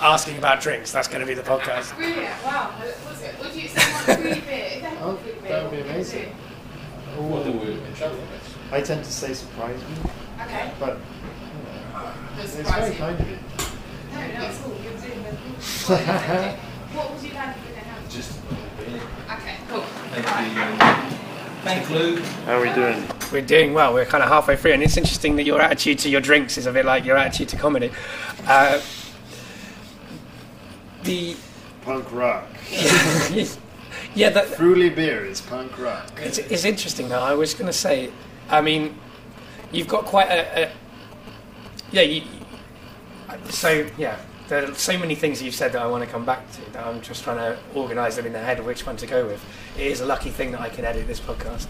asking 0.00 0.38
about 0.38 0.60
drinks. 0.62 0.90
That's 0.92 1.08
going 1.08 1.20
to 1.20 1.26
be 1.26 1.34
the 1.34 1.42
podcast. 1.42 1.94
Brilliant, 1.96 2.24
wow. 2.44 2.70
What's 3.04 3.22
it? 3.22 3.34
Would 3.40 3.54
you 3.54 3.68
say 3.68 3.82
one 3.92 4.16
fruity 4.22 4.40
beer? 4.40 4.40
If 4.40 4.46
they 4.46 4.80
have 4.80 5.02
Oh, 5.02 5.10
a 5.10 5.16
fruity 5.18 5.40
beer, 5.40 5.50
that 5.52 5.62
would 5.64 5.70
be 5.70 5.76
what 5.76 5.86
would 5.86 5.88
you 5.88 5.92
amazing. 5.94 6.22
do? 7.16 7.22
Well, 7.22 7.42
then 7.44 7.58
we're 7.60 7.70
in 7.72 7.80
I 8.72 8.80
tend 8.80 9.04
to 9.04 9.12
say 9.12 9.34
surprise 9.34 9.78
me, 9.80 10.10
Okay. 10.42 10.70
but 10.80 10.96
you 10.96 11.92
know, 11.92 12.12
That's 12.36 12.54
it's 12.56 12.70
very 12.70 12.92
surprising. 12.92 12.96
kind 12.98 13.20
of 13.20 13.28
you. 13.28 13.38
No, 14.12 14.18
no, 14.40 14.46
it's 14.48 14.58
cool. 14.58 14.72
You're 14.82 14.92
doing 14.92 14.96
the 14.96 14.97
What 15.58 17.12
would 17.12 17.22
you 17.22 17.34
like 17.34 17.56
if 17.56 17.74
they 17.74 17.80
have? 17.80 18.10
Just 18.10 18.38
a 18.38 18.42
little 18.50 18.68
bit. 18.76 19.02
Okay, 19.32 19.56
cool. 19.68 19.82
Thank 20.12 20.54
you. 20.54 21.18
Thank 21.62 21.90
Lou. 21.90 22.16
How 22.46 22.58
are 22.58 22.62
we 22.62 22.72
doing? 22.72 23.04
We're 23.32 23.42
doing 23.42 23.74
well. 23.74 23.92
We're 23.92 24.06
kind 24.06 24.22
of 24.22 24.28
halfway 24.30 24.56
through, 24.56 24.72
and 24.72 24.82
it's 24.82 24.96
interesting 24.96 25.36
that 25.36 25.44
your 25.44 25.60
attitude 25.60 25.98
to 26.00 26.08
your 26.08 26.20
drinks 26.20 26.56
is 26.56 26.66
a 26.66 26.72
bit 26.72 26.84
like 26.84 27.04
your 27.04 27.16
attitude 27.16 27.48
to 27.50 27.56
comedy. 27.56 27.90
Uh, 28.46 28.80
the 31.02 31.36
Punk 31.88 32.12
rock. 32.12 32.46
yeah, 34.14 34.28
that, 34.28 34.46
Fruity 34.56 34.90
beer 34.90 35.24
is 35.24 35.40
punk 35.40 35.78
rock. 35.78 36.12
It's, 36.18 36.36
it's 36.36 36.66
interesting 36.66 37.08
though. 37.08 37.22
I 37.22 37.32
was 37.32 37.54
going 37.54 37.66
to 37.66 37.72
say, 37.72 38.10
I 38.50 38.60
mean, 38.60 38.98
you've 39.72 39.88
got 39.88 40.04
quite 40.04 40.28
a, 40.28 40.64
a 40.66 40.72
yeah. 41.90 42.02
You, 42.02 42.22
so 43.48 43.86
yeah, 43.96 44.18
there 44.48 44.70
are 44.70 44.74
so 44.74 44.98
many 44.98 45.14
things 45.14 45.42
you've 45.42 45.54
said 45.54 45.72
that 45.72 45.82
I 45.82 45.86
want 45.86 46.04
to 46.04 46.10
come 46.10 46.24
back 46.24 46.50
to. 46.52 46.72
That 46.72 46.86
I'm 46.86 47.00
just 47.00 47.22
trying 47.22 47.36
to 47.36 47.58
organise 47.74 48.16
them 48.16 48.26
in 48.26 48.32
the 48.32 48.38
head 48.38 48.58
of 48.58 48.66
which 48.66 48.86
one 48.86 48.96
to 48.96 49.06
go 49.06 49.26
with. 49.26 49.44
It 49.76 49.86
is 49.86 50.00
a 50.00 50.06
lucky 50.06 50.30
thing 50.30 50.52
that 50.52 50.60
I 50.60 50.68
can 50.68 50.84
edit 50.84 51.06
this 51.06 51.20
podcast. 51.20 51.68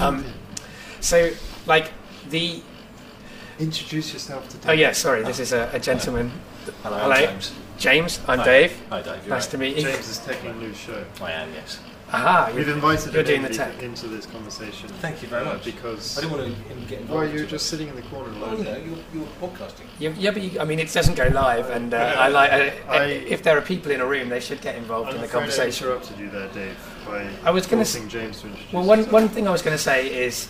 Um, 0.00 0.24
so 1.00 1.30
like 1.66 1.92
the 2.30 2.62
Introduce 3.58 4.12
yourself 4.12 4.48
to 4.48 4.70
oh 4.70 4.72
yeah, 4.72 4.90
sorry, 4.90 5.22
this 5.22 5.38
is 5.38 5.52
a, 5.52 5.70
a 5.72 5.78
gentleman. 5.78 6.32
Hello, 6.82 6.98
Hello. 6.98 7.12
I'm 7.12 7.28
James. 7.28 7.52
James, 7.78 8.20
I'm 8.26 8.38
Hi. 8.40 8.44
Dave. 8.44 8.82
Hi, 8.90 9.00
Dave. 9.02 9.22
You're 9.22 9.28
Nice 9.28 9.44
right. 9.44 9.50
to 9.52 9.58
meet 9.58 9.76
you. 9.76 9.82
James 9.82 10.08
is 10.08 10.18
taking 10.18 10.58
Lou's 10.60 10.76
show. 10.76 11.04
I 11.20 11.32
am, 11.32 11.52
yes. 11.54 11.78
Aha, 12.14 12.52
We've 12.54 12.66
you're, 12.66 12.76
invited 12.76 13.12
you're 13.12 13.24
doing 13.24 13.42
the 13.42 13.48
tech. 13.48 13.82
into 13.82 14.06
this 14.06 14.26
conversation. 14.26 14.88
Thank 15.00 15.20
you 15.22 15.28
very 15.28 15.44
uh, 15.44 15.54
much. 15.54 15.64
Because 15.64 16.16
I 16.16 16.20
didn't 16.20 16.38
want 16.38 16.46
to 16.46 16.62
him 16.62 16.86
get 16.86 17.00
involved. 17.00 17.10
well, 17.20 17.28
too 17.28 17.32
you're 17.34 17.42
much. 17.42 17.50
just 17.50 17.66
sitting 17.66 17.88
in 17.88 17.96
the 17.96 18.02
corner. 18.02 18.30
Well, 18.38 18.50
alone. 18.54 18.58
you 18.58 18.64
know, 18.64 18.76
you're, 18.76 18.98
you're 19.22 19.28
podcasting. 19.50 19.86
Yeah, 19.98 20.14
yeah, 20.16 20.30
but 20.30 20.42
you, 20.42 20.60
I 20.60 20.64
mean, 20.64 20.78
it 20.78 20.92
doesn't 20.92 21.16
go 21.16 21.26
live, 21.28 21.70
and 21.70 21.92
uh, 21.92 21.96
I 22.16 22.28
like. 22.28 22.52
Uh, 22.52 22.90
I- 22.92 23.04
if 23.04 23.42
there 23.42 23.58
are 23.58 23.62
people 23.62 23.90
in 23.90 24.00
a 24.00 24.06
room, 24.06 24.28
they 24.28 24.40
should 24.40 24.60
get 24.60 24.76
involved 24.76 25.08
I'm 25.08 25.16
in 25.16 25.20
the 25.22 25.26
afraid 25.26 25.38
I 25.38 25.42
conversation. 25.42 25.86
interrupted 25.88 26.18
you 26.18 26.30
there, 26.30 26.48
Dave, 26.48 26.76
by 27.06 27.28
I 27.42 27.50
was 27.50 27.66
gonna 27.66 27.84
forcing 27.84 28.08
James 28.08 28.40
to 28.42 28.46
introduce 28.46 28.72
Well, 28.72 28.84
one 28.84 28.98
himself. 28.98 29.12
one 29.12 29.28
thing 29.28 29.48
I 29.48 29.50
was 29.50 29.62
going 29.62 29.76
to 29.76 29.82
say 29.82 30.24
is, 30.24 30.48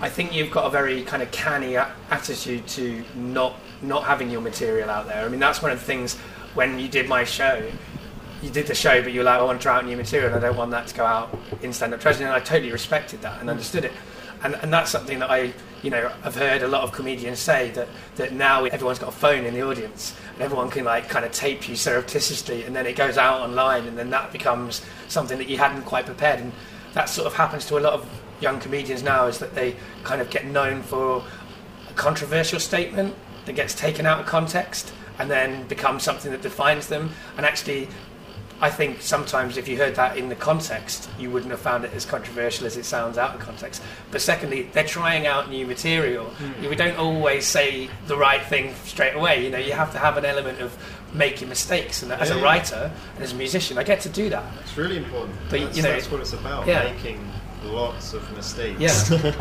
I 0.00 0.08
think 0.08 0.34
you've 0.34 0.50
got 0.50 0.66
a 0.66 0.70
very 0.70 1.02
kind 1.02 1.22
of 1.22 1.30
canny 1.30 1.74
a- 1.76 1.90
attitude 2.10 2.66
to 2.68 3.02
not 3.14 3.54
not 3.82 4.04
having 4.04 4.30
your 4.30 4.40
material 4.40 4.90
out 4.90 5.06
there. 5.06 5.24
I 5.24 5.28
mean, 5.28 5.40
that's 5.40 5.62
one 5.62 5.70
of 5.72 5.78
the 5.78 5.84
things 5.86 6.16
when 6.54 6.78
you 6.78 6.88
did 6.88 7.08
my 7.08 7.24
show. 7.24 7.70
You 8.42 8.50
did 8.50 8.66
the 8.66 8.74
show, 8.74 9.02
but 9.02 9.12
you 9.12 9.20
were 9.20 9.24
like, 9.24 9.40
oh, 9.40 9.44
I 9.44 9.46
want 9.46 9.60
to 9.60 9.62
try 9.62 9.76
out 9.76 9.84
new 9.84 9.96
material, 9.96 10.34
I 10.34 10.40
don't 10.40 10.56
want 10.56 10.70
that 10.70 10.86
to 10.88 10.94
go 10.94 11.04
out 11.04 11.36
in 11.62 11.72
Stand 11.72 11.94
Up 11.94 12.00
Tragedy. 12.00 12.24
And 12.24 12.32
I 12.32 12.40
totally 12.40 12.70
respected 12.70 13.20
that 13.22 13.40
and 13.40 13.50
understood 13.50 13.84
it. 13.84 13.92
And, 14.42 14.54
and 14.56 14.72
that's 14.72 14.90
something 14.90 15.18
that 15.18 15.30
I, 15.30 15.52
you 15.82 15.90
know, 15.90 16.12
I've 16.22 16.36
heard 16.36 16.62
a 16.62 16.68
lot 16.68 16.82
of 16.82 16.92
comedians 16.92 17.40
say 17.40 17.70
that, 17.72 17.88
that 18.16 18.32
now 18.32 18.64
everyone's 18.64 19.00
got 19.00 19.08
a 19.08 19.16
phone 19.16 19.44
in 19.44 19.54
the 19.54 19.62
audience 19.62 20.14
and 20.34 20.42
everyone 20.42 20.70
can 20.70 20.84
like 20.84 21.08
kind 21.08 21.24
of 21.24 21.32
tape 21.32 21.68
you 21.68 21.74
surreptitiously 21.74 22.62
and 22.62 22.74
then 22.74 22.86
it 22.86 22.94
goes 22.94 23.18
out 23.18 23.40
online 23.40 23.86
and 23.86 23.98
then 23.98 24.10
that 24.10 24.32
becomes 24.32 24.84
something 25.08 25.38
that 25.38 25.48
you 25.48 25.58
hadn't 25.58 25.82
quite 25.82 26.06
prepared. 26.06 26.38
And 26.38 26.52
that 26.94 27.08
sort 27.08 27.26
of 27.26 27.34
happens 27.34 27.66
to 27.66 27.78
a 27.78 27.80
lot 27.80 27.94
of 27.94 28.08
young 28.40 28.60
comedians 28.60 29.02
now 29.02 29.26
is 29.26 29.38
that 29.38 29.54
they 29.54 29.74
kind 30.04 30.20
of 30.20 30.30
get 30.30 30.46
known 30.46 30.82
for 30.82 31.24
a 31.90 31.92
controversial 31.94 32.60
statement 32.60 33.14
that 33.46 33.54
gets 33.54 33.74
taken 33.74 34.06
out 34.06 34.20
of 34.20 34.26
context 34.26 34.92
and 35.18 35.28
then 35.28 35.66
becomes 35.66 36.04
something 36.04 36.30
that 36.30 36.42
defines 36.42 36.86
them. 36.86 37.10
And 37.36 37.44
actually, 37.44 37.88
I 38.60 38.70
think 38.70 39.02
sometimes 39.02 39.56
if 39.56 39.68
you 39.68 39.76
heard 39.76 39.94
that 39.94 40.16
in 40.16 40.28
the 40.28 40.34
context, 40.34 41.08
you 41.16 41.30
wouldn't 41.30 41.52
have 41.52 41.60
found 41.60 41.84
it 41.84 41.92
as 41.94 42.04
controversial 42.04 42.66
as 42.66 42.76
it 42.76 42.84
sounds 42.84 43.16
out 43.16 43.34
of 43.34 43.40
context. 43.40 43.82
But 44.10 44.20
secondly, 44.20 44.62
they're 44.72 44.82
trying 44.82 45.26
out 45.28 45.48
new 45.48 45.64
material. 45.64 46.32
We 46.60 46.74
don't 46.74 46.96
always 46.98 47.46
say 47.46 47.88
the 48.08 48.16
right 48.16 48.42
thing 48.42 48.74
straight 48.84 49.14
away. 49.14 49.44
You 49.44 49.50
know, 49.50 49.58
you 49.58 49.72
have 49.74 49.92
to 49.92 49.98
have 49.98 50.16
an 50.16 50.24
element 50.24 50.60
of 50.60 50.76
making 51.14 51.48
mistakes. 51.48 52.02
And 52.02 52.10
as 52.12 52.30
a 52.30 52.34
Yeah. 52.36 52.42
writer 52.42 52.90
and 53.14 53.22
as 53.24 53.30
a 53.32 53.36
musician, 53.36 53.78
I 53.78 53.84
get 53.84 54.00
to 54.00 54.08
do 54.08 54.28
that. 54.30 54.42
It's 54.62 54.76
really 54.76 54.96
important. 54.96 55.36
But, 55.48 55.60
that's, 55.60 55.76
you 55.76 55.82
know- 55.84 55.92
that's 55.92 56.10
what 56.10 56.20
it's 56.20 56.32
about. 56.32 56.66
Yeah. 56.66 56.82
Making 56.92 57.32
lots 57.64 58.12
of 58.12 58.28
mistakes. 58.36 58.80
Yeah. 58.80 58.88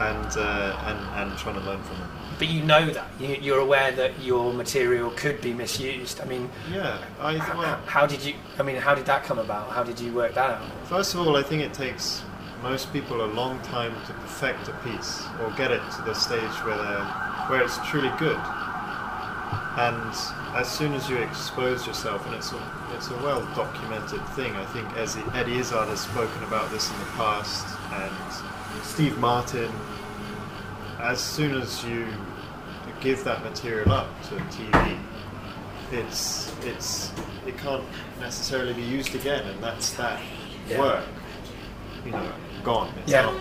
and, 0.00 0.36
uh, 0.36 0.76
and 0.86 1.30
and 1.30 1.38
trying 1.38 1.54
to 1.54 1.60
learn 1.62 1.82
from 1.82 1.98
them. 1.98 2.10
But 2.38 2.48
you 2.48 2.62
know 2.62 2.90
that. 2.90 3.08
You, 3.20 3.36
you're 3.40 3.60
aware 3.60 3.92
that 3.92 4.20
your 4.20 4.52
material 4.52 5.10
could 5.10 5.40
be 5.40 5.52
misused. 5.52 6.20
I 6.20 6.24
mean, 6.24 6.50
Yeah, 6.70 6.98
I 7.20 7.36
well, 7.56 7.80
how 7.86 8.06
did 8.06 8.24
you? 8.24 8.34
I 8.58 8.62
mean, 8.62 8.76
how 8.76 8.94
did 8.94 9.06
that 9.06 9.24
come 9.24 9.38
about? 9.38 9.70
How 9.70 9.82
did 9.84 10.00
you 10.00 10.12
work 10.12 10.34
that 10.34 10.50
out? 10.50 10.86
First 10.86 11.14
of 11.14 11.20
all, 11.20 11.36
I 11.36 11.42
think 11.42 11.62
it 11.62 11.72
takes 11.72 12.22
most 12.62 12.92
people 12.92 13.24
a 13.24 13.26
long 13.26 13.60
time 13.60 13.94
to 14.06 14.12
perfect 14.14 14.68
a 14.68 14.72
piece 14.88 15.22
or 15.42 15.50
get 15.50 15.70
it 15.70 15.82
to 15.96 16.02
the 16.02 16.14
stage 16.14 16.40
where 16.64 16.76
they're, 16.78 17.04
where 17.48 17.62
it's 17.62 17.76
truly 17.88 18.10
good. 18.18 18.40
And 19.76 20.14
as 20.56 20.70
soon 20.70 20.94
as 20.94 21.10
you 21.10 21.18
expose 21.18 21.86
yourself, 21.86 22.24
and 22.26 22.34
it's 22.34 22.52
a, 22.52 22.72
it's 22.96 23.08
a 23.10 23.16
well 23.16 23.40
documented 23.54 24.24
thing, 24.28 24.54
I 24.54 24.64
think 24.66 24.88
as 24.96 25.16
Eddie 25.34 25.58
Izzard 25.58 25.88
has 25.88 26.00
spoken 26.00 26.42
about 26.44 26.70
this 26.70 26.90
in 26.90 26.98
the 27.00 27.04
past, 27.16 27.66
and 27.92 28.84
Steve 28.84 29.18
Martin, 29.18 29.70
as 31.00 31.20
soon 31.20 31.54
as 31.60 31.84
you 31.84 32.06
give 33.00 33.24
that 33.24 33.42
material 33.44 33.92
up 33.92 34.08
to 34.24 34.36
TV, 34.56 34.98
it's 35.92 36.52
it's 36.64 37.12
it 37.46 37.56
can't 37.58 37.84
necessarily 38.20 38.72
be 38.72 38.82
used 38.82 39.14
again, 39.14 39.46
and 39.46 39.62
that's 39.62 39.92
that 39.94 40.20
Yeah. 40.68 40.78
work, 40.80 41.04
you 42.06 42.12
know, 42.12 42.32
gone. 42.62 42.92
It's 43.02 43.12
Yeah. 43.12 43.22
there. 43.30 43.34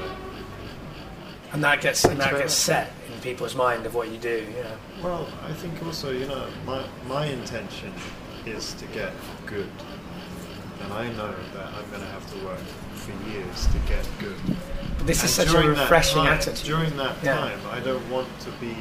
And 1.54 1.64
that 1.64 1.82
gets 1.82 2.04
and 2.04 2.20
that 2.20 2.36
gets 2.38 2.54
set 2.54 2.92
in 3.14 3.20
people's 3.22 3.56
mind 3.56 3.86
of 3.86 3.94
what 3.94 4.10
you 4.10 4.18
do. 4.18 4.46
Yeah. 4.58 4.64
Well, 5.02 5.28
I 5.48 5.54
think 5.54 5.82
also, 5.86 6.12
you 6.12 6.26
know, 6.28 6.48
my 6.66 6.84
my 7.08 7.26
intention 7.28 7.94
is 8.46 8.74
to 8.74 8.86
get 8.88 9.14
good, 9.46 9.70
and 10.84 10.94
I 10.94 11.08
know 11.10 11.34
that 11.54 11.68
I'm 11.78 11.90
going 11.92 12.02
to 12.02 12.08
have 12.12 12.30
to 12.34 12.46
work 12.46 12.60
for 12.96 13.12
years 13.30 13.68
to 13.68 13.78
get 13.88 14.06
good. 14.20 14.36
This 15.00 15.24
is 15.24 15.34
such 15.34 15.54
a 15.54 15.58
refreshing 15.68 16.24
time- 16.24 16.34
attitude. 16.34 16.66
During 16.66 16.98
that 16.98 17.16
Yeah. 17.24 17.36
time, 17.36 17.60
I 17.72 17.80
don't 17.80 18.08
want 18.10 18.28
to 18.42 18.52
be 18.52 18.76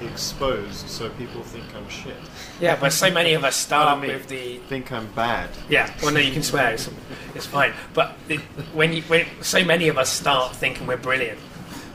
exposed 0.00 0.88
so 0.88 1.08
people 1.10 1.42
think 1.42 1.64
I'm 1.76 1.88
shit. 1.88 2.16
Yeah, 2.60 2.76
but 2.76 2.92
so 2.92 3.10
many 3.10 3.32
of 3.34 3.44
us 3.44 3.56
start 3.56 4.00
me. 4.00 4.08
with 4.08 4.28
the 4.28 4.58
Think 4.68 4.92
I'm 4.92 5.06
bad. 5.14 5.48
yeah. 5.68 5.90
Well, 6.02 6.12
no, 6.12 6.20
you 6.20 6.32
can 6.32 6.42
swear. 6.42 6.72
It's, 6.72 6.88
it's 7.34 7.46
fine. 7.46 7.72
But 7.94 8.14
it, 8.28 8.40
when 8.74 8.92
you 8.92 9.02
when 9.02 9.26
so 9.40 9.64
many 9.64 9.88
of 9.88 9.96
us 9.98 10.10
start 10.10 10.54
thinking 10.54 10.86
we're 10.86 10.96
brilliant, 10.98 11.38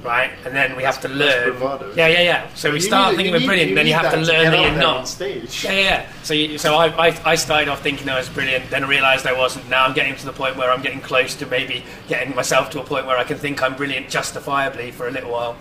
right? 0.03 0.31
And 0.45 0.55
then 0.55 0.75
we 0.75 0.83
have 0.83 0.99
to 1.01 1.07
learn. 1.07 1.51
bravado. 1.57 1.93
Yeah, 1.95 2.07
yeah, 2.07 2.21
yeah. 2.21 2.47
So 2.55 2.69
we 2.69 2.75
You 2.75 2.81
start 2.81 3.11
need- 3.11 3.17
thinking 3.17 3.33
we're 3.33 3.45
brilliant, 3.45 3.69
you 3.69 3.75
then 3.75 3.85
you 3.87 3.93
need 3.93 4.01
have 4.01 4.11
to 4.13 4.17
learn 4.19 4.51
that 4.51 4.59
you're 4.61 4.79
not. 4.79 5.07
Stage. 5.07 5.63
Yeah, 5.63 5.71
yeah, 5.71 5.79
yeah. 5.81 6.11
So, 6.23 6.33
you, 6.33 6.57
so 6.57 6.75
I, 6.75 6.87
I, 7.09 7.21
I 7.31 7.35
started 7.35 7.69
off 7.69 7.81
thinking 7.81 8.09
I 8.09 8.17
was 8.17 8.29
brilliant, 8.29 8.69
then 8.69 8.83
I 8.83 8.87
realised 8.87 9.25
I 9.27 9.33
wasn't. 9.33 9.69
Now 9.69 9.85
I'm 9.85 9.93
getting 9.93 10.15
to 10.15 10.25
the 10.25 10.33
point 10.33 10.57
where 10.57 10.71
I'm 10.71 10.81
getting 10.81 11.01
close 11.01 11.35
to 11.35 11.45
maybe 11.45 11.83
getting 12.07 12.35
myself 12.35 12.69
to 12.71 12.81
a 12.81 12.83
point 12.83 13.05
where 13.05 13.17
I 13.17 13.23
can 13.23 13.37
think 13.37 13.61
I'm 13.61 13.75
brilliant 13.75 14.09
justifiably 14.09 14.91
for 14.91 15.07
a 15.07 15.11
little 15.11 15.31
while. 15.31 15.55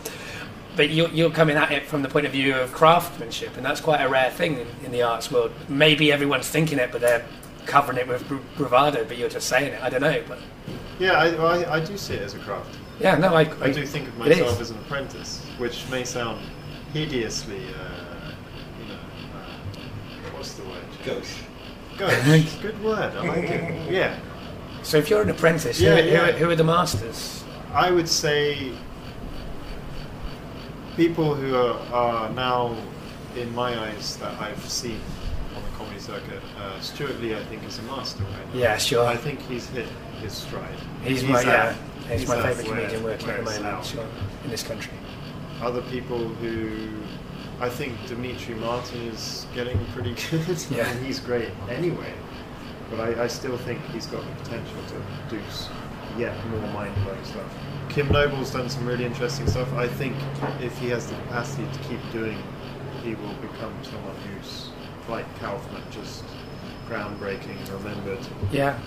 but 0.77 0.91
you're, 0.91 1.09
you're 1.11 1.31
coming 1.31 1.57
at 1.57 1.71
it 1.73 1.85
from 1.87 2.01
the 2.03 2.09
point 2.09 2.25
of 2.27 2.33
view 2.33 2.55
of 2.57 2.73
craftsmanship, 2.73 3.57
and 3.57 3.65
that's 3.67 3.81
quite 3.81 4.01
a 4.01 4.09
rare 4.09 4.31
thing 4.31 4.59
in, 4.59 4.67
in 4.87 4.93
the 4.93 5.03
arts 5.03 5.31
world. 5.31 5.53
Maybe 5.69 6.11
everyone's 6.13 6.49
thinking 6.49 6.79
it, 6.79 6.91
but 6.93 7.01
they're 7.03 7.25
covering 7.67 7.99
it 7.99 8.09
with 8.09 8.27
bravado. 8.57 9.05
But 9.05 9.19
you're 9.19 9.29
just 9.29 9.49
saying 9.49 9.75
it. 9.75 9.83
I 9.83 9.91
don't 9.91 10.01
know, 10.01 10.23
but 10.27 10.39
Yeah, 10.99 11.13
I, 11.13 11.31
well, 11.33 11.47
I, 11.49 11.77
I 11.77 11.85
do 11.85 11.97
see 11.99 12.15
it 12.15 12.23
as 12.23 12.35
a 12.35 12.39
craft. 12.39 12.77
Yeah, 13.01 13.17
no, 13.17 13.35
I, 13.35 13.51
I 13.63 13.71
do 13.73 13.87
think 13.87 14.09
of 14.09 14.19
myself 14.19 14.61
as 14.61 14.71
an 14.71 14.79
apprentice, 14.79 15.43
which 15.59 15.89
may 15.91 16.05
sound 16.05 16.39
hideously, 16.93 17.57
uh, 17.69 18.33
you 18.79 18.89
know, 18.89 18.99
uh, 19.35 20.31
what's 20.37 20.53
the 20.55 20.63
word? 20.65 20.83
Gauche. 21.05 21.43
Gauche. 21.99 22.57
Good 22.61 22.83
word. 22.85 23.17
I 23.17 23.27
like 23.27 23.45
it. 23.51 23.91
Yeah, 23.93 24.19
So 24.83 24.99
if 24.99 25.09
you're 25.09 25.23
an 25.23 25.31
apprentice, 25.31 25.81
Yeah, 25.81 25.97
who, 25.97 26.03
Who, 26.03 26.09
yeah. 26.11 26.29
are, 26.29 26.33
who 26.33 26.51
are 26.51 26.57
the 26.57 26.65
masters? 26.65 27.43
I 27.73 27.91
would 27.91 28.09
say 28.09 28.73
people 30.97 31.35
who 31.35 31.55
are, 31.57 31.79
are 31.93 32.29
now, 32.31 32.77
in 33.37 33.55
my 33.55 33.79
eyes, 33.79 34.17
that 34.19 34.39
I've 34.41 34.69
seen 34.69 35.01
on 35.57 35.63
the 35.63 35.69
comedy 35.79 36.01
circuit. 36.01 36.43
Uh, 36.59 36.79
Stewart 36.81 37.19
Lee, 37.21 37.35
I 37.35 37.43
think, 37.45 37.65
is 37.65 37.79
a 37.79 37.83
master 37.83 38.23
right 38.25 38.55
now. 38.55 38.61
Yeah, 38.61 38.77
sure. 38.77 39.07
I 39.07 39.17
think 39.17 39.41
he's 39.43 39.67
hit 39.69 39.87
his 40.21 40.33
stride. 40.35 40.69
He's, 41.03 41.25
my 41.25 41.41
yeah, 41.43 41.71
at- 41.71 41.77
he's, 42.19 42.29
my 42.29 42.43
favourite 42.43 42.69
comedian 42.69 43.03
working 43.05 43.29
at 43.31 43.45
the 43.45 43.61
moment 43.61 43.85
sure, 43.85 44.03
uh, 44.03 44.45
in 44.45 44.51
this 44.51 44.63
country. 44.63 44.93
Other 45.61 45.83
people 45.83 46.19
who, 46.19 46.89
I 47.61 47.69
think 47.69 47.95
Demetri 48.07 48.55
Martin 48.55 49.01
is 49.03 49.47
getting 49.55 49.79
pretty 49.93 50.15
good. 50.31 50.59
Yeah. 50.71 50.89
and 50.89 51.05
he's 51.05 51.21
great 51.21 51.51
anyway. 51.69 52.13
But 52.91 53.01
I, 53.19 53.25
I 53.25 53.27
still 53.29 53.57
think 53.59 53.81
he's 53.93 54.07
got 54.07 54.25
the 54.25 54.43
potential 54.43 54.77
to 54.89 55.37
do 55.37 55.41
s- 55.49 55.69
yet 56.19 56.35
more 56.49 56.61
mind-blowing 56.73 57.25
stuff. 57.25 57.45
Kim 57.89 58.09
Noble's 58.09 58.51
done 58.51 58.69
some 58.69 58.87
really 58.87 59.05
interesting 59.05 59.47
stuff. 59.47 59.73
I 59.75 59.87
think 59.87 60.17
if 60.61 60.77
he 60.79 60.89
has 60.89 61.07
the 61.07 61.15
capacity 61.17 61.65
to 61.73 61.79
keep 61.89 62.01
doing, 62.13 62.37
he 63.05 63.15
will 63.15 63.35
become 63.35 63.73
someone 63.83 64.17
who's 64.17 64.71
like 65.09 65.25
Kaufman, 65.39 65.83
just 65.91 66.25
groundbreaking, 66.89 67.57
and 67.59 67.69
remembered, 67.71 68.19
Yeah, 68.51 68.79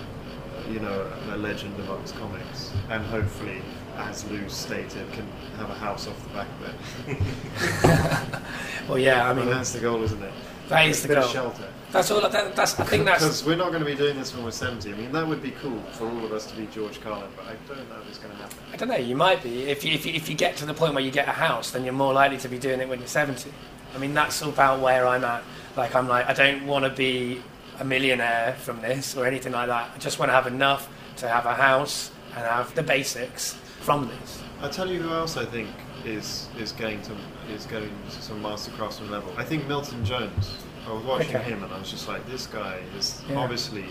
you 0.70 0.80
know, 0.80 1.10
a 1.32 1.36
legend 1.36 1.78
amongst 1.80 2.14
comics, 2.16 2.72
and 2.90 3.04
hopefully, 3.06 3.62
as 3.96 4.24
Lou 4.30 4.48
stated, 4.48 5.10
can 5.12 5.26
have 5.58 5.70
a 5.70 5.74
house 5.74 6.08
off 6.08 6.22
the 6.22 6.34
back 6.34 6.48
of 6.60 7.08
it. 7.08 8.42
well, 8.88 8.98
yeah. 8.98 9.28
I 9.28 9.34
mean, 9.34 9.46
mean, 9.46 9.54
that's 9.54 9.72
the 9.72 9.80
goal, 9.80 10.02
isn't 10.02 10.22
it? 10.22 10.32
that 10.68 10.86
is 10.86 11.02
the 11.02 11.08
bit 11.08 11.14
goal. 11.14 11.24
of 11.24 11.30
shelter. 11.30 11.68
That's 11.90 12.10
all. 12.10 12.28
That, 12.28 12.56
that's. 12.56 12.80
I 12.80 12.84
think 12.84 13.04
that's. 13.04 13.22
Because 13.22 13.44
we're 13.44 13.56
not 13.56 13.68
going 13.68 13.84
to 13.84 13.88
be 13.88 13.94
doing 13.94 14.16
this 14.16 14.34
when 14.34 14.44
we're 14.44 14.50
70. 14.50 14.92
I 14.92 14.96
mean, 14.96 15.12
that 15.12 15.26
would 15.26 15.42
be 15.42 15.52
cool 15.52 15.80
for 15.92 16.08
all 16.08 16.24
of 16.24 16.32
us 16.32 16.46
to 16.46 16.56
be 16.56 16.66
George 16.66 17.00
Carlin, 17.00 17.30
but 17.36 17.46
I 17.46 17.54
don't 17.68 17.88
know 17.88 18.00
if 18.00 18.08
it's 18.08 18.18
going 18.18 18.34
to 18.34 18.42
happen. 18.42 18.56
I 18.72 18.76
don't 18.76 18.88
know. 18.88 18.96
You 18.96 19.16
might 19.16 19.42
be 19.42 19.64
if 19.64 19.84
you, 19.84 19.92
if 19.92 20.04
you 20.04 20.12
if 20.12 20.28
you 20.28 20.34
get 20.34 20.56
to 20.56 20.66
the 20.66 20.74
point 20.74 20.94
where 20.94 21.04
you 21.04 21.12
get 21.12 21.28
a 21.28 21.32
house, 21.32 21.70
then 21.70 21.84
you're 21.84 21.92
more 21.92 22.12
likely 22.12 22.38
to 22.38 22.48
be 22.48 22.58
doing 22.58 22.80
it 22.80 22.88
when 22.88 22.98
you're 22.98 23.08
70. 23.08 23.50
I 23.94 23.98
mean, 23.98 24.12
that's 24.12 24.42
about 24.42 24.80
where 24.80 25.06
I'm 25.06 25.24
at. 25.24 25.44
Like, 25.76 25.94
I'm 25.94 26.08
like, 26.08 26.28
I 26.28 26.32
don't 26.32 26.66
want 26.66 26.84
to 26.84 26.90
be 26.90 27.40
a 27.80 27.84
millionaire 27.84 28.54
from 28.60 28.80
this 28.80 29.16
or 29.16 29.26
anything 29.26 29.52
like 29.52 29.68
that. 29.68 29.90
I 29.94 29.98
just 29.98 30.18
want 30.18 30.28
to 30.30 30.34
have 30.34 30.46
enough 30.46 30.88
to 31.16 31.28
have 31.28 31.46
a 31.46 31.54
house 31.54 32.10
and 32.34 32.44
have 32.44 32.74
the 32.74 32.82
basics 32.82 33.54
from 33.80 34.08
this. 34.08 34.42
I'll 34.60 34.70
tell 34.70 34.90
you 34.90 35.00
who 35.00 35.12
else 35.12 35.36
I 35.36 35.44
think 35.44 35.68
is 36.04 36.48
is 36.58 36.72
going 36.72 37.00
to 37.02 37.12
is 37.52 37.66
going 37.66 37.90
to 38.10 38.22
some 38.22 38.40
master 38.42 38.70
craftsman 38.72 39.10
level. 39.10 39.32
I 39.36 39.44
think 39.44 39.66
Milton 39.66 40.04
Jones. 40.04 40.56
I 40.86 40.92
was 40.92 41.02
watching 41.04 41.34
Okay. 41.34 41.44
him 41.44 41.62
and 41.64 41.72
I 41.72 41.78
was 41.78 41.90
just 41.90 42.08
like, 42.08 42.26
this 42.26 42.46
guy 42.46 42.78
is 42.98 43.22
Yeah. 43.28 43.38
obviously 43.38 43.86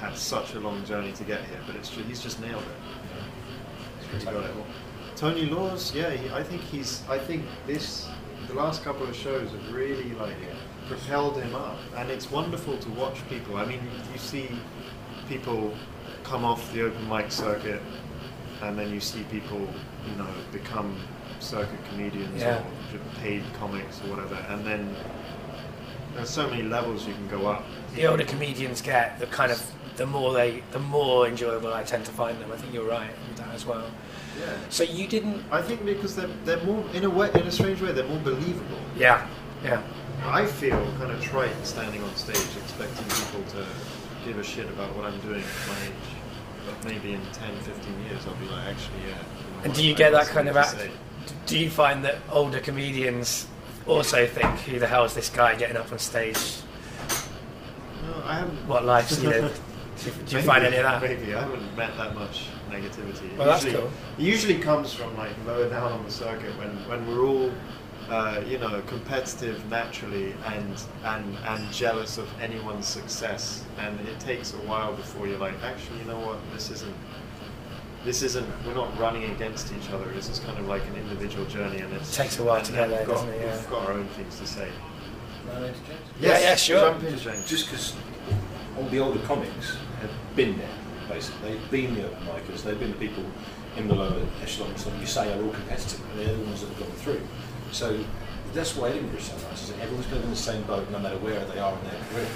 had 0.00 0.16
such 0.16 0.54
a 0.54 0.60
long 0.60 0.84
journey 0.84 1.12
to 1.12 1.24
get 1.24 1.40
here, 1.44 1.60
but 1.66 1.76
it's 1.76 1.90
he's 1.90 2.22
just 2.22 2.40
nailed 2.40 2.62
it. 2.62 2.68
He's 4.12 4.24
really 4.24 4.40
got 4.40 4.44
it. 4.50 4.54
Tony 5.16 5.46
Laws, 5.46 5.94
yeah, 5.94 6.10
he, 6.10 6.30
I 6.30 6.42
think 6.42 6.60
he's. 6.62 7.02
I 7.08 7.18
think 7.18 7.44
this 7.66 8.06
the 8.48 8.54
last 8.54 8.84
couple 8.84 9.06
of 9.06 9.16
shows 9.16 9.50
have 9.50 9.74
really 9.74 10.10
like 10.14 10.36
propelled 10.88 11.36
him 11.36 11.54
up, 11.54 11.78
and 11.96 12.10
it's 12.10 12.30
wonderful 12.30 12.76
to 12.78 12.90
watch 12.90 13.16
people. 13.28 13.56
I 13.56 13.64
mean, 13.64 13.80
you 14.12 14.18
see 14.18 14.48
people 15.28 15.74
come 16.24 16.44
off 16.44 16.72
the 16.72 16.82
open 16.82 17.08
mic 17.08 17.30
circuit, 17.30 17.80
and 18.62 18.78
then 18.78 18.92
you 18.92 19.00
see 19.00 19.22
people, 19.24 19.60
you 20.08 20.16
know, 20.16 20.28
become 20.52 20.96
circuit 21.40 21.78
comedians 21.90 22.40
Yeah. 22.40 22.58
or 22.58 22.64
paid 23.20 23.42
comics 23.58 24.00
or 24.02 24.10
whatever, 24.10 24.36
and 24.48 24.64
then 24.64 24.94
there's 26.14 26.30
so 26.30 26.48
many 26.48 26.62
levels 26.62 27.06
you 27.06 27.14
can 27.14 27.28
go 27.28 27.46
up. 27.46 27.64
The 27.94 28.06
older 28.06 28.24
comedians 28.24 28.80
get, 28.80 29.18
the 29.18 29.26
kind 29.26 29.52
of 29.52 29.72
the 29.96 30.06
more 30.06 30.32
they, 30.32 30.62
the 30.72 30.78
more 30.78 31.26
enjoyable 31.26 31.72
I 31.72 31.82
tend 31.82 32.04
to 32.06 32.12
find 32.12 32.38
them. 32.40 32.52
I 32.52 32.56
think 32.56 32.72
you're 32.74 32.88
right 32.88 33.10
with 33.28 33.38
that 33.38 33.54
as 33.54 33.64
well. 33.64 33.86
Yeah. 34.38 34.54
So 34.68 34.82
you 34.82 35.06
didn't. 35.08 35.42
I 35.50 35.62
think 35.62 35.84
because 35.86 36.14
they're, 36.14 36.28
they're 36.44 36.62
more, 36.64 36.84
in 36.92 37.04
a 37.04 37.10
way, 37.10 37.30
in 37.34 37.46
a 37.46 37.50
strange 37.50 37.80
way, 37.80 37.92
they're 37.92 38.06
more 38.06 38.18
believable. 38.20 38.78
Yeah, 38.98 39.26
yeah. 39.64 39.82
I 40.26 40.46
feel 40.46 40.78
kind 40.98 41.10
of 41.10 41.22
trite 41.22 41.66
standing 41.66 42.02
on 42.02 42.14
stage 42.16 42.36
expecting 42.36 43.04
people 43.04 43.42
to 43.52 43.66
give 44.24 44.38
a 44.38 44.44
shit 44.44 44.68
about 44.68 44.94
what 44.96 45.06
I'm 45.06 45.18
doing 45.20 45.42
at 45.42 45.68
my 45.68 45.86
age. 45.86 45.92
But 46.66 46.84
maybe 46.84 47.14
in 47.14 47.20
10, 47.32 47.56
15 47.60 48.04
years 48.04 48.26
I'll 48.26 48.34
be 48.34 48.46
like, 48.46 48.66
actually, 48.66 49.00
yeah. 49.00 49.06
you 49.08 49.56
know 49.56 49.64
And 49.64 49.74
do 49.74 49.84
you 49.84 49.94
I 49.94 49.96
get 49.96 50.12
that 50.12 50.26
kind 50.26 50.48
of 50.48 50.56
act? 50.56 50.76
Do 51.46 51.58
you 51.58 51.70
find 51.70 52.04
that 52.04 52.16
older 52.30 52.60
comedians 52.60 53.46
also 53.86 54.26
think, 54.26 54.58
"Who 54.60 54.78
the 54.78 54.86
hell 54.86 55.04
is 55.04 55.14
this 55.14 55.30
guy 55.30 55.54
getting 55.54 55.76
up 55.76 55.92
on 55.92 55.98
stage? 55.98 56.38
No, 58.04 58.22
I 58.24 58.38
haven't. 58.38 58.66
What 58.66 58.84
life's 58.84 59.18
he 59.18 59.28
lived?" 59.28 59.60
Do 59.96 60.10
you, 60.10 60.16
do 60.26 60.36
you 60.36 60.42
find 60.42 60.62
any 60.62 60.76
of 60.76 60.82
that? 60.82 61.00
Maybe 61.00 61.34
I 61.34 61.40
haven't 61.40 61.74
met 61.74 61.96
that 61.96 62.14
much 62.14 62.48
negativity. 62.70 63.34
Well, 63.38 63.46
that's 63.46 63.64
usually, 63.64 63.82
cool. 63.82 63.92
It 64.18 64.22
usually 64.22 64.58
comes 64.58 64.92
from 64.92 65.16
like 65.16 65.30
lower 65.46 65.70
down 65.70 65.90
on 65.90 66.04
the 66.04 66.10
circuit 66.10 66.56
when, 66.58 66.68
when 66.86 67.06
we're 67.06 67.24
all, 67.24 67.50
uh, 68.08 68.40
you 68.46 68.58
know, 68.58 68.80
competitive 68.86 69.68
naturally 69.70 70.34
and 70.46 70.82
and 71.04 71.36
and 71.46 71.72
jealous 71.72 72.18
of 72.18 72.28
anyone's 72.40 72.86
success, 72.86 73.64
and 73.78 73.98
it 74.00 74.20
takes 74.20 74.52
a 74.54 74.58
while 74.58 74.94
before 74.94 75.26
you're 75.26 75.38
like, 75.38 75.54
actually, 75.62 75.98
you 75.98 76.04
know 76.04 76.18
what, 76.20 76.38
this 76.52 76.70
isn't. 76.70 76.94
This 78.04 78.22
isn't. 78.22 78.46
We're 78.64 78.74
not 78.74 78.96
running 78.98 79.24
against 79.32 79.72
each 79.72 79.90
other. 79.90 80.04
This 80.12 80.28
is 80.28 80.38
kind 80.38 80.56
of 80.58 80.68
like 80.68 80.86
an 80.86 80.94
individual 80.96 81.44
journey, 81.46 81.78
and 81.78 81.92
it 81.92 82.04
Takes 82.04 82.38
a 82.38 82.44
while 82.44 82.62
to 82.62 82.72
get 82.72 82.88
there, 82.88 82.98
we've 83.00 83.08
got, 83.08 83.14
doesn't 83.14 83.30
it? 83.30 83.40
Yeah. 83.40 83.56
We've 83.56 83.70
got 83.70 83.88
our 83.88 83.92
own 83.94 84.06
things 84.08 84.38
to 84.38 84.46
say. 84.46 84.70
No, 85.48 85.60
no, 85.60 85.66
it's 85.66 85.78
James. 85.80 86.00
Yeah, 86.20 86.38
yeah, 86.38 86.54
sure. 86.54 86.90
Jump 86.92 87.02
in, 87.02 87.18
James. 87.18 87.48
Just 87.48 87.66
because 87.66 87.96
all 88.76 88.88
the 88.88 89.00
older 89.00 89.18
comics 89.20 89.76
have 90.00 90.10
been 90.36 90.56
there, 90.56 90.68
basically. 91.08 91.52
They've 91.52 91.70
been 91.70 91.94
the 91.96 92.06
open 92.06 92.26
micers, 92.26 92.62
they've 92.62 92.78
been 92.78 92.92
the 92.92 92.98
people 92.98 93.24
in 93.76 93.88
the 93.88 93.94
lower 93.94 94.22
echelons, 94.42 94.86
like 94.86 95.00
you 95.00 95.06
say, 95.06 95.32
are 95.32 95.42
all 95.42 95.50
competitive, 95.50 96.00
and 96.10 96.20
they're 96.20 96.34
the 96.34 96.44
ones 96.44 96.60
that 96.60 96.68
have 96.68 96.78
gone 96.78 96.96
through. 96.98 97.20
So 97.72 98.04
that's 98.54 98.74
why 98.76 98.90
Edinburgh's 98.90 99.24
so 99.24 99.36
is 99.52 99.68
that 99.70 99.80
everyone's 99.80 100.06
kind 100.06 100.22
in 100.24 100.30
the 100.30 100.36
same 100.36 100.62
boat, 100.62 100.90
no 100.90 100.98
matter 100.98 101.18
where 101.18 101.44
they 101.44 101.58
are 101.58 101.72
in 101.76 101.84
their 101.84 102.00
career. 102.12 102.28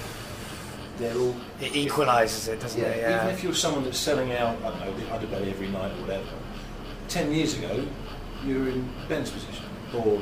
They're 0.99 1.17
all 1.17 1.35
It 1.61 1.73
equalises 1.73 2.49
it, 2.49 2.61
doesn't 2.61 2.81
it? 2.81 2.99
Even 2.99 3.29
if 3.29 3.43
you're 3.43 3.55
someone 3.55 3.85
that's 3.85 3.99
selling 3.99 4.33
out, 4.33 4.57
I 4.59 4.69
don't 4.71 4.81
know, 4.81 4.95
the 4.95 5.05
Underbelly 5.07 5.51
every 5.51 5.69
night 5.69 5.93
or 5.93 6.01
whatever, 6.03 6.27
10 7.09 7.33
years 7.33 7.57
ago, 7.57 7.85
you 8.45 8.59
were 8.59 8.69
in 8.69 8.89
Ben's 9.09 9.31
position 9.31 9.65
or 9.95 10.19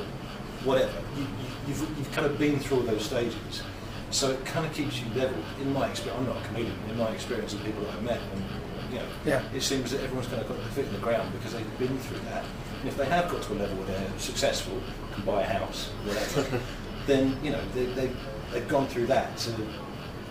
whatever. 0.65 0.93
You, 1.17 1.23
you, 1.23 1.29
you've, 1.69 1.99
you've 1.99 2.13
kind 2.13 2.27
of 2.27 2.39
been 2.39 2.59
through 2.61 2.79
all 2.79 2.83
those 2.85 3.05
stages. 3.05 3.63
So 4.11 4.31
it 4.31 4.45
kind 4.47 4.65
of 4.65 4.73
keeps 4.73 5.01
you 5.01 5.07
level. 5.15 5.37
In 5.61 5.73
my 5.73 5.89
experience, 5.91 6.21
I'm 6.21 6.35
not 6.35 6.43
a 6.43 6.47
comedian, 6.47 6.75
in 6.89 6.97
my 6.97 7.11
experience 7.11 7.53
of 7.53 7.63
people 7.65 7.83
that 7.83 7.95
I've 7.95 8.03
met, 8.03 8.21
and, 8.33 8.43
you 8.93 8.99
know, 9.01 9.05
Yeah. 9.27 9.43
it 9.55 9.63
seems 9.63 9.91
that 9.91 10.01
everyone's 10.03 10.29
kind 10.29 10.41
of 10.41 10.49
got 10.49 10.57
their 10.59 10.69
foot 10.69 10.87
in 10.87 10.93
the 10.93 10.99
ground 11.01 11.31
because 11.33 11.53
they've 11.53 11.79
been 11.79 11.99
through 11.99 12.21
that. 12.31 12.45
And 12.81 12.89
if 12.89 12.97
they 12.97 13.07
have 13.07 13.31
got 13.31 13.43
to 13.43 13.53
a 13.53 13.55
level 13.55 13.77
where 13.79 13.87
they're 13.87 14.19
successful, 14.19 14.81
can 15.13 15.25
buy 15.25 15.43
a 15.43 15.47
house, 15.59 15.89
whatever, 16.05 16.61
then, 17.07 17.37
you 17.43 17.51
know, 17.51 17.61
they, 17.75 17.87
they, 17.87 18.11
they've 18.53 18.69
gone 18.69 18.87
through 18.87 19.07
that. 19.07 19.39
So, 19.39 19.53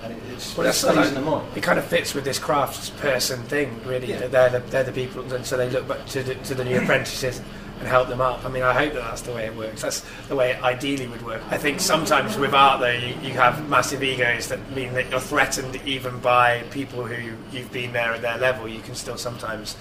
and 0.04 0.14
it, 0.14 0.20
it's, 0.32 0.56
Well, 0.56 0.66
it 0.66 0.70
that's 0.70 0.78
stays 0.78 0.96
like, 0.96 1.08
in 1.10 1.14
the 1.16 1.22
mind. 1.22 1.48
it 1.58 1.64
kind 1.64 1.80
of 1.80 1.86
fits 1.86 2.14
with 2.14 2.24
this 2.24 2.40
craftsperson 2.40 3.44
thing, 3.46 3.82
really. 3.84 4.08
Yeah. 4.10 4.20
that 4.28 4.32
They're 4.32 4.50
the, 4.50 4.60
they're 4.70 4.84
the 4.84 4.92
people, 4.92 5.34
and 5.34 5.46
so 5.46 5.58
they 5.58 5.70
look 5.70 5.88
back 5.88 6.06
to 6.08 6.24
the, 6.24 6.36
to 6.36 6.56
the 6.56 6.64
new 6.64 6.78
apprentices 6.82 7.42
and 7.80 7.88
help 7.88 8.08
them 8.08 8.22
up. 8.22 8.44
I 8.44 8.50
mean, 8.50 8.64
I 8.64 8.74
hope 8.74 8.94
that 8.94 9.04
that's 9.04 9.22
the 9.22 9.34
way 9.34 9.46
it 9.46 9.56
works. 9.56 9.84
That's 9.84 10.04
the 10.30 10.36
way 10.36 10.52
it 10.52 10.64
ideally 10.64 11.08
would 11.08 11.24
work. 11.24 11.42
I 11.52 11.58
think 11.58 11.80
sometimes 11.80 12.36
with 12.38 12.54
art, 12.54 12.80
though, 12.80 12.92
you, 12.92 13.14
you 13.22 13.34
have 13.34 13.70
massive 13.70 14.02
egos 14.02 14.48
that 14.48 14.72
mean 14.72 14.94
that 14.94 15.12
you're 15.12 15.20
threatened 15.20 15.76
even 15.86 16.20
by 16.20 16.64
people 16.72 17.06
who 17.06 17.36
you've 17.52 17.72
been 17.72 17.94
there 17.94 18.14
at 18.14 18.22
their 18.22 18.38
level. 18.38 18.68
You 18.68 18.82
can 18.82 18.96
still 18.96 19.18
sometimes 19.18 19.78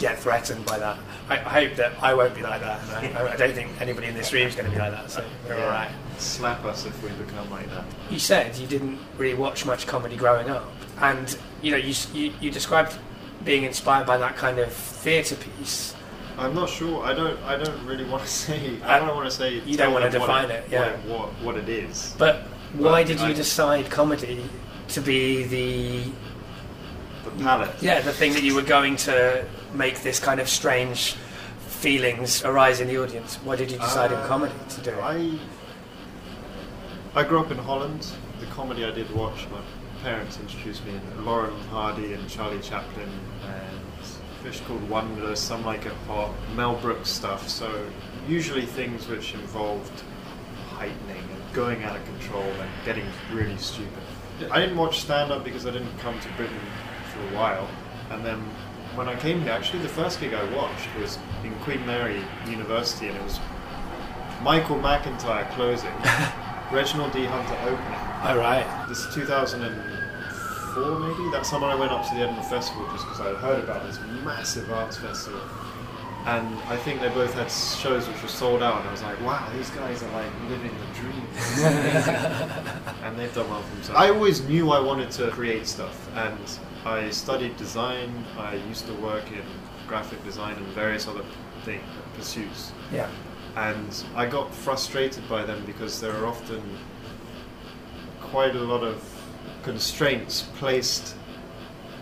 get 0.00 0.18
threatened 0.18 0.64
by 0.66 0.78
that. 0.78 0.98
I, 1.28 1.34
I 1.34 1.64
hope 1.64 1.76
that 1.76 1.92
I 2.02 2.14
won't 2.14 2.34
be 2.34 2.42
like 2.42 2.60
that, 2.62 2.80
and 3.04 3.16
I, 3.16 3.34
I 3.34 3.36
don't 3.36 3.52
think 3.52 3.80
anybody 3.80 4.08
in 4.08 4.14
this 4.14 4.32
room 4.32 4.48
is 4.48 4.56
going 4.56 4.66
to 4.68 4.72
be 4.72 4.80
like 4.80 4.90
that. 4.90 5.10
So 5.10 5.24
we're 5.46 5.54
all 5.62 5.68
right. 5.68 5.90
Slap 6.18 6.64
us 6.64 6.86
if 6.86 7.02
we 7.04 7.10
become 7.10 7.48
like 7.50 7.68
that. 7.70 7.84
You 8.10 8.18
said 8.18 8.56
you 8.56 8.66
didn't 8.66 8.98
really 9.16 9.34
watch 9.34 9.64
much 9.64 9.86
comedy 9.86 10.16
growing 10.16 10.50
up, 10.50 10.68
and 10.98 11.38
you 11.62 11.70
know 11.70 11.76
you 11.76 11.94
you, 12.12 12.32
you 12.40 12.50
described 12.50 12.98
being 13.44 13.62
inspired 13.64 14.06
by 14.06 14.16
that 14.16 14.36
kind 14.36 14.58
of 14.58 14.72
theatre 14.72 15.36
piece. 15.36 15.94
I'm 16.36 16.54
not 16.54 16.70
sure. 16.70 17.04
I 17.04 17.12
don't. 17.14 17.38
I 17.42 17.56
don't 17.62 17.86
really 17.86 18.04
want 18.04 18.22
to 18.24 18.28
say. 18.44 18.80
I 18.82 18.98
uh, 18.98 19.06
don't 19.06 19.16
want 19.16 19.30
to 19.30 19.36
say. 19.36 19.60
You 19.60 19.76
don't 19.76 19.92
wanna 19.92 20.10
define 20.10 20.50
it, 20.50 20.64
yeah. 20.70 20.96
What, 21.06 21.08
what, 21.08 21.42
what 21.42 21.56
it 21.56 21.68
is. 21.68 22.14
But 22.18 22.46
why 22.74 22.90
Well, 22.90 23.04
did 23.04 23.20
you 23.20 23.34
decide 23.34 23.90
comedy 23.90 24.44
to 24.88 25.00
be 25.00 25.44
the 25.44 26.10
The 27.24 27.44
palette. 27.44 27.82
yeah 27.82 28.00
the 28.00 28.12
thing 28.12 28.32
that 28.32 28.42
you 28.42 28.54
were 28.54 28.62
going 28.62 28.96
to 28.96 29.44
make 29.74 30.02
this 30.02 30.18
kind 30.18 30.40
of 30.40 30.48
strange 30.48 31.14
feelings 31.66 32.44
arise 32.44 32.80
in 32.80 32.88
the 32.88 32.98
audience? 32.98 33.36
Why 33.36 33.56
did 33.56 33.70
you 33.70 33.78
decide 33.78 34.12
in 34.12 34.18
Uh, 34.18 34.26
comedy 34.26 34.54
to 34.70 34.80
do 34.80 34.90
it? 34.90 35.02
I 35.02 35.38
I 37.14 37.24
grew 37.24 37.40
up 37.40 37.50
in 37.50 37.58
Holland. 37.58 38.06
The 38.40 38.46
comedy 38.46 38.84
I 38.84 38.90
did 38.92 39.10
watch, 39.14 39.46
my 39.50 39.60
parents 40.02 40.38
introduced 40.38 40.84
me 40.84 40.92
in 40.92 41.24
Laurel 41.24 41.54
and 41.54 41.68
Hardy 41.70 42.12
and 42.14 42.28
Charlie 42.28 42.60
Chaplin 42.60 43.08
and 43.44 44.04
Fish 44.44 44.60
Called 44.60 44.88
Wanda, 44.88 45.34
Some 45.36 45.64
Like 45.66 45.86
It 45.86 45.92
Hot, 46.06 46.32
Mel 46.54 46.76
Brooks 46.76 47.10
stuff. 47.10 47.48
So 47.48 47.86
usually 48.28 48.64
things 48.64 49.08
which 49.08 49.34
involved 49.34 50.02
heightening 50.70 51.24
and 51.34 51.52
going 51.52 51.82
out 51.82 51.96
of 51.96 52.04
control 52.04 52.44
and 52.44 52.70
getting 52.84 53.04
really 53.32 53.58
stupid. 53.58 54.02
I 54.50 54.60
didn't 54.60 54.78
watch 54.78 55.00
stand 55.00 55.30
up 55.32 55.44
because 55.44 55.66
I 55.66 55.70
didn't 55.72 55.98
come 55.98 56.18
to 56.20 56.28
Britain 56.36 56.60
for 57.12 57.20
a 57.20 57.38
while. 57.38 57.68
And 58.10 58.24
then 58.24 58.42
when 58.94 59.08
I 59.08 59.16
came 59.16 59.40
here, 59.42 59.52
actually 59.52 59.82
the 59.82 59.88
first 59.88 60.20
gig 60.20 60.34
I 60.34 60.44
watched 60.54 60.88
was 60.98 61.18
in 61.44 61.54
Queen 61.60 61.84
Mary 61.86 62.22
University 62.46 63.08
and 63.08 63.16
it 63.16 63.22
was 63.22 63.38
Michael 64.42 64.76
McIntyre 64.78 65.48
closing, 65.52 65.92
Reginald 66.72 67.12
D. 67.12 67.24
Hunter 67.24 67.54
opening. 67.62 68.00
All 68.28 68.38
right. 68.38 68.86
This 68.88 68.98
is 69.04 69.14
2004 69.14 70.98
maybe? 70.98 71.30
That 71.30 71.44
summer 71.46 71.66
I 71.66 71.74
went 71.74 71.92
up 71.92 72.06
to 72.08 72.14
the 72.14 72.22
Edinburgh 72.22 72.44
Festival 72.44 72.86
just 72.92 73.04
because 73.06 73.20
I 73.20 73.28
had 73.28 73.36
heard 73.36 73.62
about 73.64 73.84
this 73.86 73.98
massive 74.24 74.70
arts 74.72 74.96
festival. 74.96 75.40
And 76.26 76.46
I 76.68 76.76
think 76.76 77.00
they 77.00 77.08
both 77.08 77.32
had 77.32 77.50
shows 77.50 78.06
which 78.06 78.20
were 78.22 78.28
sold 78.28 78.62
out, 78.62 78.80
and 78.80 78.88
I 78.88 78.92
was 78.92 79.02
like, 79.02 79.18
wow, 79.22 79.48
these 79.56 79.70
guys 79.70 80.02
are 80.02 80.12
like 80.12 80.30
living 80.50 80.70
the 80.70 81.00
dream. 81.00 81.26
This 81.32 81.56
is 81.56 81.64
amazing. 81.64 82.14
and 83.04 83.18
they've 83.18 83.34
done 83.34 83.48
well 83.48 83.62
for 83.62 83.74
themselves. 83.76 83.98
I 83.98 84.10
always 84.10 84.42
knew 84.46 84.70
I 84.70 84.80
wanted 84.80 85.10
to 85.12 85.30
create 85.30 85.66
stuff, 85.66 86.08
and 86.14 86.36
I 86.84 87.10
studied 87.10 87.56
design. 87.56 88.24
I 88.38 88.54
used 88.54 88.86
to 88.86 88.94
work 88.94 89.30
in 89.30 89.42
graphic 89.86 90.22
design 90.24 90.56
and 90.56 90.66
various 90.68 91.06
other 91.06 91.24
thing, 91.64 91.80
pursuits. 92.14 92.72
Yeah. 92.92 93.08
And 93.56 94.04
I 94.14 94.26
got 94.26 94.54
frustrated 94.54 95.28
by 95.28 95.44
them 95.44 95.64
because 95.66 96.00
there 96.00 96.12
are 96.12 96.26
often 96.26 96.62
quite 98.20 98.54
a 98.54 98.60
lot 98.60 98.82
of 98.82 99.02
constraints 99.62 100.42
placed 100.56 101.16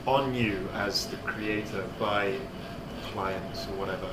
on 0.07 0.35
you 0.35 0.69
as 0.75 1.07
the 1.07 1.17
creator 1.19 1.85
by 1.99 2.39
clients 3.13 3.67
or 3.67 3.77
whatever. 3.77 4.09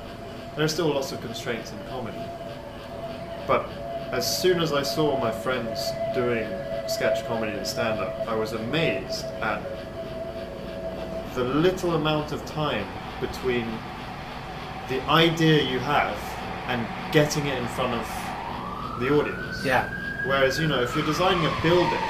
There 0.56 0.64
are 0.64 0.68
still 0.68 0.88
lots 0.88 1.12
of 1.12 1.20
constraints 1.20 1.70
in 1.72 1.78
comedy. 1.88 2.24
But 3.46 3.68
as 4.10 4.40
soon 4.40 4.60
as 4.60 4.72
I 4.72 4.82
saw 4.82 5.18
my 5.20 5.30
friends 5.30 5.90
doing 6.14 6.48
sketch 6.88 7.26
comedy 7.26 7.52
and 7.52 7.66
stand 7.66 8.00
up, 8.00 8.26
I 8.26 8.34
was 8.34 8.52
amazed 8.52 9.24
at 9.42 9.85
the 11.36 11.44
little 11.44 11.94
amount 11.94 12.32
of 12.32 12.44
time 12.46 12.86
between 13.20 13.66
the 14.88 15.00
idea 15.02 15.62
you 15.62 15.78
have 15.78 16.16
and 16.66 16.86
getting 17.12 17.46
it 17.46 17.58
in 17.58 17.68
front 17.68 17.92
of 17.92 19.00
the 19.00 19.14
audience. 19.14 19.64
Yeah. 19.64 19.92
Whereas, 20.24 20.58
you 20.58 20.66
know, 20.66 20.82
if 20.82 20.96
you're 20.96 21.04
designing 21.04 21.44
a 21.44 21.54
building, 21.62 22.06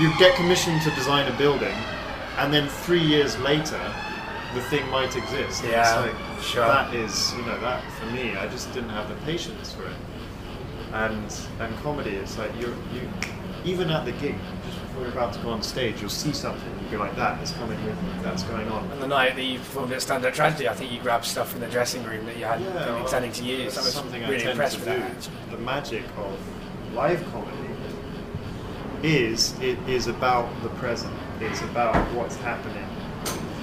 you 0.00 0.12
get 0.18 0.34
commissioned 0.34 0.82
to 0.82 0.90
design 0.90 1.30
a 1.32 1.38
building, 1.38 1.74
and 2.38 2.52
then 2.52 2.68
three 2.68 3.00
years 3.00 3.38
later, 3.38 3.80
the 4.54 4.62
thing 4.62 4.86
might 4.90 5.16
exist. 5.16 5.62
And 5.62 5.72
Yeah, 5.72 6.04
it's 6.04 6.12
like, 6.12 6.42
sure. 6.42 6.66
That 6.66 6.94
is, 6.94 7.32
you 7.34 7.42
know, 7.42 7.58
that 7.60 7.82
for 7.92 8.06
me, 8.06 8.36
I 8.36 8.48
just 8.48 8.72
didn't 8.74 8.90
have 8.90 9.08
the 9.08 9.14
patience 9.24 9.72
for 9.72 9.84
it. 9.84 9.96
And 10.92 11.32
and 11.60 11.74
comedy, 11.82 12.10
it's 12.10 12.36
like 12.36 12.54
you 12.60 12.74
you 12.92 13.08
even 13.64 13.90
at 13.90 14.04
the 14.04 14.12
gig, 14.12 14.34
before 14.92 15.04
you're 15.04 15.12
about 15.12 15.32
to 15.32 15.40
go 15.40 15.48
on 15.50 15.62
stage, 15.62 16.00
you'll 16.02 16.10
see 16.10 16.32
something, 16.32 16.70
and 16.70 16.82
you 16.82 16.90
go 16.90 16.98
like 16.98 17.16
that 17.16 17.42
is 17.42 17.50
coming 17.52 17.82
with 17.84 17.94
me, 18.02 18.10
that's 18.22 18.42
going 18.42 18.68
on. 18.68 18.84
And 18.90 19.00
the 19.02 19.06
night 19.08 19.34
that 19.36 19.42
you 19.42 19.58
performed 19.58 19.90
at 19.92 20.02
Stand 20.02 20.24
Up 20.26 20.34
Tragedy, 20.34 20.68
I 20.68 20.74
think 20.74 20.92
you 20.92 21.00
grabbed 21.00 21.24
stuff 21.24 21.50
from 21.50 21.60
the 21.60 21.66
dressing 21.68 22.04
room 22.04 22.26
that 22.26 22.36
you 22.36 22.44
hadn't 22.44 22.66
Yeah, 22.66 22.84
been 22.84 22.96
intending 23.02 23.32
to 23.32 23.42
use. 23.44 23.72
I 23.78 23.80
That's 23.82 23.86
was 23.86 23.94
something 23.94 24.20
really 24.22 24.34
I 24.36 24.38
tend 24.38 24.50
impressed 24.50 24.74
to 24.80 24.84
with 24.84 24.88
do. 24.94 25.00
that. 25.00 25.50
The 25.50 25.56
magic 25.58 26.04
of 26.18 26.38
live 26.94 27.24
comedy 27.32 27.56
is 29.02 29.58
it 29.60 29.78
is 29.88 30.08
about 30.08 30.48
the 30.62 30.68
present. 30.70 31.14
It's 31.40 31.62
about 31.62 31.94
what's 32.14 32.36
happening 32.36 32.86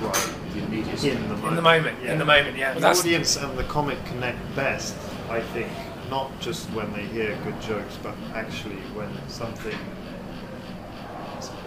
right 0.01 0.29
in 0.55 1.29
the 1.29 1.35
moment. 1.35 1.45
In 1.49 1.55
the 1.55 1.61
moment, 1.61 1.97
Yeah. 2.03 2.11
in 2.13 2.17
the 2.19 2.25
moment, 2.25 2.57
yeah. 2.57 2.73
The 2.73 2.79
That's- 2.79 2.99
audience 3.01 3.35
and 3.37 3.55
the 3.57 3.63
comic 3.65 4.03
connect 4.05 4.39
best, 4.55 4.95
I 5.29 5.41
think, 5.41 5.69
not 6.09 6.31
just 6.41 6.67
when 6.71 6.91
they 6.91 7.03
hear 7.03 7.37
good 7.43 7.61
jokes, 7.61 7.97
but 8.01 8.15
actually 8.33 8.77
when 8.95 9.09
something 9.27 9.77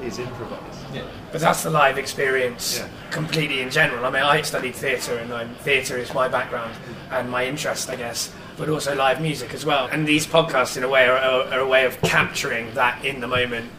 is 0.03 0.19
improvised. 0.19 0.63
Yeah. 0.95 1.03
But 1.31 1.41
that's 1.41 1.63
the 1.63 1.71
live 1.71 1.99
experience 1.99 2.79
Yeah. 2.79 2.89
completely 3.11 3.61
in 3.61 3.71
general. 3.71 4.05
I 4.05 4.11
mean, 4.11 4.23
I 4.23 4.43
studied 4.43 4.75
theatre, 4.75 5.17
and 5.19 5.33
I'm, 5.33 5.55
theatre 5.57 5.97
is 5.97 6.13
my 6.13 6.29
background 6.29 6.75
and 7.11 7.31
my 7.31 7.45
interest, 7.47 7.89
I 7.91 7.97
guess, 7.97 8.31
but 8.57 8.69
also 8.69 8.95
live 8.95 9.21
music 9.21 9.55
as 9.55 9.65
well. 9.65 9.89
And 9.91 10.07
these 10.07 10.27
podcasts, 10.27 10.77
in 10.77 10.85
a 10.85 10.89
way, 10.89 11.07
are, 11.09 11.17
are, 11.17 11.45
are 11.55 11.61
a 11.61 11.67
way 11.67 11.85
of 11.87 12.01
capturing 12.03 12.73
that 12.75 13.05
in 13.05 13.21
the 13.21 13.29
moment 13.29 13.71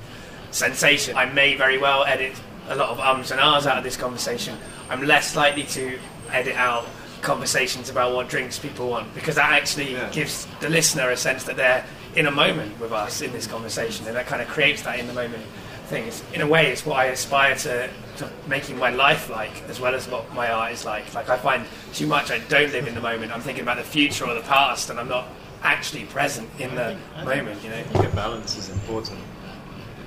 sensation. 0.52 1.16
I 1.18 1.26
may 1.26 1.56
very 1.56 1.78
well 1.78 2.04
edit 2.06 2.34
a 2.70 2.76
lot 2.76 2.90
of 2.90 3.00
ums 3.00 3.32
and 3.32 3.40
ahs 3.40 3.68
out 3.68 3.78
of 3.78 3.84
this 3.84 3.98
conversation. 3.98 4.58
I'm 4.90 5.06
less 5.06 5.36
likely 5.36 5.64
to 5.64 6.00
edit 6.32 6.56
out 6.56 6.86
conversations 7.22 7.90
about 7.90 8.14
what 8.14 8.28
drinks 8.28 8.60
people 8.60 8.90
want 8.90 9.14
because 9.16 9.36
that 9.36 9.52
actually 9.52 9.94
Yeah. 9.94 10.10
gives 10.10 10.46
the 10.60 10.70
listener 10.70 11.10
a 11.10 11.18
sense 11.18 11.44
that 11.46 11.56
they're 11.58 11.86
in 12.16 12.28
a 12.28 12.32
moment 12.32 12.80
with 12.80 12.92
us 12.92 13.22
in 13.22 13.32
this 13.32 13.48
conversation, 13.48 14.06
and 14.08 14.16
that 14.16 14.28
kind 14.28 14.42
of 14.42 14.48
creates 14.48 14.82
that 14.84 15.00
in 15.00 15.08
the 15.08 15.14
moment 15.14 15.44
thing. 15.86 16.08
It's, 16.08 16.24
in 16.34 16.42
a 16.42 16.48
way, 16.48 16.72
it's 16.72 16.86
what 16.86 16.98
I 16.98 17.06
aspire 17.06 17.56
to, 17.56 17.90
to 18.18 18.30
making 18.48 18.78
my 18.78 18.90
life 18.90 19.30
like, 19.30 19.52
as 19.70 19.80
well 19.80 19.96
as 19.96 20.08
what 20.08 20.32
my 20.34 20.50
art 20.52 20.72
is 20.72 20.86
like. 20.86 21.14
Like 21.14 21.30
I 21.30 21.38
find 21.38 21.66
too 21.94 22.08
much 22.08 22.32
I 22.32 22.40
don't 22.40 22.72
live 22.72 22.88
in 22.88 22.96
the 22.96 23.02
moment. 23.02 23.32
I'm 23.32 23.42
thinking 23.42 23.64
about 23.64 23.78
the 23.78 23.84
future 23.84 24.26
or 24.26 24.34
the 24.34 24.42
past, 24.42 24.90
and 24.90 25.00
I'm 25.00 25.10
not 25.10 25.28
actually 25.62 26.06
present 26.06 26.50
in 26.60 26.76
the 26.76 26.98
think- 27.16 27.26
moment. 27.26 27.64
You 27.64 27.70
know. 27.70 27.78
I 27.78 27.84
think 27.84 28.06
a 28.12 28.16
balance 28.16 28.58
is 28.58 28.70
important. 28.70 29.20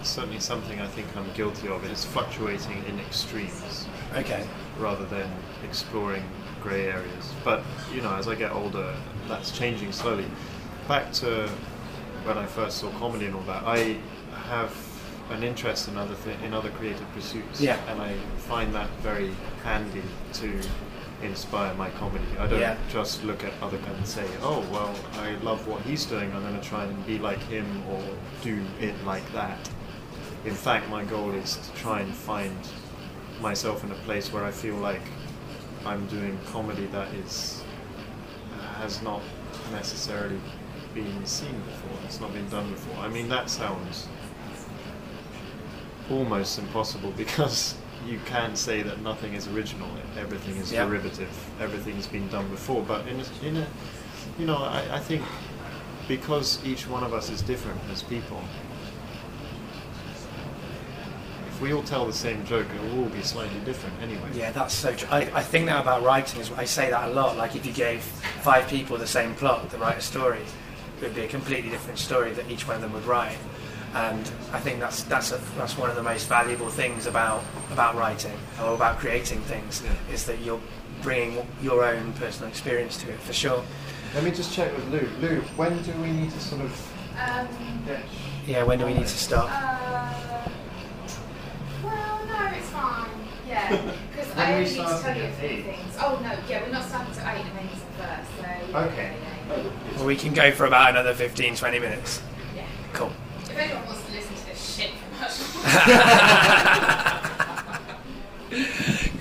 It's 0.00 0.10
certainly 0.10 0.40
something 0.40 0.80
I 0.80 0.86
think 0.86 1.06
I'm 1.16 1.30
guilty 1.32 1.68
of. 1.68 1.84
It's 1.84 2.04
fluctuating 2.04 2.84
in 2.88 3.00
extremes 3.00 3.88
Okay. 4.14 4.46
rather 4.78 5.04
than 5.06 5.28
exploring 5.64 6.22
grey 6.62 6.86
areas. 6.86 7.32
But 7.44 7.62
you 7.92 8.02
know, 8.02 8.14
as 8.14 8.28
I 8.28 8.34
get 8.34 8.52
older, 8.52 8.94
that's 9.26 9.50
changing 9.50 9.92
slowly. 9.92 10.26
Back 10.86 11.12
to 11.14 11.48
when 12.24 12.38
I 12.38 12.46
first 12.46 12.78
saw 12.78 12.90
comedy 12.98 13.26
and 13.26 13.34
all 13.34 13.42
that, 13.42 13.64
I 13.64 13.96
have 14.48 14.70
an 15.30 15.42
interest 15.42 15.88
in 15.88 15.96
other 15.96 16.14
th- 16.24 16.38
in 16.44 16.54
other 16.54 16.70
creative 16.70 17.10
pursuits, 17.12 17.60
Yeah. 17.60 17.78
and 17.88 18.00
I 18.00 18.14
find 18.38 18.74
that 18.74 18.88
very 19.02 19.32
handy 19.64 20.02
to 20.34 20.60
inspire 21.22 21.74
my 21.74 21.90
comedy. 21.90 22.24
I 22.38 22.46
don't 22.46 22.60
Yeah. 22.60 22.76
just 22.90 23.24
look 23.24 23.42
at 23.42 23.52
other 23.62 23.78
guys 23.78 23.96
and 23.96 24.06
say, 24.06 24.26
"Oh, 24.42 24.60
well, 24.70 24.94
I 25.20 25.32
love 25.42 25.66
what 25.66 25.80
he's 25.82 26.04
doing. 26.04 26.32
I'm 26.34 26.42
going 26.42 26.60
to 26.60 26.68
try 26.68 26.84
and 26.84 27.06
be 27.06 27.18
like 27.18 27.42
him 27.48 27.66
or 27.90 28.02
do 28.42 28.62
it 28.80 28.94
like 29.04 29.30
that." 29.32 29.58
In 30.44 30.54
fact, 30.54 30.88
my 30.88 31.04
goal 31.04 31.32
is 31.32 31.56
to 31.56 31.72
try 31.82 32.00
and 32.00 32.14
find 32.14 32.56
myself 33.40 33.82
in 33.82 33.90
a 33.90 33.94
place 34.06 34.32
where 34.32 34.44
I 34.44 34.50
feel 34.52 34.76
like 34.76 35.02
I'm 35.84 36.06
doing 36.06 36.38
comedy 36.52 36.86
that 36.92 37.08
is 37.14 37.62
uh, 38.58 38.80
has 38.82 39.02
not 39.02 39.22
necessarily 39.72 40.38
been 40.94 41.24
seen 41.26 41.60
before. 41.62 41.98
It's 42.04 42.20
not 42.20 42.32
been 42.32 42.48
done 42.48 42.70
before. 42.70 43.02
I 43.04 43.08
mean, 43.08 43.28
that 43.28 43.50
sounds 43.50 44.06
almost 46.10 46.58
impossible 46.58 47.10
because 47.16 47.74
you 48.06 48.20
can 48.26 48.54
say 48.54 48.82
that 48.82 49.00
nothing 49.00 49.34
is 49.34 49.48
original. 49.48 49.88
Everything 50.18 50.56
is 50.56 50.72
Yeah. 50.72 50.84
derivative. 50.84 51.28
Everything's 51.60 52.06
been 52.06 52.28
done 52.28 52.48
before. 52.48 52.82
But 52.82 53.06
in 53.08 53.20
a, 53.20 53.46
in 53.46 53.56
a 53.56 53.66
you 54.38 54.46
know, 54.46 54.58
I, 54.58 54.96
I 54.96 54.98
think 55.00 55.22
because 56.08 56.64
each 56.64 56.86
one 56.88 57.02
of 57.02 57.12
us 57.12 57.30
is 57.30 57.42
different 57.42 57.80
as 57.90 58.02
people. 58.02 58.40
If 61.48 61.60
we 61.62 61.72
all 61.72 61.82
tell 61.82 62.06
the 62.06 62.12
same 62.12 62.44
joke, 62.44 62.66
it 62.74 62.82
will 62.82 63.04
all 63.04 63.08
be 63.08 63.22
slightly 63.22 63.58
different 63.60 63.94
anyway. 64.02 64.28
Yeah, 64.34 64.52
that's 64.52 64.74
so 64.74 64.94
true. 64.94 65.08
I, 65.10 65.22
I 65.34 65.42
think 65.42 65.66
that 65.66 65.80
about 65.80 66.02
writing 66.02 66.38
is 66.40 66.52
I 66.52 66.64
say 66.66 66.90
that 66.90 67.08
a 67.08 67.12
lot. 67.12 67.36
Like 67.38 67.56
if 67.56 67.64
you 67.64 67.72
gave 67.72 68.02
five 68.42 68.68
people 68.68 68.98
the 68.98 69.06
same 69.06 69.34
plot 69.34 69.70
to 69.70 69.78
write 69.78 69.96
a 69.96 70.00
story, 70.02 70.40
it 70.98 71.02
would 71.02 71.14
be 71.14 71.22
a 71.22 71.28
completely 71.28 71.70
different 71.70 71.98
story 71.98 72.32
that 72.34 72.50
each 72.50 72.66
one 72.68 72.76
of 72.76 72.82
them 72.82 72.92
would 72.92 73.06
write. 73.06 73.38
And 73.96 74.30
I 74.52 74.60
think 74.60 74.78
that's 74.78 75.04
that's 75.04 75.32
a, 75.32 75.40
that's 75.56 75.78
one 75.78 75.88
of 75.88 75.96
the 75.96 76.02
most 76.02 76.28
valuable 76.28 76.68
things 76.68 77.06
about 77.06 77.42
about 77.72 77.94
writing 77.94 78.36
or 78.62 78.74
about 78.74 78.98
creating 78.98 79.40
things 79.42 79.82
Yeah. 79.82 80.12
is 80.14 80.26
that 80.26 80.38
you're 80.40 80.60
bringing 81.00 81.46
your 81.62 81.82
own 81.82 82.12
personal 82.14 82.48
experience 82.50 82.98
to 82.98 83.10
it 83.10 83.18
for 83.20 83.32
sure. 83.32 83.62
Let 84.14 84.24
me 84.24 84.30
just 84.32 84.52
check 84.52 84.70
with 84.76 84.86
Lou. 84.90 85.08
Lou, 85.26 85.40
when 85.56 85.82
do 85.82 85.92
we 86.02 86.10
need 86.10 86.30
to 86.30 86.40
sort 86.40 86.60
of 86.62 86.72
Um, 87.18 87.48
get? 87.86 88.02
Yeah, 88.46 88.64
when 88.64 88.78
do 88.78 88.84
we 88.84 88.92
need 88.92 89.06
to 89.06 89.18
stop? 89.18 89.48
uh, 89.50 90.48
well, 91.82 92.26
no, 92.26 92.56
it's 92.56 92.68
fine. 92.68 93.08
Yeah, 93.48 93.70
because 94.12 94.30
I 94.36 94.52
only 94.52 94.64
need 94.70 94.76
to 94.76 95.00
tell 95.02 95.16
you 95.16 95.24
a 95.24 95.32
few 95.32 95.62
things. 95.62 95.96
Oh 96.00 96.18
no, 96.22 96.32
yeah, 96.48 96.62
we're 96.62 96.72
not 96.72 96.84
starting 96.84 97.14
till 97.14 97.26
eight 97.28 97.46
and 97.46 97.56
then 97.56 97.68
it's 97.72 97.82
first. 97.96 98.30
So 98.36 98.70
yeah, 98.72 98.84
Okay. 98.84 99.12
Yeah, 99.48 99.56
yeah, 99.56 99.96
Well, 99.96 100.04
we 100.06 100.16
can 100.16 100.34
go 100.34 100.52
for 100.52 100.66
about 100.66 100.90
another 100.90 101.14
15, 101.14 101.56
20 101.56 101.78
minutes. 101.78 102.20
yeah. 102.54 102.66
Cool. 102.92 103.12
If 103.56 103.62
anyone 103.62 103.86
wants 103.86 104.04
to 104.04 104.12
listen 104.12 104.36
to 104.36 104.46
this 104.48 104.76
shit 104.76 104.90
from 104.90 105.70
Yeah, 105.88 107.22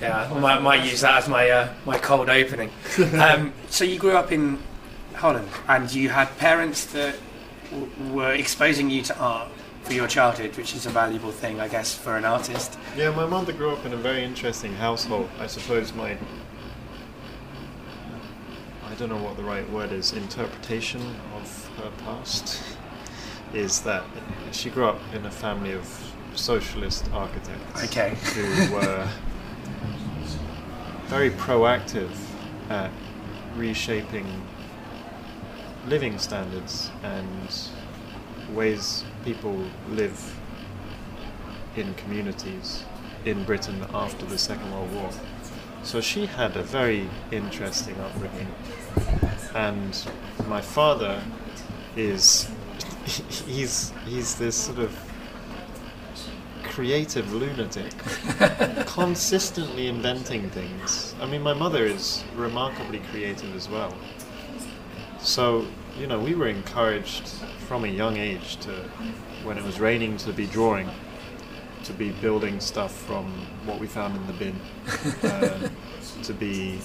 Yeah, 0.02 0.30
I 0.30 0.38
might, 0.38 0.60
might 0.60 0.84
use 0.84 1.00
that 1.00 1.16
as 1.16 1.26
my 1.26 1.48
uh, 1.48 1.72
my 1.86 1.96
cold 1.96 2.28
opening. 2.28 2.70
Um, 3.18 3.54
so 3.70 3.84
you 3.84 3.98
grew 3.98 4.12
up 4.12 4.32
in 4.32 4.58
Holland, 5.14 5.48
and 5.68 5.90
you 5.90 6.10
had 6.10 6.36
parents 6.36 6.84
that 6.92 7.16
w- 7.70 7.90
were 8.12 8.34
exposing 8.34 8.90
you 8.90 9.00
to 9.04 9.18
art 9.18 9.48
for 9.84 9.94
your 9.94 10.06
childhood, 10.06 10.54
which 10.58 10.74
is 10.74 10.84
a 10.84 10.90
valuable 10.90 11.32
thing, 11.32 11.58
I 11.58 11.68
guess, 11.68 11.94
for 11.94 12.18
an 12.18 12.26
artist. 12.26 12.78
Yeah, 12.94 13.12
my 13.12 13.24
mother 13.24 13.54
grew 13.54 13.70
up 13.70 13.86
in 13.86 13.94
a 13.94 13.96
very 13.96 14.22
interesting 14.22 14.74
household. 14.74 15.30
I 15.40 15.46
suppose 15.46 15.94
my 15.94 16.18
I 18.84 18.94
don't 18.98 19.08
know 19.08 19.22
what 19.22 19.38
the 19.38 19.44
right 19.44 19.68
word 19.70 19.92
is, 19.92 20.12
interpretation 20.12 21.00
of 21.36 21.70
her 21.78 21.90
past 22.04 22.75
is 23.54 23.80
that 23.82 24.04
she 24.52 24.70
grew 24.70 24.86
up 24.86 25.00
in 25.14 25.24
a 25.26 25.30
family 25.30 25.72
of 25.72 25.86
socialist 26.34 27.08
architects 27.12 27.84
Okay. 27.84 28.14
who 28.34 28.74
were 28.74 29.08
very 31.06 31.30
proactive 31.30 32.10
at 32.68 32.90
reshaping 33.56 34.26
living 35.86 36.18
standards 36.18 36.90
and 37.02 37.68
ways 38.54 39.04
people 39.24 39.56
live 39.90 40.36
in 41.76 41.94
communities 41.94 42.84
in 43.24 43.44
Britain 43.44 43.84
after 43.94 44.24
the 44.26 44.38
Second 44.38 44.70
World 44.72 44.92
War. 44.94 45.10
So 45.82 46.00
she 46.00 46.26
had 46.26 46.56
a 46.56 46.62
very 46.62 47.08
interesting 47.30 47.94
upbringing. 48.00 48.48
And 49.54 50.06
my 50.48 50.60
father 50.60 51.22
is 51.96 52.48
he's 53.46 53.92
he's 54.04 54.34
this 54.34 54.56
sort 54.56 54.78
of 54.78 54.94
creative 56.64 57.32
lunatic 57.32 57.92
consistently 58.86 59.86
inventing 59.88 60.50
things. 60.50 61.14
I 61.20 61.26
mean 61.26 61.42
my 61.42 61.54
mother 61.54 61.84
is 61.84 62.24
remarkably 62.34 62.98
creative 63.10 63.54
as 63.54 63.68
well. 63.68 63.94
So, 65.20 65.66
you 65.98 66.06
know, 66.06 66.20
we 66.20 66.34
were 66.34 66.48
encouraged 66.48 67.28
from 67.66 67.84
a 67.84 67.88
young 67.88 68.16
age 68.16 68.56
to 68.58 68.70
when 69.42 69.56
it 69.58 69.64
was 69.64 69.80
raining 69.80 70.16
to 70.18 70.32
be 70.32 70.46
drawing 70.46 70.90
to 71.86 71.92
be 71.92 72.10
building 72.10 72.58
stuff 72.58 72.92
from 72.92 73.26
what 73.64 73.78
we 73.78 73.86
found 73.86 74.16
in 74.16 74.26
the 74.26 74.32
bin, 74.32 74.60
uh, 75.30 75.68
to 76.24 76.34
be 76.34 76.80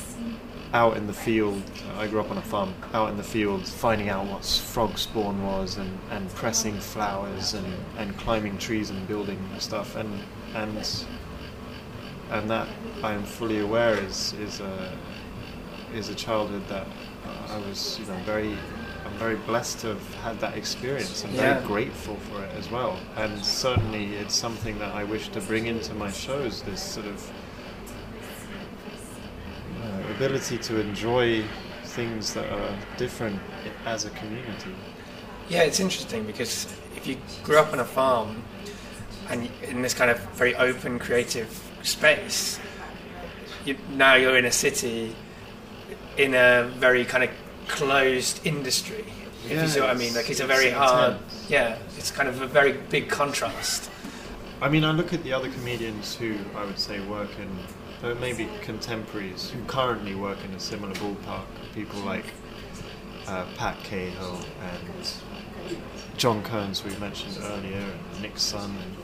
out 0.74 0.95
in 0.97 1.07
the 1.07 1.13
field. 1.13 1.61
I 1.97 2.07
grew 2.07 2.19
up 2.22 2.32
on 2.32 2.38
a 2.38 2.41
farm, 2.41 2.74
out 2.93 3.09
in 3.09 3.17
the 3.17 3.24
field, 3.24 3.67
finding 3.67 4.09
out 4.09 4.26
what 4.26 4.45
frog 4.45 4.97
spawn 4.97 5.43
was, 5.43 5.78
and, 5.78 5.97
and 6.09 6.30
pressing 6.36 6.80
flowers, 6.80 7.53
and, 7.53 7.67
and 7.97 8.17
climbing 8.17 8.57
trees 8.57 8.89
and 8.89 9.07
building 9.07 9.39
stuff, 9.59 9.95
and 9.95 10.09
and 10.55 11.05
and 12.32 12.49
that 12.49 12.67
I 13.03 13.13
am 13.13 13.24
fully 13.24 13.59
aware 13.59 13.95
is 13.95 14.34
is 14.34 14.59
a 14.61 14.91
is 15.93 16.07
a 16.09 16.15
childhood 16.15 16.65
that 16.69 16.88
I 17.49 17.57
was 17.57 17.99
you 17.99 18.05
know 18.05 18.17
very 18.26 18.55
I'm 19.05 19.17
very 19.17 19.36
blessed 19.36 19.80
to 19.80 19.88
have 19.88 20.15
had 20.15 20.39
that 20.39 20.55
experience. 20.57 21.26
I'm 21.26 21.34
Yeah. 21.36 21.55
very 21.55 21.67
grateful 21.67 22.15
for 22.32 22.43
it 22.43 22.51
as 22.57 22.69
well, 22.72 22.97
and 23.17 23.43
certainly 23.43 24.15
it's 24.15 24.36
something 24.36 24.80
that 24.80 24.93
I 24.95 25.03
wish 25.03 25.28
to 25.30 25.41
bring 25.41 25.65
into 25.67 25.93
my 25.95 26.11
shows. 26.11 26.61
This 26.61 26.82
sort 26.82 27.07
of 27.07 27.30
ability 30.22 30.55
to 30.59 30.80
enjoy 30.80 31.43
things 31.84 32.32
that 32.36 32.47
are 32.53 32.78
different 32.95 33.39
as 33.86 34.05
a 34.05 34.09
community. 34.11 34.69
Yeah, 35.49 35.63
it's 35.63 35.80
interesting 35.80 36.26
because 36.26 36.65
if 36.95 37.07
you 37.07 37.17
grew 37.43 37.57
up 37.57 37.74
on 37.74 37.80
a 37.80 37.84
farm 37.86 38.43
and 39.30 39.49
in 39.63 39.82
this 39.82 39.95
kind 39.95 40.11
of 40.11 40.19
very 40.34 40.53
open, 40.55 40.99
creative 40.99 41.49
space, 41.82 42.59
you, 43.65 43.76
now 43.93 44.13
you're 44.13 44.38
in 44.38 44.45
a 44.45 44.51
city 44.51 45.15
in 46.17 46.36
a 46.36 46.69
very 46.78 47.03
kind 47.03 47.24
of 47.24 47.32
closed 47.67 48.45
industry. 48.45 49.03
If 49.45 49.51
Yeah, 49.53 49.61
you 49.63 49.67
see 49.69 49.80
what 49.82 49.89
I 49.89 49.95
mean, 49.95 50.13
like 50.13 50.30
it's 50.30 50.39
a 50.39 50.43
it's 50.43 50.53
very 50.53 50.69
hard. 50.69 51.13
intense. 51.13 51.49
Yeah, 51.49 51.80
it's 51.97 52.11
kind 52.11 52.30
of 52.30 52.41
a 52.43 52.47
very 52.47 52.74
big 52.74 53.09
contrast. 53.09 53.89
I 54.61 54.69
mean, 54.69 54.84
I 54.84 54.91
look 54.91 55.13
at 55.13 55.24
the 55.24 55.34
other 55.34 55.49
comedians 55.49 56.15
who 56.15 56.36
I 56.55 56.63
would 56.63 56.78
say 56.78 56.99
work 56.99 57.32
in, 57.39 57.49
uh, 58.03 58.15
maybe 58.19 58.47
contemporaries 58.61 59.49
who 59.49 59.63
currently 59.65 60.15
work 60.15 60.37
in 60.43 60.51
a 60.53 60.59
similar 60.59 60.93
ballpark. 60.95 61.45
People 61.73 61.99
like 62.01 62.25
uh, 63.27 63.45
Pat 63.57 63.77
Cahill 63.83 64.39
and 64.61 65.13
John 66.17 66.43
Kearns, 66.43 66.83
we 66.83 66.95
mentioned 66.97 67.37
earlier, 67.41 67.77
and 67.77 68.21
Nick 68.21 68.37
Sun, 68.37 68.71
and 68.71 68.95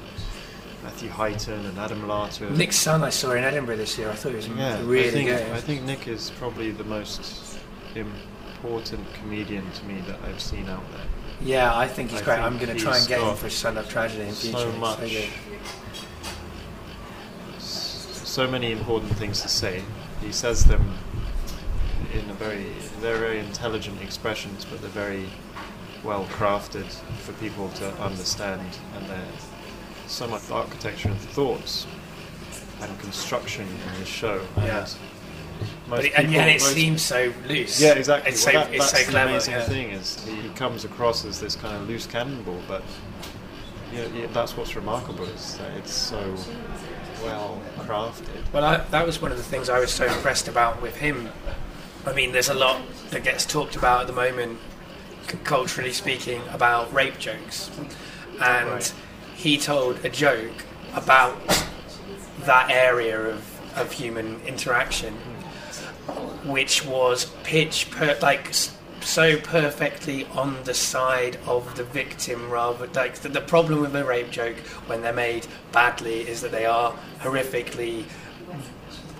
Matthew 0.84 1.10
Heighton, 1.10 1.66
and 1.66 1.78
Adam 1.78 2.02
Larter. 2.04 2.50
Nick 2.56 2.74
Sun, 2.74 3.04
I 3.04 3.10
saw 3.10 3.32
in 3.32 3.44
Edinburgh 3.44 3.78
this 3.78 3.98
year. 3.98 4.10
I 4.10 4.16
thought 4.16 4.30
he 4.30 4.36
was 4.36 4.48
yeah, 4.48 4.82
really 4.84 5.08
I 5.08 5.12
think, 5.12 5.28
good. 5.30 5.52
I 5.52 5.62
think 5.62 5.84
Nick 5.84 6.08
is 6.08 6.32
probably 6.32 6.72
the 6.72 6.84
most 6.84 7.60
important 7.96 9.12
comedian 9.14 9.70
to 9.72 9.86
me 9.86 10.02
that 10.08 10.20
I've 10.24 10.40
seen 10.42 10.68
out 10.70 10.84
there. 10.92 11.06
yeah, 11.42 11.76
I 11.76 11.88
think 11.88 12.12
he's 12.12 12.22
I 12.22 12.26
great. 12.26 12.36
think 12.36 12.46
I'm 12.46 12.58
going 12.58 12.76
to 12.76 12.84
try 12.84 12.98
and 12.98 13.08
get 13.08 13.22
him 13.22 13.36
for 13.36 13.50
Stand 13.50 13.78
Up 13.78 13.88
Tragedy 13.88 14.24
in 14.28 14.34
future. 14.34 14.58
so 14.58 14.72
much. 14.74 15.30
So 18.38 18.48
many 18.48 18.72
important 18.72 19.12
things 19.14 19.42
to 19.42 19.48
say. 19.48 19.82
He 20.22 20.32
says 20.32 20.64
them 20.66 20.94
in 22.14 22.30
a 22.30 22.34
very 22.36 22.68
they're 23.02 23.18
very 23.18 23.40
intelligent 23.40 24.00
expressions, 24.00 24.64
but 24.64 24.80
they're 24.80 24.92
very 24.92 25.26
well 26.04 26.26
crafted 26.26 26.86
for 27.26 27.34
people 27.42 27.70
to 27.82 27.92
understand, 28.00 28.62
and 28.96 29.10
they're 29.10 29.34
so 30.06 30.28
much 30.28 30.52
architecture 30.52 31.10
and 31.10 31.20
thoughts 31.20 31.88
and 32.80 33.00
construction 33.00 33.66
in 33.68 34.00
the 34.00 34.06
show. 34.06 34.40
Yeah. 34.58 34.82
And 34.86 35.90
But 35.90 36.06
it, 36.06 36.14
and, 36.16 36.28
and 36.36 36.52
it 36.52 36.62
seems 36.62 37.02
so 37.02 37.34
loose. 37.48 37.82
yeah, 37.82 37.94
exactly. 37.94 38.34
It's 38.34 38.46
Well, 38.46 38.54
so, 38.54 38.60
that- 38.60 38.76
it's 38.76 38.92
that's 38.92 39.00
so 39.00 39.06
the 39.08 39.12
clever. 39.14 39.30
amazing 39.32 39.54
yeah. 39.56 39.64
thing 39.64 39.90
is 39.90 40.24
he 40.26 40.50
comes 40.50 40.86
across 40.86 41.26
as 41.26 41.40
this 41.40 41.56
kind 41.56 41.76
of 41.76 41.90
loose 41.90 42.06
cannonball, 42.06 42.62
but 42.68 42.84
you 43.92 43.98
know, 43.98 44.08
yeah, 44.14 44.28
that's 44.32 44.56
what's 44.56 44.76
remarkable 44.76 45.26
is 45.26 45.58
that 45.58 45.72
it's 45.78 45.92
so 45.94 46.36
well 47.24 47.62
crafted. 47.80 48.52
Well, 48.54 48.64
I, 48.64 48.78
that 48.92 49.06
was 49.06 49.22
one 49.22 49.32
of 49.32 49.38
the 49.38 49.44
things 49.44 49.70
I 49.70 49.80
was 49.80 49.92
so 49.92 50.06
impressed 50.06 50.48
about 50.48 50.82
with 50.82 50.98
him. 50.98 51.30
I 52.06 52.14
mean, 52.14 52.32
there's 52.32 52.50
a 52.50 52.54
lot 52.54 52.82
that 53.12 53.24
gets 53.24 53.46
talked 53.46 53.76
about 53.76 54.02
at 54.02 54.08
the 54.08 54.14
moment, 54.14 54.60
c- 55.30 55.38
culturally 55.44 55.92
speaking, 55.94 56.42
about 56.52 56.94
rape 56.94 57.20
jokes. 57.20 57.70
And 58.42 58.70
Right. 58.70 58.94
he 59.36 59.58
told 59.58 60.04
a 60.06 60.10
joke 60.10 60.66
about 60.94 61.36
that 62.42 62.70
area 62.72 63.20
of, 63.20 63.78
of 63.78 63.92
human 63.92 64.40
interaction, 64.46 65.14
which 66.46 66.86
was 66.86 67.26
pitch 67.44 67.92
per, 67.92 68.18
like 68.22 68.54
so 69.08 69.38
perfectly 69.38 70.26
on 70.36 70.62
the 70.66 70.74
side 70.74 71.38
of 71.48 71.76
the 71.78 71.84
victim 71.86 72.50
rather 72.50 72.88
like 72.88 73.16
the, 73.20 73.30
the 73.30 73.40
problem 73.40 73.80
with 73.80 73.96
a 73.96 74.04
rape 74.04 74.30
joke 74.30 74.58
when 74.88 75.02
they're 75.02 75.14
made 75.14 75.48
badly 75.72 76.28
is 76.28 76.42
that 76.42 76.52
they 76.52 76.66
are 76.66 76.94
horrifically 77.20 78.04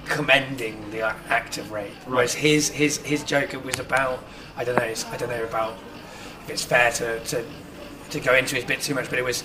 commending 0.06 0.92
the 0.92 1.02
act 1.02 1.58
of 1.58 1.72
rape. 1.72 1.94
Whereas 2.06 2.34
his 2.34 2.70
his 2.70 2.98
his 2.98 3.24
joke 3.24 3.54
it 3.54 3.64
was 3.64 3.80
about 3.80 4.24
I 4.58 4.66
don't 4.66 4.76
know 4.76 4.84
it's- 4.84 5.06
I 5.06 5.16
don't 5.16 5.30
know 5.30 5.44
about 5.44 5.78
if 6.44 6.50
it's 6.50 6.64
fair 6.66 6.92
to, 6.92 7.20
to 7.22 7.46
to 8.10 8.20
go 8.20 8.36
into 8.36 8.58
it 8.58 8.66
a 8.66 8.68
bit 8.68 8.82
too 8.82 8.94
much 8.94 9.10
but 9.10 9.18
it 9.20 9.24
was 9.24 9.44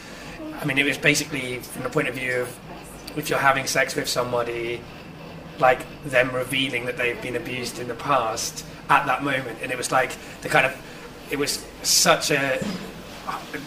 I 0.61 0.65
mean 0.65 0.77
it 0.77 0.85
was 0.85 0.99
basically 0.99 1.61
from 1.61 1.85
the 1.85 1.89
point 1.91 2.09
of 2.09 2.17
view 2.17 2.41
of 2.43 2.59
if 3.17 3.31
you're 3.31 3.39
having 3.39 3.67
sex 3.69 3.95
with 3.95 4.09
somebody 4.09 4.81
like 5.61 5.87
them 6.05 6.33
revealing 6.35 6.87
that 6.87 6.97
they've 6.97 7.21
been 7.23 7.37
abused 7.37 7.79
in 7.79 7.87
the 7.87 7.95
past 7.95 8.65
at 8.93 9.07
that 9.07 9.23
moment 9.23 9.59
and 9.63 9.73
it 9.73 9.79
was 9.79 9.91
like 9.91 10.13
the 10.43 10.49
kind 10.49 10.67
of 10.67 10.73
it 11.31 11.39
was 11.39 11.65
such 11.83 12.31
a 12.31 12.63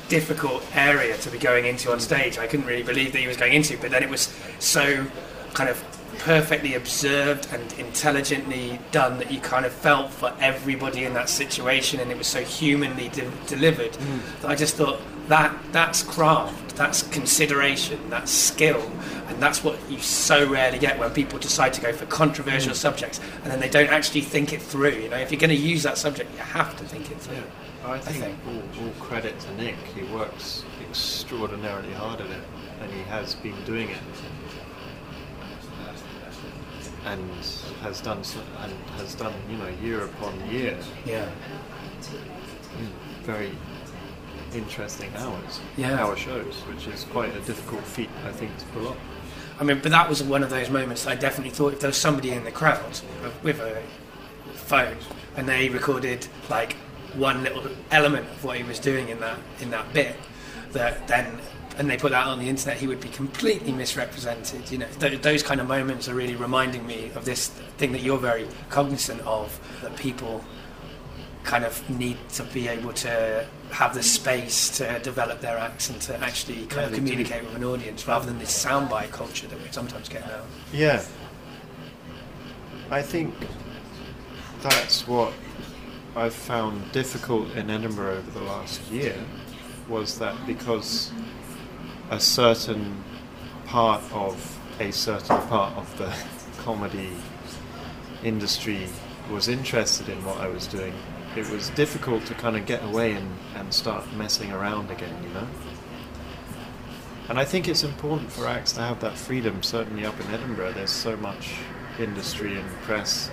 difficult 0.07 0.63
area 0.75 1.17
to 1.17 1.29
be 1.31 1.39
going 1.39 1.65
into 1.65 1.91
on 1.91 1.97
mm. 1.97 2.01
stage. 2.01 2.37
I 2.37 2.47
couldn't 2.47 2.67
really 2.67 2.83
believe 2.83 3.11
that 3.13 3.19
he 3.19 3.27
was 3.27 3.37
going 3.37 3.53
into 3.53 3.77
but 3.77 3.89
then 3.91 4.03
it 4.03 4.09
was 4.09 4.33
so 4.59 5.05
kind 5.53 5.69
of 5.69 5.83
perfectly 6.19 6.75
observed 6.75 7.47
and 7.51 7.73
intelligently 7.73 8.79
done 8.91 9.17
that 9.17 9.31
you 9.31 9.39
kind 9.39 9.65
of 9.65 9.73
felt 9.73 10.11
for 10.11 10.33
everybody 10.39 11.03
in 11.03 11.13
that 11.13 11.29
situation 11.29 11.99
and 11.99 12.11
it 12.11 12.17
was 12.17 12.27
so 12.27 12.41
humanly 12.41 13.09
de- 13.09 13.29
delivered 13.47 13.91
mm. 13.93 14.41
that 14.41 14.49
I 14.49 14.55
just 14.55 14.75
thought 14.75 14.99
that 15.27 15.55
that's 15.71 16.03
craft 16.03 16.75
that's 16.75 17.03
consideration 17.03 17.99
that's 18.09 18.31
skill 18.31 18.81
and 19.27 19.41
that's 19.41 19.63
what 19.63 19.79
you 19.89 19.97
so 19.99 20.47
rarely 20.49 20.77
get 20.77 20.99
when 20.99 21.09
people 21.11 21.39
decide 21.39 21.73
to 21.73 21.81
go 21.81 21.91
for 21.93 22.05
controversial 22.05 22.73
mm. 22.73 22.75
subjects 22.75 23.19
and 23.43 23.51
then 23.51 23.59
they 23.59 23.69
don't 23.69 23.89
actually 23.89 24.21
think 24.21 24.53
it 24.53 24.61
through 24.61 24.91
you 24.91 25.09
know? 25.09 25.17
If 25.17 25.31
you're 25.31 25.39
going 25.39 25.49
to 25.49 25.55
use 25.55 25.83
that 25.83 25.97
subject 25.97 26.31
you 26.33 26.39
have 26.39 26.75
to 26.77 26.83
think 26.83 27.11
it 27.11 27.19
through. 27.19 27.43
I 27.87 27.99
think, 27.99 28.23
think. 28.23 28.37
All, 28.47 28.83
all 28.85 28.91
credit 28.93 29.39
to 29.41 29.55
Nick. 29.55 29.75
He 29.95 30.03
works 30.13 30.63
extraordinarily 30.89 31.93
hard 31.93 32.21
at 32.21 32.29
it, 32.29 32.43
and 32.81 32.91
he 32.91 33.01
has 33.03 33.35
been 33.35 33.55
doing 33.65 33.89
it, 33.89 33.97
and 37.05 37.29
has 37.81 38.01
done 38.01 38.23
so, 38.23 38.39
and 38.61 38.73
has 38.97 39.13
done 39.13 39.33
you 39.49 39.57
know 39.57 39.67
year 39.83 40.03
upon 40.05 40.49
year. 40.49 40.77
Yeah. 41.05 41.29
Mm, 42.01 43.23
very 43.23 43.51
interesting 44.55 45.11
hours, 45.17 45.59
Yeah. 45.77 45.99
hour 46.03 46.15
shows, 46.15 46.55
which 46.67 46.87
is 46.87 47.03
quite 47.11 47.35
a 47.35 47.39
difficult 47.41 47.83
feat 47.83 48.09
I 48.25 48.31
think 48.31 48.57
to 48.57 48.65
pull 48.67 48.87
off. 48.89 48.97
I 49.59 49.63
mean, 49.63 49.79
but 49.81 49.91
that 49.91 50.09
was 50.09 50.21
one 50.23 50.43
of 50.43 50.49
those 50.49 50.69
moments 50.69 51.07
I 51.07 51.15
definitely 51.15 51.51
thought 51.51 51.73
if 51.73 51.79
there 51.79 51.89
was 51.89 51.97
somebody 51.97 52.31
in 52.31 52.43
the 52.43 52.51
crowd 52.51 52.99
with 53.43 53.59
a 53.59 53.81
phone 54.53 54.97
and 55.37 55.47
they 55.47 55.69
recorded 55.69 56.27
like 56.49 56.73
one 57.13 57.43
little 57.43 57.63
element 57.91 58.27
of 58.29 58.43
what 58.43 58.57
he 58.57 58.63
was 58.63 58.79
doing 58.79 59.07
in 59.09 59.19
that 59.21 59.37
in 59.61 59.69
that 59.71 59.93
bit, 59.93 60.15
that 60.73 61.07
then 61.07 61.39
and 61.77 61.89
they 61.89 61.97
put 61.97 62.11
that 62.11 62.25
on 62.25 62.39
the 62.39 62.47
internet, 62.47 62.77
he 62.77 62.87
would 62.87 63.01
be 63.01 63.09
completely 63.09 63.73
misrepresented. 63.73 64.69
You 64.71 64.77
know, 64.79 64.87
th- 64.99 65.21
those 65.21 65.43
kind 65.43 65.59
of 65.59 65.67
moments 65.67 66.07
are 66.07 66.13
really 66.15 66.35
reminding 66.37 66.87
me 66.87 67.11
of 67.15 67.25
this 67.25 67.49
thing 67.77 67.91
that 67.91 68.01
you're 68.01 68.17
very 68.17 68.47
cognizant 68.69 69.19
of 69.21 69.57
that 69.81 69.93
people 69.97 70.43
kind 71.43 71.63
of 71.65 71.87
need 71.89 72.17
to 72.29 72.43
be 72.43 72.67
able 72.69 72.93
to 72.93 73.45
have 73.71 73.93
the 73.93 74.03
space 74.03 74.69
to 74.77 74.99
develop 74.99 75.41
their 75.41 75.57
acts 75.57 75.89
and 75.89 75.99
to 76.01 76.15
actually 76.23 76.65
kind 76.67 76.81
Yeah, 76.81 76.87
of 76.87 76.93
communicate 76.93 77.43
with 77.43 77.55
an 77.55 77.63
audience 77.63 78.07
rather 78.07 78.25
than 78.25 78.39
this 78.39 78.65
soundbite 78.65 79.11
culture 79.11 79.47
that 79.47 79.61
we 79.61 79.67
sometimes 79.71 80.07
get 80.07 80.25
now. 80.27 80.41
Yeah. 80.71 81.03
I 82.89 83.01
think 83.01 83.33
that's 84.61 85.07
what 85.07 85.33
I've 86.15 86.33
found 86.33 86.91
difficult 86.91 87.51
in 87.55 87.69
Edinburgh 87.69 88.17
over 88.17 88.31
the 88.31 88.45
last 88.45 88.81
year 88.89 89.15
was 89.89 90.17
that 90.19 90.35
because 90.47 91.11
a 92.11 92.19
certain 92.19 93.03
part 93.65 94.01
of 94.13 94.57
a 94.79 94.91
certain 94.91 95.41
part 95.47 95.73
of 95.75 95.97
the 95.97 96.13
comedy 96.61 97.09
industry 98.23 98.87
was 99.31 99.47
interested 99.47 100.09
in 100.09 100.23
what 100.23 100.37
I 100.37 100.47
was 100.47 100.67
doing, 100.67 100.93
it 101.35 101.49
was 101.49 101.69
difficult 101.71 102.25
to 102.25 102.33
kind 102.33 102.55
of 102.55 102.65
get 102.65 102.83
away 102.83 103.13
and, 103.13 103.29
and 103.55 103.73
start 103.73 104.11
messing 104.13 104.51
around 104.51 104.89
again, 104.91 105.15
you 105.23 105.29
know? 105.29 105.47
And 107.27 107.39
I 107.39 107.45
think 107.45 107.67
it's 107.67 107.83
important 107.83 108.31
for 108.31 108.47
acts 108.47 108.73
to 108.73 108.81
have 108.81 108.99
that 109.01 109.17
freedom. 109.17 109.63
Certainly 109.63 110.05
up 110.05 110.19
in 110.19 110.27
Edinburgh, 110.27 110.73
there's 110.73 110.91
so 110.91 111.17
much 111.17 111.55
industry 111.99 112.59
and 112.59 112.69
press 112.83 113.31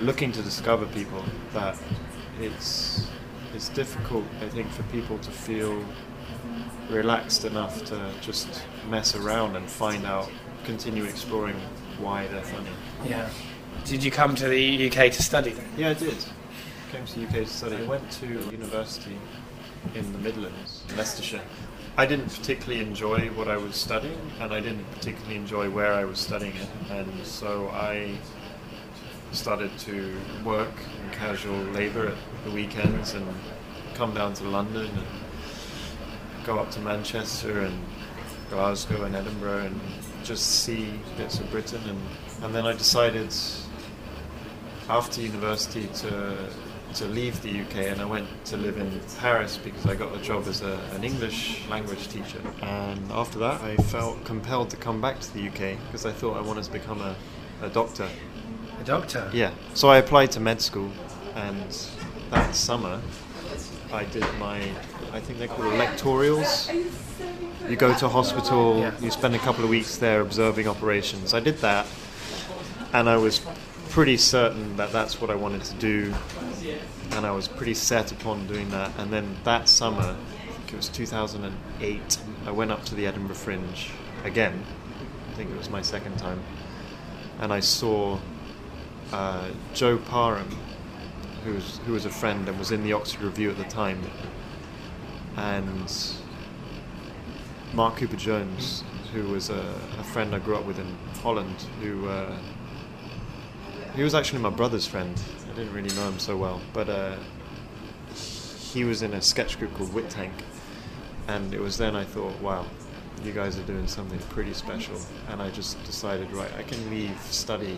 looking 0.00 0.30
to 0.32 0.42
discover 0.42 0.86
people 0.86 1.24
that 1.52 1.76
it's 2.40 3.08
it's 3.54 3.68
difficult. 3.70 4.24
I 4.40 4.48
think 4.48 4.70
for 4.70 4.84
people 4.84 5.18
to 5.18 5.30
feel 5.30 5.84
relaxed 6.90 7.44
enough 7.44 7.84
to 7.86 8.12
just 8.20 8.62
mess 8.88 9.16
around 9.16 9.56
and 9.56 9.68
find 9.68 10.06
out, 10.06 10.30
continue 10.64 11.04
exploring 11.04 11.56
why 11.98 12.26
they're 12.28 12.42
funny. 12.42 12.70
Yeah. 13.06 13.28
Did 13.84 14.04
you 14.04 14.10
come 14.10 14.34
to 14.36 14.48
the 14.48 14.88
UK 14.88 15.10
to 15.12 15.22
study 15.22 15.50
then? 15.50 15.68
Yeah, 15.76 15.90
I 15.90 15.94
did. 15.94 16.24
Came 16.90 17.04
to 17.04 17.20
the 17.20 17.26
UK 17.26 17.32
to 17.32 17.46
study. 17.46 17.76
I 17.76 17.84
went 17.84 18.10
to 18.12 18.26
university 18.26 19.18
in 19.94 20.10
the 20.10 20.18
Midlands, 20.20 20.84
Leicestershire. 20.96 21.42
I 21.98 22.06
didn't 22.06 22.30
particularly 22.30 22.80
enjoy 22.80 23.28
what 23.32 23.46
I 23.46 23.58
was 23.58 23.76
studying, 23.76 24.18
and 24.40 24.54
I 24.54 24.60
didn't 24.60 24.90
particularly 24.92 25.36
enjoy 25.36 25.68
where 25.68 25.92
I 25.92 26.06
was 26.06 26.18
studying 26.18 26.56
it, 26.56 26.68
and 26.90 27.26
so 27.26 27.68
I 27.68 28.16
started 29.32 29.76
to 29.80 30.16
work 30.46 30.72
in 31.04 31.10
casual 31.10 31.58
labour 31.72 32.06
at 32.06 32.44
the 32.44 32.52
weekends 32.52 33.12
and 33.12 33.26
come 33.92 34.14
down 34.14 34.32
to 34.34 34.44
London 34.44 34.86
and 34.86 36.46
go 36.46 36.58
up 36.58 36.70
to 36.70 36.80
Manchester 36.80 37.60
and 37.60 37.78
Glasgow 38.48 39.02
and 39.02 39.14
Edinburgh 39.14 39.66
and 39.66 39.80
just 40.24 40.64
see 40.64 40.98
bits 41.18 41.38
of 41.38 41.50
Britain, 41.50 41.82
and, 41.86 42.00
and 42.44 42.54
then 42.54 42.64
I 42.64 42.72
decided 42.72 43.34
after 44.88 45.20
university 45.20 45.86
to 45.88 46.48
to 46.94 47.04
leave 47.06 47.40
the 47.42 47.60
UK 47.60 47.76
and 47.92 48.00
I 48.00 48.04
went 48.04 48.26
to 48.46 48.56
live 48.56 48.78
in 48.78 49.00
Paris 49.18 49.58
because 49.62 49.86
I 49.86 49.94
got 49.94 50.14
a 50.14 50.20
job 50.20 50.46
as 50.46 50.62
a, 50.62 50.78
an 50.94 51.04
English 51.04 51.66
language 51.68 52.08
teacher. 52.08 52.40
And 52.62 53.10
after 53.12 53.38
that, 53.40 53.60
I 53.60 53.76
felt 53.76 54.24
compelled 54.24 54.70
to 54.70 54.76
come 54.76 55.00
back 55.00 55.20
to 55.20 55.34
the 55.34 55.48
UK 55.48 55.78
because 55.86 56.06
I 56.06 56.12
thought 56.12 56.36
I 56.36 56.40
wanted 56.40 56.64
to 56.64 56.72
become 56.72 57.00
a, 57.00 57.14
a 57.62 57.68
doctor. 57.68 58.08
A 58.80 58.84
doctor? 58.84 59.30
Yeah. 59.32 59.52
So 59.74 59.88
I 59.88 59.98
applied 59.98 60.30
to 60.32 60.40
med 60.40 60.60
school, 60.60 60.90
and 61.34 61.70
that 62.30 62.54
summer 62.54 63.00
I 63.92 64.04
did 64.04 64.24
my, 64.38 64.60
I 65.12 65.20
think 65.20 65.38
they're 65.38 65.48
called 65.48 65.72
electorials. 65.72 66.68
You 67.68 67.76
go 67.76 67.94
to 67.98 68.08
hospital, 68.08 68.78
Yeah. 68.78 68.92
you 69.00 69.10
spend 69.10 69.34
a 69.34 69.38
couple 69.38 69.64
of 69.64 69.70
weeks 69.70 69.96
there 69.98 70.20
observing 70.20 70.68
operations. 70.68 71.34
I 71.34 71.40
did 71.40 71.58
that, 71.58 71.86
and 72.92 73.08
I 73.08 73.16
was 73.16 73.40
pretty 73.98 74.16
certain 74.16 74.76
that 74.76 74.92
that's 74.92 75.20
what 75.20 75.28
I 75.28 75.34
wanted 75.34 75.64
to 75.64 75.74
do, 75.74 76.14
and 77.10 77.26
I 77.26 77.32
was 77.32 77.48
pretty 77.48 77.74
set 77.74 78.12
upon 78.12 78.46
doing 78.46 78.70
that. 78.70 78.96
And 78.96 79.12
then 79.12 79.36
that 79.42 79.68
summer, 79.68 80.14
I 80.14 80.52
think 80.52 80.72
it 80.72 80.76
was 80.76 80.88
2008, 80.88 82.18
I 82.46 82.50
went 82.52 82.70
up 82.70 82.84
to 82.84 82.94
the 82.94 83.08
Edinburgh 83.08 83.34
Fringe 83.34 83.90
again. 84.22 84.64
I 85.32 85.34
think 85.34 85.50
it 85.50 85.58
was 85.58 85.68
my 85.68 85.82
second 85.82 86.16
time, 86.16 86.40
and 87.40 87.52
I 87.52 87.58
saw 87.58 88.20
uh, 89.10 89.50
Joe 89.74 89.98
Parham, 89.98 90.56
who 91.44 91.54
was 91.54 91.78
who 91.78 91.94
was 91.94 92.04
a 92.04 92.10
friend 92.10 92.48
and 92.48 92.56
was 92.56 92.70
in 92.70 92.84
the 92.84 92.92
Oxford 92.92 93.22
Revue 93.22 93.50
at 93.50 93.58
the 93.58 93.64
time, 93.64 94.00
and 95.36 95.92
Mark 97.72 97.96
Cooper 97.96 98.14
Jones, 98.14 98.84
who 99.12 99.24
was 99.24 99.50
a, 99.50 99.74
a 99.98 100.04
friend 100.04 100.36
I 100.36 100.38
grew 100.38 100.54
up 100.54 100.66
with 100.66 100.78
in 100.78 100.96
Holland, 101.20 101.56
who 101.80 102.08
uh, 102.08 102.38
he 103.98 104.04
was 104.04 104.14
actually 104.14 104.38
my 104.38 104.50
brother's 104.50 104.86
friend. 104.86 105.20
I 105.50 105.56
didn't 105.56 105.72
really 105.72 105.92
know 105.96 106.06
him 106.06 106.20
so 106.20 106.36
well, 106.36 106.60
but 106.72 106.88
uh, 106.88 107.16
he 108.14 108.84
was 108.84 109.02
in 109.02 109.12
a 109.12 109.20
sketch 109.20 109.58
group 109.58 109.74
called 109.74 109.92
Wit 109.92 110.08
Tank, 110.08 110.32
and 111.26 111.52
it 111.52 111.60
was 111.60 111.76
then 111.78 111.96
I 111.96 112.04
thought, 112.04 112.40
wow, 112.40 112.64
you 113.24 113.32
guys 113.32 113.58
are 113.58 113.64
doing 113.64 113.88
something 113.88 114.20
pretty 114.30 114.54
special, 114.54 114.94
and 115.30 115.42
I 115.42 115.50
just 115.50 115.82
decided, 115.82 116.30
right, 116.30 116.50
I 116.56 116.62
can 116.62 116.88
leave 116.90 117.20
study. 117.22 117.76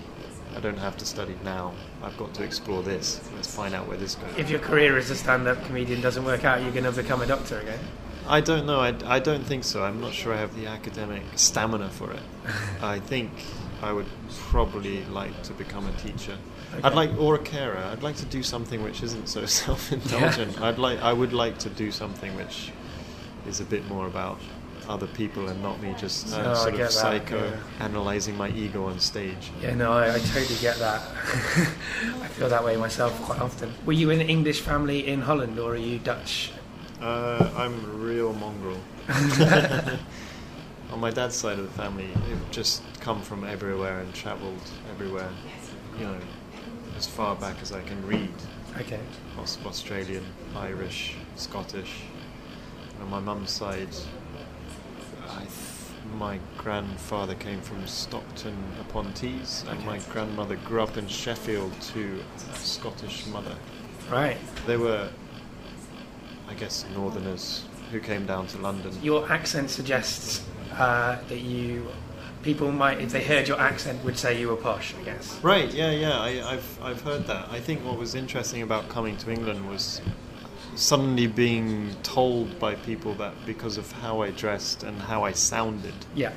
I 0.54 0.60
don't 0.60 0.76
have 0.76 0.98
to 0.98 1.06
study 1.06 1.38
now. 1.42 1.72
I've 2.02 2.18
got 2.18 2.34
to 2.34 2.44
explore 2.44 2.82
this. 2.82 3.18
Let's 3.34 3.54
find 3.54 3.74
out 3.74 3.88
where 3.88 3.96
this 3.96 4.16
goes. 4.16 4.28
If 4.36 4.50
your 4.50 4.60
career 4.60 4.98
as 4.98 5.08
a 5.08 5.16
stand-up 5.16 5.64
comedian 5.64 6.02
doesn't 6.02 6.26
work 6.26 6.44
out, 6.44 6.60
you're 6.60 6.72
going 6.72 6.84
to 6.84 6.92
become 6.92 7.22
a 7.22 7.26
doctor 7.26 7.60
again. 7.60 7.80
I 8.28 8.42
don't 8.42 8.66
know. 8.66 8.80
I, 8.80 8.94
I 9.06 9.20
don't 9.20 9.44
think 9.44 9.64
so. 9.64 9.82
I'm 9.84 10.02
not 10.02 10.12
sure 10.12 10.34
I 10.34 10.36
have 10.36 10.54
the 10.54 10.66
academic 10.66 11.22
stamina 11.36 11.88
for 11.88 12.12
it. 12.12 12.22
I 12.82 12.98
think 12.98 13.30
I 13.82 13.92
would 13.92 14.06
probably 14.50 15.04
like 15.06 15.42
to 15.44 15.52
become 15.54 15.86
a 15.86 15.92
teacher. 15.92 16.36
I'd 16.84 16.94
like 16.94 17.10
or 17.18 17.34
a 17.34 17.38
carer. 17.38 17.78
I'd 17.78 18.02
like 18.02 18.16
to 18.16 18.26
do 18.26 18.42
something 18.42 18.82
which 18.82 19.02
isn't 19.02 19.28
so 19.28 19.46
self-indulgent. 19.60 20.60
I'd 20.60 20.78
like 20.78 21.00
I 21.00 21.12
would 21.12 21.32
like 21.32 21.58
to 21.60 21.70
do 21.70 21.90
something 21.90 22.34
which 22.36 22.72
is 23.46 23.60
a 23.60 23.64
bit 23.64 23.86
more 23.88 24.06
about 24.06 24.38
other 24.88 25.06
people 25.06 25.48
and 25.48 25.62
not 25.62 25.80
me 25.80 25.94
just 25.98 26.32
uh, 26.34 26.42
No, 26.42 26.54
sort 26.54 26.74
of 26.74 26.78
that, 26.80 26.92
psycho 26.92 27.44
yeah. 27.50 27.84
analyzing 27.84 28.36
my 28.36 28.50
ego 28.50 28.86
on 28.86 28.98
stage. 28.98 29.50
Yeah, 29.62 29.74
no, 29.74 29.92
I, 29.92 30.14
I 30.14 30.18
totally 30.18 30.58
get 30.60 30.78
that. 30.78 31.00
I 32.22 32.28
feel 32.28 32.48
that 32.48 32.64
way 32.64 32.76
myself 32.76 33.20
quite 33.22 33.40
often. 33.40 33.72
Were 33.86 33.92
you 33.92 34.10
in 34.10 34.20
an 34.20 34.28
English 34.28 34.60
family 34.60 35.06
in 35.06 35.20
Holland, 35.22 35.58
or 35.58 35.72
are 35.72 35.76
you 35.76 35.98
Dutch? 36.00 36.50
Uh, 37.00 37.50
I'm 37.56 38.02
real 38.02 38.32
mongrel. 38.34 38.80
On 40.92 40.98
my 40.98 41.10
dad's 41.10 41.36
side 41.36 41.58
of 41.58 41.64
the 41.64 41.82
family, 41.82 42.08
they've 42.26 42.50
just 42.50 42.82
come 43.00 43.22
from 43.22 43.44
everywhere 43.44 44.00
and 44.00 44.12
travelled 44.14 44.70
everywhere. 44.90 45.30
You 45.98 46.06
know, 46.06 46.18
as 46.96 47.06
far 47.06 47.36
back 47.36 47.56
as 47.62 47.72
I 47.72 47.80
can 47.82 48.04
read. 48.06 48.32
Okay. 48.78 49.00
Australian, 49.38 50.24
Irish, 50.56 51.14
Scottish. 51.36 52.02
And 52.94 53.02
on 53.04 53.10
my 53.10 53.20
mum's 53.20 53.50
side, 53.50 53.88
I 55.28 55.40
th- 55.40 55.50
my 56.18 56.38
grandfather 56.58 57.34
came 57.34 57.60
from 57.60 57.86
Stockton 57.86 58.56
upon 58.80 59.12
Tees, 59.12 59.64
and 59.68 59.84
my 59.84 59.98
grandmother 60.10 60.56
grew 60.56 60.82
up 60.82 60.96
in 60.96 61.06
Sheffield 61.06 61.72
to 61.92 62.20
a 62.52 62.56
Scottish 62.56 63.26
mother. 63.26 63.54
Right. 64.10 64.36
They 64.66 64.76
were, 64.76 65.08
I 66.48 66.54
guess, 66.54 66.84
northerners 66.94 67.64
who 67.92 68.00
came 68.00 68.26
down 68.26 68.46
to 68.48 68.58
London. 68.58 68.92
Your 69.02 69.30
accent 69.30 69.70
suggests 69.70 70.44
uh, 70.72 71.18
that 71.28 71.40
you. 71.40 71.88
People 72.42 72.72
might, 72.72 73.00
if 73.02 73.10
they 73.12 73.22
heard 73.22 73.46
your 73.46 73.60
accent, 73.60 74.02
would 74.02 74.16
say 74.16 74.40
you 74.40 74.48
were 74.48 74.56
posh. 74.56 74.94
I 74.98 75.02
guess. 75.04 75.38
Right, 75.42 75.70
yeah, 75.74 75.90
yeah, 75.90 76.18
I, 76.18 76.54
I've, 76.54 76.82
I've 76.82 77.00
heard 77.02 77.26
that. 77.26 77.50
I 77.50 77.60
think 77.60 77.84
what 77.84 77.98
was 77.98 78.14
interesting 78.14 78.62
about 78.62 78.88
coming 78.88 79.18
to 79.18 79.30
England 79.30 79.68
was 79.68 80.00
suddenly 80.74 81.26
being 81.26 81.94
told 82.02 82.58
by 82.58 82.76
people 82.76 83.12
that 83.16 83.34
because 83.44 83.76
of 83.76 83.92
how 83.92 84.22
I 84.22 84.30
dressed 84.30 84.84
and 84.84 84.98
how 85.02 85.22
I 85.22 85.32
sounded, 85.32 85.92
Yeah. 86.14 86.32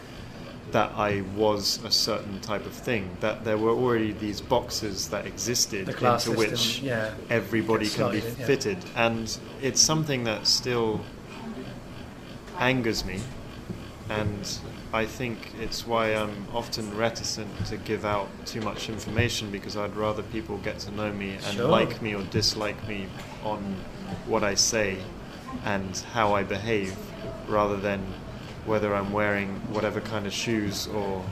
that 0.72 0.92
I 0.98 1.22
was 1.38 1.82
a 1.86 1.92
certain 1.92 2.42
type 2.42 2.66
of 2.66 2.74
thing. 2.74 3.16
That 3.22 3.46
there 3.46 3.58
were 3.58 3.72
already 3.72 4.12
these 4.12 4.42
boxes 4.42 5.08
that 5.08 5.26
existed 5.26 5.88
into 5.88 6.20
system, 6.20 6.36
which 6.36 6.80
yeah, 6.82 7.14
everybody 7.30 7.88
can 7.88 8.12
be 8.12 8.20
slotted 8.20 8.40
yeah. 8.40 8.46
fitted. 8.46 8.78
And 8.98 9.38
it's 9.62 9.80
something 9.80 10.26
that 10.26 10.48
still 10.48 11.00
angers 12.60 13.06
me. 13.06 13.22
And 14.10 14.58
I 14.92 15.06
think 15.06 15.38
it's 15.62 15.88
why 15.88 16.10
I'm 16.14 16.46
often 16.54 16.96
reticent 16.98 17.50
to 17.68 17.78
give 17.78 18.04
out 18.06 18.28
too 18.46 18.62
much 18.62 18.90
information 18.90 19.50
because 19.50 19.78
I'd 19.78 19.96
rather 19.96 20.24
people 20.24 20.58
get 20.58 20.80
to 20.80 20.92
know 20.92 21.12
me 21.12 21.32
and 21.32 21.56
Sure. 21.56 21.68
like 21.70 22.02
me 22.02 22.14
or 22.14 22.22
dislike 22.24 22.88
me 22.88 23.08
on 23.44 23.76
what 24.28 24.44
I 24.44 24.56
say 24.56 24.98
and 25.66 25.96
how 26.14 26.34
I 26.36 26.44
behave 26.44 26.96
rather 27.48 27.78
than 27.78 28.02
whether 28.66 28.94
I'm 28.94 29.12
wearing 29.12 29.56
whatever 29.72 30.02
kind 30.02 30.26
of 30.28 30.34
shoes 30.34 30.88
or 30.88 31.24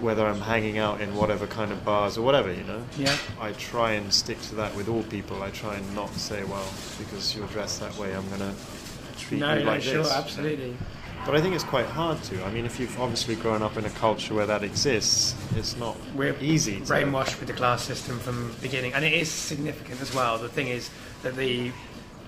whether 0.00 0.26
I'm 0.26 0.40
hanging 0.40 0.78
out 0.78 1.00
in 1.00 1.14
whatever 1.14 1.46
kind 1.46 1.70
of 1.70 1.84
bars 1.84 2.18
or 2.18 2.22
whatever, 2.22 2.52
you 2.52 2.64
know. 2.64 2.82
Yeah. 2.98 3.16
I 3.40 3.52
try 3.52 3.92
and 3.92 4.12
stick 4.12 4.40
to 4.48 4.56
that 4.56 4.74
with 4.74 4.88
all 4.88 5.04
people. 5.04 5.42
I 5.44 5.50
try 5.50 5.76
and 5.76 5.94
not 5.94 6.12
say, 6.14 6.42
well, 6.42 6.68
because 6.98 7.36
you're 7.36 7.46
dressed 7.48 7.78
that 7.80 7.96
way, 7.96 8.12
I'm 8.14 8.28
gonna 8.30 8.52
treat 9.16 9.38
No, 9.38 9.54
you 9.54 9.60
no, 9.64 9.70
like 9.70 9.82
sure, 9.82 10.02
this. 10.02 10.12
absolutely. 10.12 10.76
But 11.24 11.36
I 11.36 11.40
think 11.40 11.54
it's 11.54 11.62
quite 11.62 11.86
hard 11.86 12.20
to. 12.24 12.44
I 12.44 12.50
mean, 12.50 12.64
if 12.64 12.80
you've 12.80 12.98
obviously 13.00 13.36
grown 13.36 13.62
up 13.62 13.76
in 13.76 13.84
a 13.84 13.90
culture 13.90 14.34
where 14.34 14.46
that 14.46 14.64
exists, 14.64 15.36
it's 15.56 15.76
not 15.76 15.96
We're 16.16 16.36
easy. 16.40 16.80
To, 16.80 16.82
brainwashed 16.82 17.38
with 17.38 17.46
the 17.46 17.54
class 17.54 17.84
system 17.84 18.18
from 18.18 18.48
the 18.48 18.58
beginning, 18.58 18.92
and 18.92 19.04
it 19.04 19.12
is 19.12 19.30
significant 19.30 20.00
as 20.00 20.12
well. 20.12 20.36
The 20.36 20.48
thing 20.48 20.66
is 20.66 20.90
that 21.22 21.36
the 21.36 21.70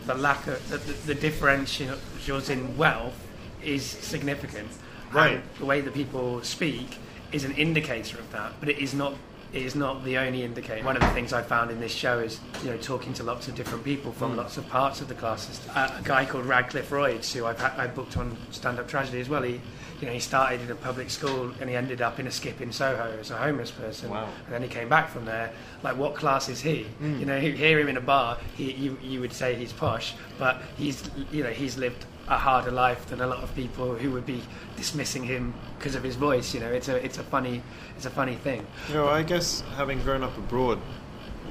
the 0.07 0.15
lack 0.15 0.47
of 0.47 0.69
the, 0.69 0.77
the, 0.77 1.15
the 1.15 1.15
differentials 1.15 2.51
in 2.51 2.77
wealth 2.77 3.17
is 3.65 3.85
significant. 3.85 4.69
Right. 5.13 5.35
And 5.35 5.43
the 5.59 5.65
way 5.65 5.81
that 5.81 5.95
people 5.95 6.43
speak 6.43 6.99
is 7.33 7.45
an 7.45 7.53
indicator 7.53 8.19
of 8.19 8.31
that, 8.31 8.53
but 8.61 8.69
it 8.69 8.79
is 8.79 8.95
not. 8.95 9.15
It 9.55 9.63
is 9.63 9.77
not 9.77 10.05
the 10.05 10.19
only 10.19 10.43
indicator. 10.43 10.85
One 10.85 10.97
of 10.97 11.03
the 11.03 11.09
things 11.11 11.33
I 11.33 11.41
found 11.41 11.71
in 11.71 11.79
this 11.79 11.93
show 11.93 12.19
is, 12.19 12.41
you 12.65 12.71
know, 12.73 12.77
talking 12.77 13.13
to 13.15 13.23
lots 13.23 13.47
of 13.47 13.55
different 13.55 13.85
people 13.85 14.11
from 14.11 14.33
Mm. 14.33 14.39
lots 14.39 14.57
of 14.57 14.69
parts 14.69 15.01
of 15.01 15.07
the 15.07 15.15
class 15.15 15.47
system. 15.47 15.71
Uh, 15.77 15.89
a 15.97 16.03
guy 16.03 16.25
called 16.25 16.45
Radcliffe 16.47 16.91
Royds, 16.91 17.33
who 17.33 17.47
I've 17.47 17.63
I 17.63 17.87
booked 17.87 18.17
on 18.17 18.37
Stand 18.51 18.81
Up 18.81 18.89
Tragedy 18.89 19.21
as 19.21 19.29
well. 19.29 19.43
He, 19.43 19.61
you 20.01 20.07
know, 20.09 20.13
he 20.13 20.19
started 20.19 20.61
in 20.61 20.71
a 20.73 20.75
public 20.75 21.09
school 21.09 21.53
and 21.61 21.71
he 21.71 21.77
ended 21.77 22.03
up 22.03 22.19
in 22.19 22.27
a 22.27 22.33
skip 22.33 22.61
in 22.61 22.73
Soho 22.73 23.17
as 23.21 23.31
a 23.31 23.37
homeless 23.37 23.71
person. 23.71 24.11
Wow. 24.11 24.29
And 24.47 24.55
then 24.55 24.63
he 24.63 24.69
came 24.69 24.89
back 24.89 25.09
from 25.09 25.25
there. 25.25 25.53
Like, 25.85 25.97
what 25.97 26.17
class 26.17 26.49
is 26.49 26.61
he? 26.61 26.89
Mm. 27.01 27.21
You 27.21 27.27
know, 27.27 27.37
you 27.37 27.53
hear 27.53 27.79
him 27.79 27.87
in 27.89 27.97
a 27.97 28.01
bar, 28.01 28.39
he, 28.57 28.73
you, 28.73 28.99
you 29.01 29.21
would 29.21 29.33
say 29.33 29.55
he's 29.55 29.73
posh, 29.73 30.15
but 30.37 30.63
he's, 30.77 31.09
you 31.31 31.45
know, 31.45 31.51
he's 31.51 31.79
lived 31.79 32.07
a 32.29 32.39
harder 32.39 32.71
life 32.71 33.07
than 33.07 33.21
a 33.21 33.27
lot 33.27 33.43
of 33.43 33.55
people 33.55 33.95
who 33.95 34.11
would 34.11 34.25
be 34.25 34.43
dismissing 34.77 35.23
him 35.25 35.53
because 35.79 35.95
of 35.95 36.03
his 36.03 36.17
voice. 36.17 36.55
You 36.55 36.61
know, 36.61 36.71
it's 36.71 36.89
a, 36.89 36.97
it's 37.05 37.19
a 37.19 37.23
funny, 37.23 37.63
it's 37.97 38.07
a 38.07 38.11
funny 38.11 38.37
thing. 38.37 38.67
You 38.89 38.95
know, 38.95 39.09
I 39.09 39.23
guess 39.23 39.63
having 39.77 40.01
grown 40.03 40.23
up 40.23 40.37
abroad, 40.39 40.79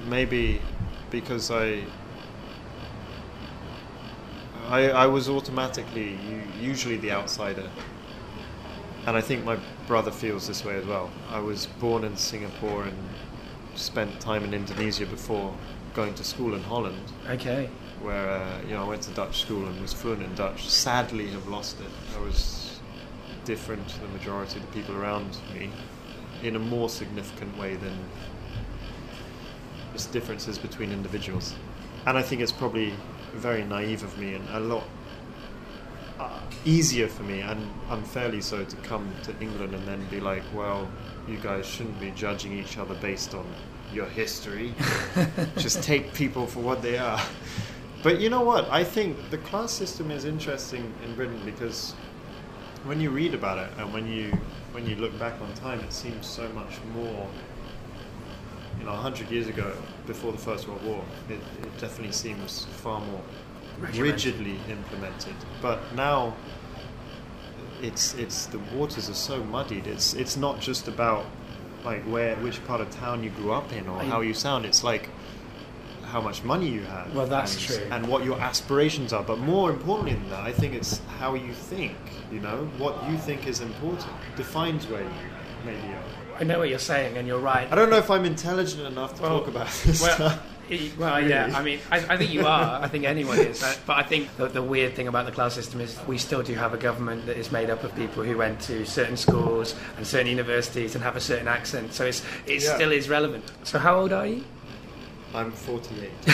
maybe 0.08 0.62
because 1.12 1.52
I, 1.52 1.84
I, 4.68 4.90
I 4.90 5.06
was 5.06 5.30
automatically 5.30 6.18
usually 6.60 6.98
the 6.98 7.12
outsider, 7.12 7.70
and 9.06 9.16
I 9.16 9.22
think 9.22 9.44
my 9.44 9.60
brother 9.88 10.12
feels 10.12 10.48
this 10.48 10.66
way 10.66 10.76
as 10.78 10.86
well. 10.86 11.12
I 11.30 11.40
was 11.40 11.68
born 11.68 12.04
in 12.04 12.18
Singapore 12.18 12.86
and 12.86 12.98
spent 13.76 14.20
time 14.20 14.44
in 14.44 14.54
Indonesia 14.54 15.06
before 15.06 15.54
going 15.94 16.14
to 16.16 16.24
school 16.24 16.56
in 16.56 16.64
Holland, 16.64 17.12
Okay. 17.30 17.70
Where 18.04 18.30
uh, 18.30 18.62
you 18.68 18.74
know 18.74 18.84
I 18.84 18.88
went 18.88 19.02
to 19.04 19.12
Dutch 19.12 19.42
school 19.42 19.66
and 19.66 19.82
was 19.82 19.94
fluent 19.94 20.22
in 20.22 20.36
Dutch. 20.36 20.70
Sadly, 20.70 21.28
have 21.32 21.48
lost 21.48 21.80
it. 21.80 21.88
I 22.18 22.22
was 22.22 22.80
different 23.46 23.88
to 23.88 24.00
the 24.00 24.08
majority 24.10 24.60
of 24.60 24.66
the 24.66 24.72
people 24.74 24.96
around 24.96 25.38
me 25.54 25.70
in 26.44 26.56
a 26.56 26.60
more 26.60 26.90
significant 26.90 27.58
way 27.58 27.76
than 27.76 27.98
just 29.94 30.12
differences 30.12 30.58
between 30.58 30.92
individuals. 30.92 31.56
And 32.06 32.18
I 32.18 32.22
think 32.22 32.42
it's 32.42 32.52
probably 32.52 32.94
very 33.34 33.64
naive 33.64 34.04
of 34.04 34.18
me 34.18 34.34
and 34.34 34.48
a 34.50 34.60
lot 34.60 34.84
uh, 36.20 36.40
easier 36.66 37.08
for 37.08 37.24
me 37.24 37.42
and 37.42 37.72
unfairly 37.90 38.42
so 38.42 38.64
to 38.64 38.76
come 38.78 39.12
to 39.24 39.34
England 39.40 39.74
and 39.74 39.88
then 39.88 40.06
be 40.10 40.20
like, 40.20 40.44
well, 40.54 40.90
you 41.28 41.38
guys 41.38 41.66
shouldn't 41.66 42.00
be 42.00 42.12
judging 42.12 42.58
each 42.58 42.78
other 42.78 42.96
based 42.96 43.34
on 43.34 43.46
your 43.94 44.06
history. 44.08 44.74
Just 45.58 45.84
take 45.84 46.14
people 46.14 46.48
for 46.48 46.60
what 46.60 46.82
they 46.82 46.98
are. 46.98 47.22
But 48.04 48.20
you 48.20 48.30
know 48.30 48.42
what? 48.42 48.70
I 48.70 48.84
think 48.84 49.30
the 49.30 49.38
class 49.40 49.72
system 49.72 50.12
is 50.12 50.26
interesting 50.26 50.94
in 51.06 51.16
Britain 51.16 51.40
because 51.46 51.94
when 52.84 53.00
you 53.00 53.10
read 53.10 53.34
about 53.34 53.58
it 53.60 53.70
and 53.78 53.94
when 53.94 54.12
you 54.12 54.32
when 54.74 54.86
you 54.86 54.96
look 54.98 55.18
back 55.18 55.40
on 55.42 55.54
time, 55.54 55.80
it 55.80 55.94
seems 55.94 56.28
so 56.28 56.48
much 56.50 56.80
more. 56.94 57.28
You 58.80 58.86
know, 58.86 58.92
hundred 58.92 59.30
years 59.32 59.48
ago, 59.48 59.72
before 60.06 60.32
the 60.34 60.38
First 60.38 60.68
World 60.68 60.84
War, 60.84 61.06
it, 61.30 61.36
it 61.36 61.78
definitely 61.78 62.12
seems 62.12 62.66
far 62.66 63.00
more 63.00 63.22
rigidly 63.80 64.58
implemented. 64.70 65.36
But 65.62 65.80
now, 65.96 66.36
it's 67.82 68.14
it's 68.16 68.48
the 68.48 68.60
waters 68.76 69.10
are 69.10 69.14
so 69.14 69.44
muddied. 69.44 69.88
It's 69.88 70.14
it's 70.14 70.36
not 70.36 70.60
just 70.60 70.88
about 70.88 71.26
like 71.86 72.02
where 72.04 72.36
which 72.38 72.64
part 72.66 72.82
of 72.82 72.90
town 72.92 73.24
you 73.24 73.30
grew 73.30 73.54
up 73.54 73.72
in 73.72 73.88
or 73.88 74.02
I- 74.02 74.06
how 74.06 74.22
you 74.22 74.34
sound. 74.34 74.66
It's 74.66 74.84
like 74.84 75.10
how 76.14 76.22
much 76.22 76.44
money 76.44 76.70
you 76.70 76.84
have. 76.84 77.14
Well, 77.16 77.26
that's 77.26 77.56
and, 77.56 77.66
true. 77.66 77.88
And 77.92 78.08
what 78.08 78.24
your 78.24 78.40
aspirations 78.40 79.12
are. 79.14 79.24
But 79.24 79.40
more 79.40 79.72
importantly 79.72 80.14
than 80.14 80.30
that, 80.30 80.42
I 80.44 80.54
think 80.54 80.76
it's 80.76 81.00
how 81.20 81.34
you 81.34 81.52
think. 81.52 81.98
You 82.32 82.40
know, 82.40 82.70
what 82.78 82.96
you 83.10 83.18
think 83.18 83.48
is 83.48 83.62
important 83.62 84.08
defines 84.36 84.86
where 84.88 85.02
you 85.02 85.10
maybe 85.66 85.80
are. 85.80 86.40
I 86.40 86.44
know 86.44 86.60
what 86.60 86.70
you're 86.70 86.80
saying, 86.80 87.18
and 87.18 87.28
you're 87.28 87.40
right. 87.40 87.68
I 87.72 87.76
don't 87.76 87.90
know 87.90 87.98
if 87.98 88.12
I'm 88.12 88.26
intelligent 88.26 88.84
enough 88.86 89.16
to 89.16 89.22
Well, 89.24 89.40
talk 89.40 89.48
about 89.48 89.68
this 89.86 90.02
well, 90.04 90.16
stuff. 90.16 90.98
well, 90.98 91.28
yeah. 91.28 91.52
I 91.56 91.64
mean, 91.64 91.80
I, 91.92 91.98
I 92.14 92.18
think 92.18 92.32
you 92.32 92.46
are. 92.46 92.82
I 92.84 92.88
think 92.88 93.06
anyone 93.06 93.40
is. 93.40 93.60
But 93.88 93.98
I 93.98 94.04
think 94.04 94.36
the, 94.38 94.48
the 94.48 94.62
weird 94.62 94.94
thing 94.96 95.08
about 95.08 95.26
the 95.26 95.32
class 95.32 95.54
system 95.56 95.82
is 95.82 96.00
we 96.08 96.18
still 96.20 96.44
do 96.44 96.54
have 96.54 96.74
a 96.76 96.78
government 96.78 97.26
that 97.26 97.38
is 97.38 97.52
made 97.52 97.70
up 97.72 97.84
of 97.84 97.96
people 97.96 98.24
who 98.24 98.38
went 98.38 98.60
to 98.62 98.86
certain 98.86 99.18
schools 99.18 99.74
and 99.98 100.06
certain 100.06 100.28
universities 100.28 100.94
and 100.96 101.04
have 101.04 101.16
a 101.16 101.22
certain 101.22 101.48
accent. 101.48 101.94
So 101.94 102.06
it's 102.06 102.22
it 102.46 102.62
Yeah. 102.64 102.76
still 102.76 102.92
is 102.92 103.10
relevant. 103.10 103.44
So 103.64 103.80
how 103.80 104.00
old 104.00 104.14
are 104.14 104.28
you? 104.28 104.44
I'm 105.34 105.52
48. 105.52 106.12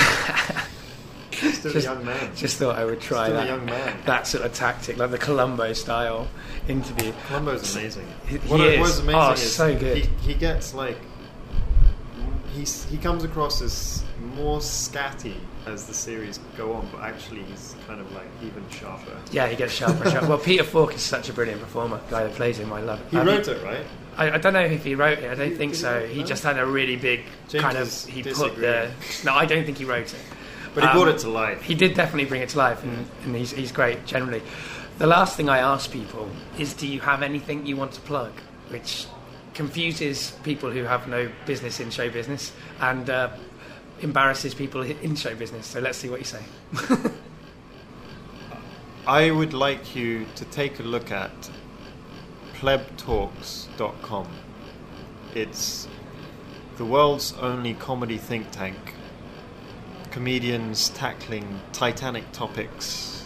Still 1.31 1.71
Just- 1.71 1.75
a 1.75 1.89
young 1.89 2.05
man. 2.05 2.35
Just 2.35 2.57
thought 2.57 2.75
I 2.77 2.83
would 2.85 2.99
try 2.99 3.25
Still 3.27 3.37
that. 3.37 3.45
a 3.45 3.49
young 3.49 3.65
man. 3.65 3.97
That 4.05 4.27
sort 4.27 4.43
of 4.45 4.53
tactic, 4.53 4.97
like 4.97 5.11
the 5.11 5.17
Columbo 5.17 5.71
style 5.73 6.27
interview. 6.67 7.13
Columbo's 7.27 7.75
amazing. 7.75 8.07
He- 8.27 8.37
what, 8.39 8.59
he 8.59 8.77
what 8.79 8.89
is. 8.89 8.89
is 8.95 8.99
amazing 8.99 9.21
Oh, 9.21 9.31
is 9.33 9.55
so 9.55 9.77
good. 9.77 9.97
He, 9.97 10.09
he 10.27 10.33
gets 10.33 10.73
like 10.73 10.97
he's 12.53 12.83
he 12.85 12.97
comes 12.97 13.23
across 13.23 13.61
as 13.61 14.03
more 14.35 14.59
scatty 14.59 15.35
as 15.65 15.85
the 15.85 15.93
series 15.93 16.39
go 16.57 16.73
on, 16.73 16.89
but 16.91 17.01
actually 17.01 17.43
he's 17.43 17.75
kind 17.87 18.01
of 18.01 18.11
like 18.13 18.27
even 18.43 18.67
sharper. 18.69 19.15
Yeah, 19.31 19.47
he 19.47 19.55
gets 19.55 19.73
sharper 19.73 20.09
sharper. 20.09 20.27
Well, 20.29 20.37
Peter 20.39 20.63
Falk 20.63 20.93
is 20.95 21.01
such 21.01 21.29
a 21.29 21.33
brilliant 21.33 21.61
performer. 21.61 22.01
The 22.09 22.11
guy 22.11 22.23
that 22.23 22.33
plays 22.33 22.57
him, 22.59 22.73
I 22.73 22.81
love 22.81 22.99
it. 22.99 23.05
He 23.11 23.17
Um, 23.17 23.27
wrote 23.27 23.47
it, 23.47 23.63
right? 23.63 23.85
I, 24.17 24.31
I 24.31 24.37
don't 24.37 24.53
know 24.53 24.59
if 24.59 24.83
he 24.83 24.95
wrote 24.95 25.19
it. 25.19 25.29
I 25.31 25.35
don't 25.35 25.55
think 25.55 25.75
so. 25.75 26.05
He 26.05 26.23
just 26.23 26.43
had 26.43 26.57
a 26.59 26.65
really 26.65 26.95
big 26.95 27.21
James 27.47 27.63
kind 27.63 27.77
of. 27.77 28.05
He 28.05 28.23
put 28.23 28.55
the. 28.57 28.91
No, 29.23 29.33
I 29.33 29.45
don't 29.45 29.65
think 29.65 29.77
he 29.77 29.85
wrote 29.85 30.13
it. 30.13 30.19
But 30.73 30.83
he 30.83 30.89
Um, 30.89 30.95
brought 30.95 31.07
it 31.07 31.19
to 31.19 31.29
life. 31.29 31.61
He 31.61 31.73
did 31.75 31.93
definitely 31.95 32.25
bring 32.25 32.41
it 32.41 32.49
to 32.49 32.57
life, 32.57 32.83
and, 32.83 33.07
and 33.23 33.35
he's, 33.35 33.51
he's 33.51 33.71
great 33.71 34.05
generally. 34.05 34.41
The 34.99 35.07
last 35.07 35.35
thing 35.37 35.49
I 35.49 35.59
ask 35.59 35.91
people 35.91 36.29
is, 36.57 36.73
do 36.73 36.85
you 36.87 36.99
have 36.99 37.23
anything 37.23 37.65
you 37.65 37.75
want 37.77 37.93
to 37.93 38.01
plug? 38.01 38.31
Which 38.69 39.07
confuses 39.53 40.31
people 40.43 40.69
who 40.69 40.83
have 40.83 41.07
no 41.07 41.29
business 41.45 41.79
in 41.79 41.89
show 41.89 42.09
business 42.09 42.51
and 42.81 43.09
uh, 43.09 43.29
embarrasses 44.01 44.53
people 44.53 44.81
in 44.81 45.15
show 45.15 45.35
business. 45.35 45.65
So 45.65 45.79
let's 45.79 45.97
see 45.97 46.09
what 46.09 46.19
you 46.19 46.25
say. 46.25 46.43
I 49.07 49.31
would 49.31 49.53
like 49.53 49.95
you 49.95 50.25
to 50.35 50.45
take 50.45 50.79
a 50.79 50.83
look 50.83 51.11
at 51.11 51.31
plebtalks.com. 52.59 54.27
It's 55.33 55.87
the 56.75 56.83
world's 56.83 57.31
only 57.39 57.73
comedy 57.73 58.17
think 58.17 58.51
tank. 58.51 58.95
Comedians 60.11 60.89
tackling 60.89 61.61
titanic 61.71 62.29
topics, 62.33 63.25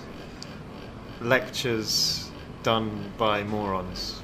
lectures 1.19 2.29
done 2.61 3.11
by 3.17 3.43
morons. 3.43 4.21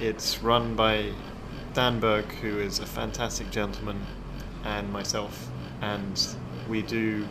It's 0.00 0.42
run 0.42 0.74
by 0.74 1.12
Dan 1.72 2.00
Berg, 2.00 2.24
who 2.24 2.58
is 2.58 2.80
a 2.80 2.86
fantastic 2.86 3.48
gentleman, 3.52 4.04
and 4.64 4.92
myself, 4.92 5.48
and 5.80 6.34
we 6.68 6.82
do 6.82 7.28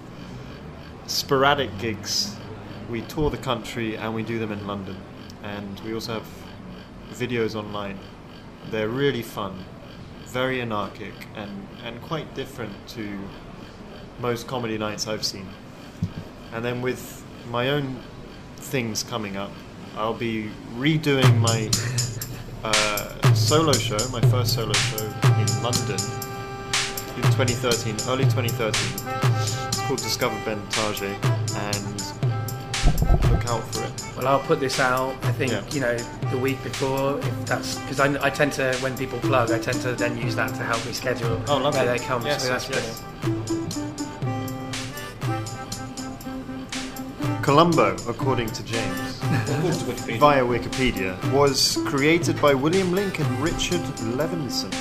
sporadic 1.08 1.78
gigs. 1.78 2.38
We 2.90 3.02
tour 3.02 3.30
the 3.30 3.38
country 3.38 3.98
and 3.98 4.16
we 4.16 4.24
do 4.24 4.40
them 4.40 4.54
in 4.54 4.66
London. 4.66 4.96
And 5.44 5.80
we 5.82 5.94
also 5.94 6.14
have 6.14 6.41
videos 7.12 7.56
online. 7.56 7.98
They're 8.70 8.90
really 8.90 9.22
fun, 9.22 9.64
very 10.28 10.62
anarchic, 10.62 11.14
and, 11.36 11.68
and 11.84 12.02
quite 12.02 12.34
different 12.36 12.74
to 12.90 13.20
most 14.20 14.48
comedy 14.48 14.78
nights 14.78 15.08
I've 15.08 15.26
seen. 15.26 15.48
And 16.54 16.64
then 16.64 16.82
with 16.82 17.24
my 17.50 17.70
own 17.70 18.00
things 18.58 19.04
coming 19.04 19.38
up, 19.38 19.52
I'll 19.96 20.14
be 20.14 20.50
redoing 20.76 21.38
my 21.40 21.70
uh, 22.64 23.34
solo 23.34 23.74
show, 23.74 23.98
my 24.10 24.22
first 24.30 24.54
solo 24.54 24.74
show 24.74 25.04
in 25.06 25.64
London 25.64 26.00
in 27.18 27.24
2013, 27.24 27.96
early 28.10 28.24
2013. 28.24 28.72
It's 29.68 29.82
called 29.82 30.00
Discover 30.00 30.40
Ben 30.46 30.62
Target, 30.70 31.18
and 31.56 32.02
look 33.32 33.46
out 33.50 33.64
for 33.74 33.84
it. 33.84 34.16
Well, 34.16 34.28
I'll 34.28 34.40
put 34.40 34.60
this 34.60 34.80
out. 34.80 35.16
I 35.24 35.32
think 35.34 35.52
Yeah. 35.52 35.64
you 35.72 35.82
know 35.82 35.98
the 36.32 36.38
week 36.38 36.62
before, 36.64 37.20
if 37.20 37.46
that's 37.46 37.78
because 37.80 38.00
I, 38.00 38.26
I 38.26 38.30
tend 38.30 38.54
to 38.54 38.74
when 38.78 38.98
people 38.98 39.20
plug, 39.20 39.52
I 39.52 39.60
tend 39.60 39.82
to 39.82 39.94
then 39.94 40.18
use 40.18 40.36
that 40.36 40.50
to 40.56 40.64
help 40.64 40.84
me 40.86 40.94
schedule 40.94 41.42
Oh, 41.48 41.58
lovely. 41.58 41.82
where 41.86 41.98
they 41.98 42.04
come. 42.04 42.26
Yes, 42.26 42.44
so 42.44 42.50
that's 42.50 42.70
yes, 42.70 42.80
yes. 42.80 43.02
brilliant. 43.22 43.62
Columbo, 47.44 47.96
according 48.08 48.48
to 48.52 48.64
James, 48.64 49.20
Wikipedia. 49.20 50.20
via 50.20 50.44
Wikipedia, 50.44 51.34
was 51.34 51.78
created 51.86 52.40
by 52.42 52.54
William 52.54 52.92
Link 52.94 53.20
and 53.20 53.28
Richard 53.42 53.82
Levinson. 54.16 54.72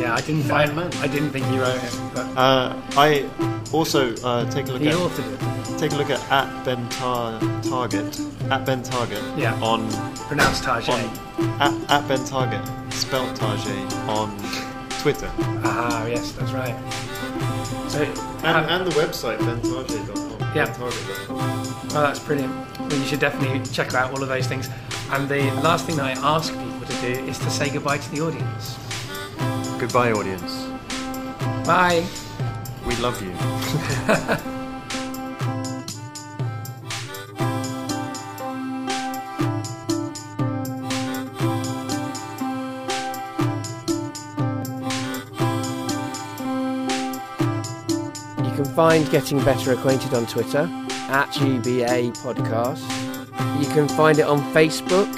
Yeah, 0.00 0.14
I 0.14 0.20
didn't. 0.22 0.44
Find, 0.44 0.80
I. 0.80 0.86
I 1.02 1.06
didn't 1.08 1.30
think 1.30 1.46
you 1.52 1.60
wrote 1.60 1.76
it, 1.82 2.00
but 2.14 2.26
Uh, 2.36 2.74
I 2.96 3.28
also 3.72 4.14
uh, 4.24 4.50
take 4.50 4.66
a 4.68 4.72
look 4.72 4.80
he 4.82 4.88
at 4.88 4.94
authored 4.94 5.28
it. 5.74 5.78
take 5.78 5.92
a 5.92 5.96
look 5.96 6.08
at 6.10 6.20
at 6.32 6.64
Ben 6.64 6.88
Tar- 6.88 7.38
Target 7.62 8.18
at 8.50 8.64
Ben 8.64 8.82
Target 8.82 9.22
Yeah. 9.36 9.54
on 9.62 9.88
Pronounced 10.28 10.66
on 10.66 11.00
at, 11.60 11.72
at 11.90 12.08
Ben 12.08 12.24
Target 12.24 12.64
spelt 12.92 13.36
Target 13.36 13.92
on 14.08 14.28
Twitter 15.02 15.30
Ah, 15.64 16.06
yes, 16.06 16.32
that's 16.32 16.52
right. 16.52 16.74
So, 17.88 18.02
and, 18.44 18.56
um, 18.56 18.64
and 18.68 18.86
the 18.86 18.94
website 19.02 19.38
bentarget.com. 19.38 20.38
Yeah. 20.54 20.66
bentarget.com. 20.66 21.36
Oh, 21.38 22.02
that's 22.02 22.18
brilliant. 22.20 22.52
Well, 22.78 22.92
you 22.98 23.04
should 23.04 23.20
definitely 23.20 23.60
check 23.72 23.92
out 23.94 24.12
all 24.12 24.22
of 24.22 24.28
those 24.28 24.46
things. 24.46 24.68
And 25.10 25.28
the 25.28 25.42
last 25.62 25.86
thing 25.86 25.96
that 25.96 26.06
I 26.06 26.12
ask 26.34 26.52
people 26.52 26.86
to 26.86 26.96
do 27.00 27.24
is 27.28 27.38
to 27.38 27.50
say 27.50 27.68
goodbye 27.70 27.98
to 27.98 28.10
the 28.12 28.20
audience. 28.20 28.76
Goodbye, 29.80 30.12
audience. 30.12 30.66
Bye. 31.66 32.06
We 32.86 32.94
love 32.96 33.18
you. 33.22 33.30
You 48.44 48.52
can 48.54 48.66
find 48.74 49.10
Getting 49.10 49.42
Better 49.44 49.72
Acquainted 49.72 50.12
on 50.12 50.26
Twitter 50.26 50.68
at 51.08 51.30
GBA 51.30 52.12
Podcast. 52.18 52.84
You 53.62 53.66
can 53.70 53.88
find 53.88 54.18
it 54.18 54.26
on 54.26 54.40
Facebook. 54.52 55.08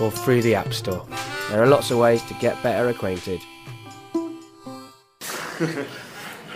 or 0.00 0.10
through 0.10 0.42
the 0.42 0.54
App 0.54 0.72
Store. 0.72 1.04
There 1.50 1.62
are 1.62 1.66
lots 1.66 1.90
of 1.90 1.98
ways 1.98 2.22
to 2.24 2.34
get 2.34 2.62
better 2.62 2.88
acquainted. 2.88 3.40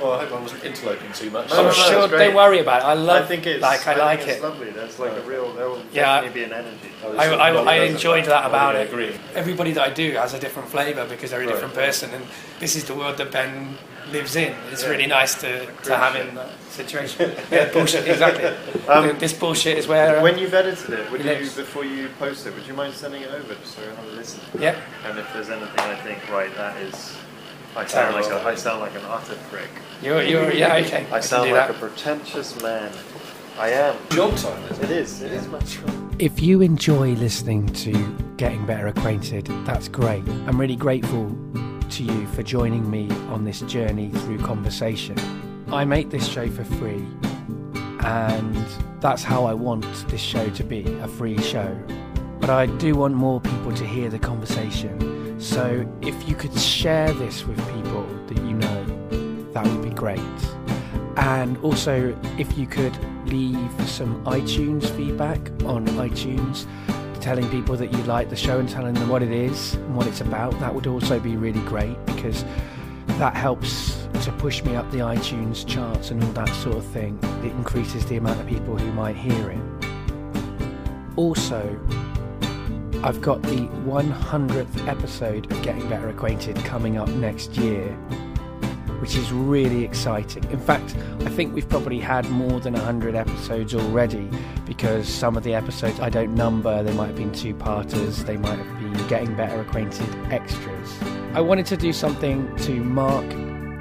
Well, 0.00 0.12
I 0.12 0.24
hope 0.24 0.32
I 0.32 0.40
wasn't 0.40 0.64
interloping 0.64 1.12
too 1.12 1.30
much. 1.30 1.50
No, 1.50 1.56
I'm 1.58 1.62
no, 1.64 1.68
no, 1.68 1.74
sure. 2.08 2.08
Don't 2.08 2.34
worry 2.34 2.60
about 2.60 2.80
it. 2.80 2.86
I 2.86 2.94
love. 2.94 3.24
I 3.24 3.26
think 3.26 3.46
it's 3.46 3.60
like 3.62 3.80
I, 3.80 3.84
think 3.94 3.98
like 3.98 4.18
it's 4.20 4.38
it. 4.38 4.42
lovely. 4.42 4.70
That's 4.70 4.98
like 4.98 5.12
a 5.12 5.20
real 5.20 5.52
there 5.52 5.68
will 5.68 5.82
Yeah. 5.92 6.20
definitely 6.22 6.40
be 6.40 6.44
an 6.46 6.52
energy. 6.52 6.88
I, 7.18 7.28
I, 7.34 7.50
I 7.50 7.74
enjoyed 7.84 8.24
that 8.24 8.46
about 8.46 8.74
it. 8.74 8.88
agree. 8.88 9.14
Everybody 9.34 9.72
that 9.72 9.82
I 9.86 9.90
do 9.92 10.12
has 10.12 10.32
a 10.32 10.38
different 10.40 10.68
flavour 10.70 11.04
because 11.06 11.30
they're 11.30 11.42
a 11.42 11.46
Right. 11.46 11.52
different 11.52 11.74
person, 11.74 12.10
and 12.14 12.24
this 12.58 12.74
is 12.74 12.84
the 12.84 12.94
world 12.94 13.18
that 13.18 13.30
Ben 13.30 13.76
lives 14.10 14.34
in. 14.34 14.54
It's 14.72 14.84
really 14.84 15.06
nice 15.06 15.34
to, 15.42 15.66
to 15.84 15.96
have 15.96 16.16
in 16.16 16.34
that 16.36 16.48
situation. 16.70 17.32
yeah, 17.50 17.70
bullshit, 17.70 18.08
exactly. 18.08 18.50
Um, 18.88 19.16
this 19.18 19.32
bullshit 19.34 19.78
is 19.78 19.86
where. 19.86 20.18
uh, 20.18 20.22
When 20.22 20.38
you've 20.38 20.54
edited 20.54 20.90
it, 20.98 21.10
would 21.12 21.20
you 21.22 21.30
lives. 21.30 21.54
before 21.54 21.84
you 21.84 22.08
post 22.18 22.46
it, 22.46 22.54
would 22.54 22.66
you 22.66 22.74
mind 22.74 22.94
sending 22.94 23.22
it 23.22 23.30
over 23.30 23.54
just 23.54 23.76
so 23.76 23.82
I 23.82 23.94
have 23.94 24.04
a 24.12 24.16
listen? 24.16 24.40
yeah, 24.58 24.80
And 25.06 25.18
if 25.18 25.30
there's 25.32 25.50
anything 25.50 25.78
I 25.78 25.94
think, 25.96 26.18
right, 26.30 26.52
that 26.56 26.76
is, 26.78 27.14
I 27.74 27.86
sound 27.86 28.14
like 28.14 28.24
a, 28.24 28.28
Terrible. 28.28 28.48
I 28.48 28.54
sound 28.54 28.80
like 28.80 28.94
an 28.94 29.04
utter 29.06 29.38
prick. 29.50 29.68
you're, 30.02 30.22
you're, 30.22 30.52
yeah, 30.52 30.76
okay. 30.76 31.06
I 31.06 31.10
can 31.10 31.22
sound 31.22 31.50
like 31.50 31.68
that. 31.68 31.70
a 31.70 31.78
pretentious 31.78 32.60
man. 32.62 32.92
I 33.58 33.70
am. 33.70 33.96
Job 34.10 34.36
time, 34.36 34.62
isn't 34.70 34.84
It 34.84 34.90
is. 34.90 35.22
It 35.22 35.32
is 35.32 35.46
my 35.48 35.58
job. 35.60 36.16
If 36.18 36.42
you 36.42 36.60
enjoy 36.60 37.12
listening 37.14 37.66
to 37.68 37.92
Getting 38.36 38.66
Better 38.66 38.88
Acquainted, 38.88 39.46
that's 39.64 39.88
great. 39.88 40.26
I'm 40.46 40.60
really 40.60 40.76
grateful 40.76 41.34
to 41.90 42.02
you 42.02 42.26
for 42.28 42.42
joining 42.42 42.90
me 42.90 43.10
on 43.28 43.44
this 43.44 43.60
journey 43.62 44.10
through 44.10 44.38
conversation. 44.38 45.16
I 45.72 45.84
make 45.84 46.10
this 46.10 46.26
show 46.26 46.48
for 46.48 46.64
free, 46.64 47.04
and 48.00 48.66
that's 49.00 49.22
how 49.22 49.44
I 49.44 49.54
want 49.54 49.84
this 50.08 50.20
show 50.20 50.50
to 50.50 50.64
be 50.64 50.84
a 51.00 51.08
free 51.08 51.40
show. 51.40 51.74
But 52.40 52.50
I 52.50 52.66
do 52.66 52.96
want 52.96 53.14
more 53.14 53.40
people 53.40 53.72
to 53.74 53.86
hear 53.86 54.10
the 54.10 54.18
conversation. 54.18 55.21
So 55.42 55.84
if 56.02 56.28
you 56.28 56.36
could 56.36 56.56
share 56.56 57.12
this 57.14 57.44
with 57.44 57.58
people 57.74 58.06
that 58.28 58.36
you 58.36 58.54
know, 58.54 59.50
that 59.52 59.66
would 59.66 59.82
be 59.82 59.90
great. 59.90 60.20
And 61.16 61.58
also, 61.58 62.16
if 62.38 62.56
you 62.56 62.68
could 62.68 62.96
leave 63.26 63.88
some 63.88 64.24
iTunes 64.24 64.88
feedback 64.96 65.40
on 65.64 65.84
iTunes, 65.98 66.64
telling 67.20 67.50
people 67.50 67.76
that 67.76 67.92
you 67.92 67.98
like 68.04 68.30
the 68.30 68.36
show 68.36 68.60
and 68.60 68.68
telling 68.68 68.94
them 68.94 69.08
what 69.08 69.20
it 69.20 69.32
is 69.32 69.74
and 69.74 69.96
what 69.96 70.06
it's 70.06 70.20
about, 70.20 70.58
that 70.60 70.72
would 70.72 70.86
also 70.86 71.18
be 71.18 71.36
really 71.36 71.60
great 71.62 71.96
because 72.06 72.44
that 73.18 73.34
helps 73.34 74.06
to 74.22 74.30
push 74.38 74.62
me 74.62 74.76
up 74.76 74.88
the 74.92 74.98
iTunes 74.98 75.66
charts 75.66 76.12
and 76.12 76.22
all 76.22 76.32
that 76.32 76.48
sort 76.50 76.76
of 76.76 76.86
thing. 76.86 77.18
It 77.42 77.50
increases 77.50 78.06
the 78.06 78.16
amount 78.16 78.40
of 78.40 78.46
people 78.46 78.78
who 78.78 78.92
might 78.92 79.16
hear 79.16 79.50
it. 79.50 79.60
Also, 81.16 81.78
I've 83.04 83.20
got 83.20 83.42
the 83.42 83.66
100th 83.84 84.86
episode 84.86 85.50
of 85.50 85.60
Getting 85.62 85.88
Better 85.88 86.08
Acquainted 86.08 86.54
coming 86.58 86.98
up 86.98 87.08
next 87.08 87.56
year, 87.56 87.88
which 89.00 89.16
is 89.16 89.32
really 89.32 89.82
exciting. 89.82 90.44
In 90.52 90.60
fact, 90.60 90.94
I 91.22 91.28
think 91.30 91.52
we've 91.52 91.68
probably 91.68 91.98
had 91.98 92.30
more 92.30 92.60
than 92.60 92.74
100 92.74 93.16
episodes 93.16 93.74
already 93.74 94.30
because 94.66 95.08
some 95.08 95.36
of 95.36 95.42
the 95.42 95.52
episodes 95.52 95.98
I 95.98 96.10
don't 96.10 96.36
number, 96.36 96.80
they 96.84 96.92
might 96.92 97.08
have 97.08 97.16
been 97.16 97.32
two 97.32 97.56
parters, 97.56 98.22
they 98.22 98.36
might 98.36 98.56
have 98.56 98.78
been 98.78 99.08
Getting 99.08 99.34
Better 99.34 99.60
Acquainted 99.62 100.08
extras. 100.32 101.02
I 101.34 101.40
wanted 101.40 101.66
to 101.66 101.76
do 101.76 101.92
something 101.92 102.54
to 102.58 102.84
mark 102.84 103.28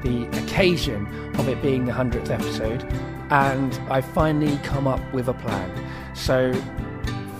the 0.01 0.27
occasion 0.41 1.05
of 1.37 1.47
it 1.47 1.61
being 1.61 1.85
the 1.85 1.91
100th 1.91 2.31
episode, 2.31 2.83
and 3.29 3.73
I 3.87 4.01
finally 4.01 4.57
come 4.63 4.87
up 4.87 4.99
with 5.13 5.27
a 5.27 5.35
plan. 5.35 5.69
So, 6.15 6.51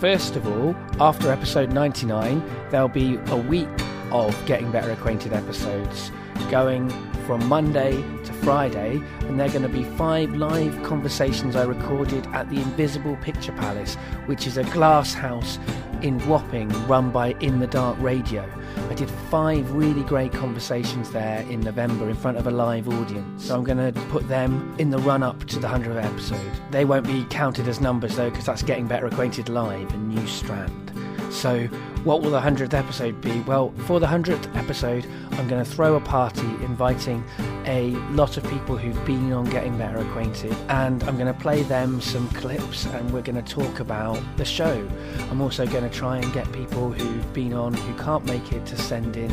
First 0.01 0.35
of 0.35 0.47
all, 0.47 0.75
after 0.99 1.31
episode 1.31 1.73
99, 1.73 2.43
there'll 2.71 2.87
be 2.87 3.19
a 3.27 3.37
week 3.37 3.69
of 4.09 4.35
Getting 4.47 4.71
Better 4.71 4.89
Acquainted 4.89 5.31
episodes 5.31 6.11
going 6.49 6.89
from 7.31 7.47
Monday 7.47 7.93
to 8.25 8.33
Friday, 8.43 9.01
and 9.21 9.39
they're 9.39 9.47
going 9.47 9.61
to 9.61 9.69
be 9.69 9.85
five 9.95 10.35
live 10.35 10.83
conversations 10.83 11.55
I 11.55 11.63
recorded 11.63 12.27
at 12.33 12.49
the 12.49 12.57
Invisible 12.57 13.15
Picture 13.21 13.53
Palace, 13.53 13.95
which 14.25 14.45
is 14.47 14.57
a 14.57 14.65
glass 14.65 15.13
house 15.13 15.57
in 16.01 16.17
Wapping 16.27 16.67
run 16.87 17.09
by 17.09 17.29
In 17.39 17.61
the 17.61 17.67
Dark 17.67 17.97
Radio. 18.01 18.43
I 18.89 18.95
did 18.95 19.09
five 19.09 19.71
really 19.71 20.03
great 20.03 20.33
conversations 20.33 21.11
there 21.11 21.43
in 21.43 21.61
November 21.61 22.09
in 22.09 22.17
front 22.17 22.35
of 22.35 22.47
a 22.47 22.51
live 22.51 22.89
audience. 22.89 23.45
So 23.45 23.55
I'm 23.55 23.63
going 23.63 23.93
to 23.93 23.97
put 24.09 24.27
them 24.27 24.75
in 24.77 24.89
the 24.89 24.97
run 24.97 25.23
up 25.23 25.45
to 25.45 25.57
the 25.57 25.69
100th 25.69 26.03
episode. 26.03 26.51
They 26.69 26.83
won't 26.83 27.07
be 27.07 27.23
counted 27.29 27.65
as 27.69 27.79
numbers 27.79 28.17
though, 28.17 28.29
because 28.29 28.45
that's 28.45 28.61
getting 28.61 28.87
better 28.87 29.05
acquainted 29.05 29.47
live, 29.47 29.89
a 29.93 29.97
new 29.97 30.27
strand. 30.27 30.91
So, 31.29 31.69
what 32.03 32.21
will 32.21 32.31
the 32.31 32.39
100th 32.39 32.73
episode 32.73 33.21
be? 33.21 33.41
Well, 33.41 33.71
for 33.85 33.99
the 33.99 34.07
100th 34.07 34.55
episode, 34.55 35.05
I'm 35.33 35.47
going 35.47 35.63
to 35.63 35.69
throw 35.69 35.95
a 35.95 36.01
party 36.01 36.47
inviting 36.63 37.23
a 37.65 37.91
lot 38.11 38.37
of 38.37 38.43
people 38.49 38.75
who've 38.75 39.05
been 39.05 39.31
on 39.31 39.45
Getting 39.45 39.77
Better 39.77 39.99
Acquainted, 39.99 40.55
and 40.69 41.03
I'm 41.03 41.15
going 41.17 41.31
to 41.31 41.39
play 41.39 41.61
them 41.61 42.01
some 42.01 42.27
clips 42.29 42.85
and 42.87 43.11
we're 43.13 43.21
going 43.21 43.41
to 43.41 43.53
talk 43.53 43.79
about 43.79 44.19
the 44.37 44.45
show. 44.45 44.87
I'm 45.29 45.41
also 45.41 45.67
going 45.67 45.87
to 45.87 45.95
try 45.95 46.17
and 46.17 46.33
get 46.33 46.51
people 46.51 46.91
who've 46.91 47.33
been 47.33 47.53
on 47.53 47.73
who 47.73 48.03
can't 48.03 48.25
make 48.25 48.51
it 48.51 48.65
to 48.67 48.77
send 48.77 49.15
in 49.15 49.31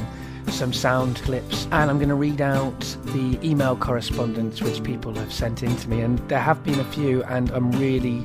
some 0.50 0.72
sound 0.72 1.16
clips 1.16 1.66
and 1.72 1.90
I'm 1.90 1.98
going 1.98 2.08
to 2.08 2.14
read 2.14 2.40
out 2.40 2.80
the 3.04 3.38
email 3.42 3.76
correspondence 3.76 4.62
which 4.62 4.82
people 4.82 5.14
have 5.14 5.30
sent 5.30 5.62
in 5.62 5.76
to 5.76 5.88
me 5.90 6.00
and 6.00 6.18
there 6.28 6.38
have 6.38 6.64
been 6.64 6.80
a 6.80 6.84
few 6.84 7.22
and 7.24 7.50
I'm 7.50 7.70
really 7.72 8.20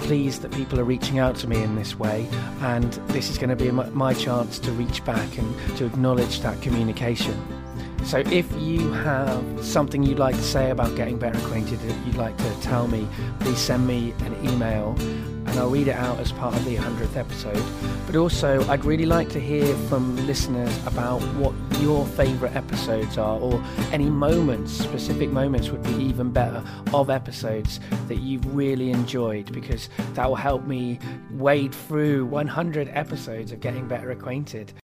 pleased 0.00 0.42
that 0.42 0.52
people 0.52 0.78
are 0.80 0.84
reaching 0.84 1.18
out 1.18 1.36
to 1.36 1.48
me 1.48 1.62
in 1.62 1.74
this 1.76 1.98
way 1.98 2.26
and 2.60 2.92
this 3.08 3.30
is 3.30 3.38
going 3.38 3.50
to 3.50 3.56
be 3.56 3.70
my, 3.70 4.14
chance 4.14 4.58
to 4.58 4.72
reach 4.72 5.04
back 5.04 5.38
and 5.38 5.76
to 5.76 5.86
acknowledge 5.86 6.40
that 6.40 6.60
communication. 6.60 7.59
So 8.04 8.18
if 8.18 8.50
you 8.60 8.90
have 8.92 9.64
something 9.64 10.02
you'd 10.02 10.18
like 10.18 10.34
to 10.34 10.42
say 10.42 10.70
about 10.70 10.96
getting 10.96 11.18
better 11.18 11.38
acquainted 11.38 11.78
that 11.80 12.06
you'd 12.06 12.16
like 12.16 12.36
to 12.38 12.60
tell 12.60 12.88
me, 12.88 13.06
please 13.38 13.58
send 13.58 13.86
me 13.86 14.12
an 14.20 14.34
email 14.48 14.96
and 14.98 15.58
I'll 15.58 15.70
read 15.70 15.88
it 15.88 15.96
out 15.96 16.18
as 16.18 16.32
part 16.32 16.54
of 16.54 16.64
the 16.64 16.76
100th 16.76 17.16
episode. 17.16 17.62
But 18.06 18.16
also, 18.16 18.62
I'd 18.68 18.84
really 18.84 19.06
like 19.06 19.28
to 19.30 19.40
hear 19.40 19.74
from 19.88 20.16
listeners 20.26 20.86
about 20.86 21.20
what 21.34 21.54
your 21.80 22.06
favourite 22.06 22.54
episodes 22.54 23.18
are, 23.18 23.38
or 23.38 23.62
any 23.90 24.10
moments, 24.10 24.72
specific 24.72 25.30
moments 25.30 25.70
would 25.70 25.82
be 25.82 25.94
even 26.04 26.30
better, 26.30 26.62
of 26.92 27.10
episodes 27.10 27.80
that 28.06 28.18
you've 28.18 28.54
really 28.54 28.90
enjoyed, 28.90 29.52
because 29.52 29.88
that 30.14 30.28
will 30.28 30.36
help 30.36 30.66
me 30.66 30.98
wade 31.32 31.74
through 31.74 32.26
100 32.26 32.88
episodes 32.92 33.50
of 33.50 33.60
getting 33.60 33.88
better 33.88 34.10
acquainted. 34.10 34.72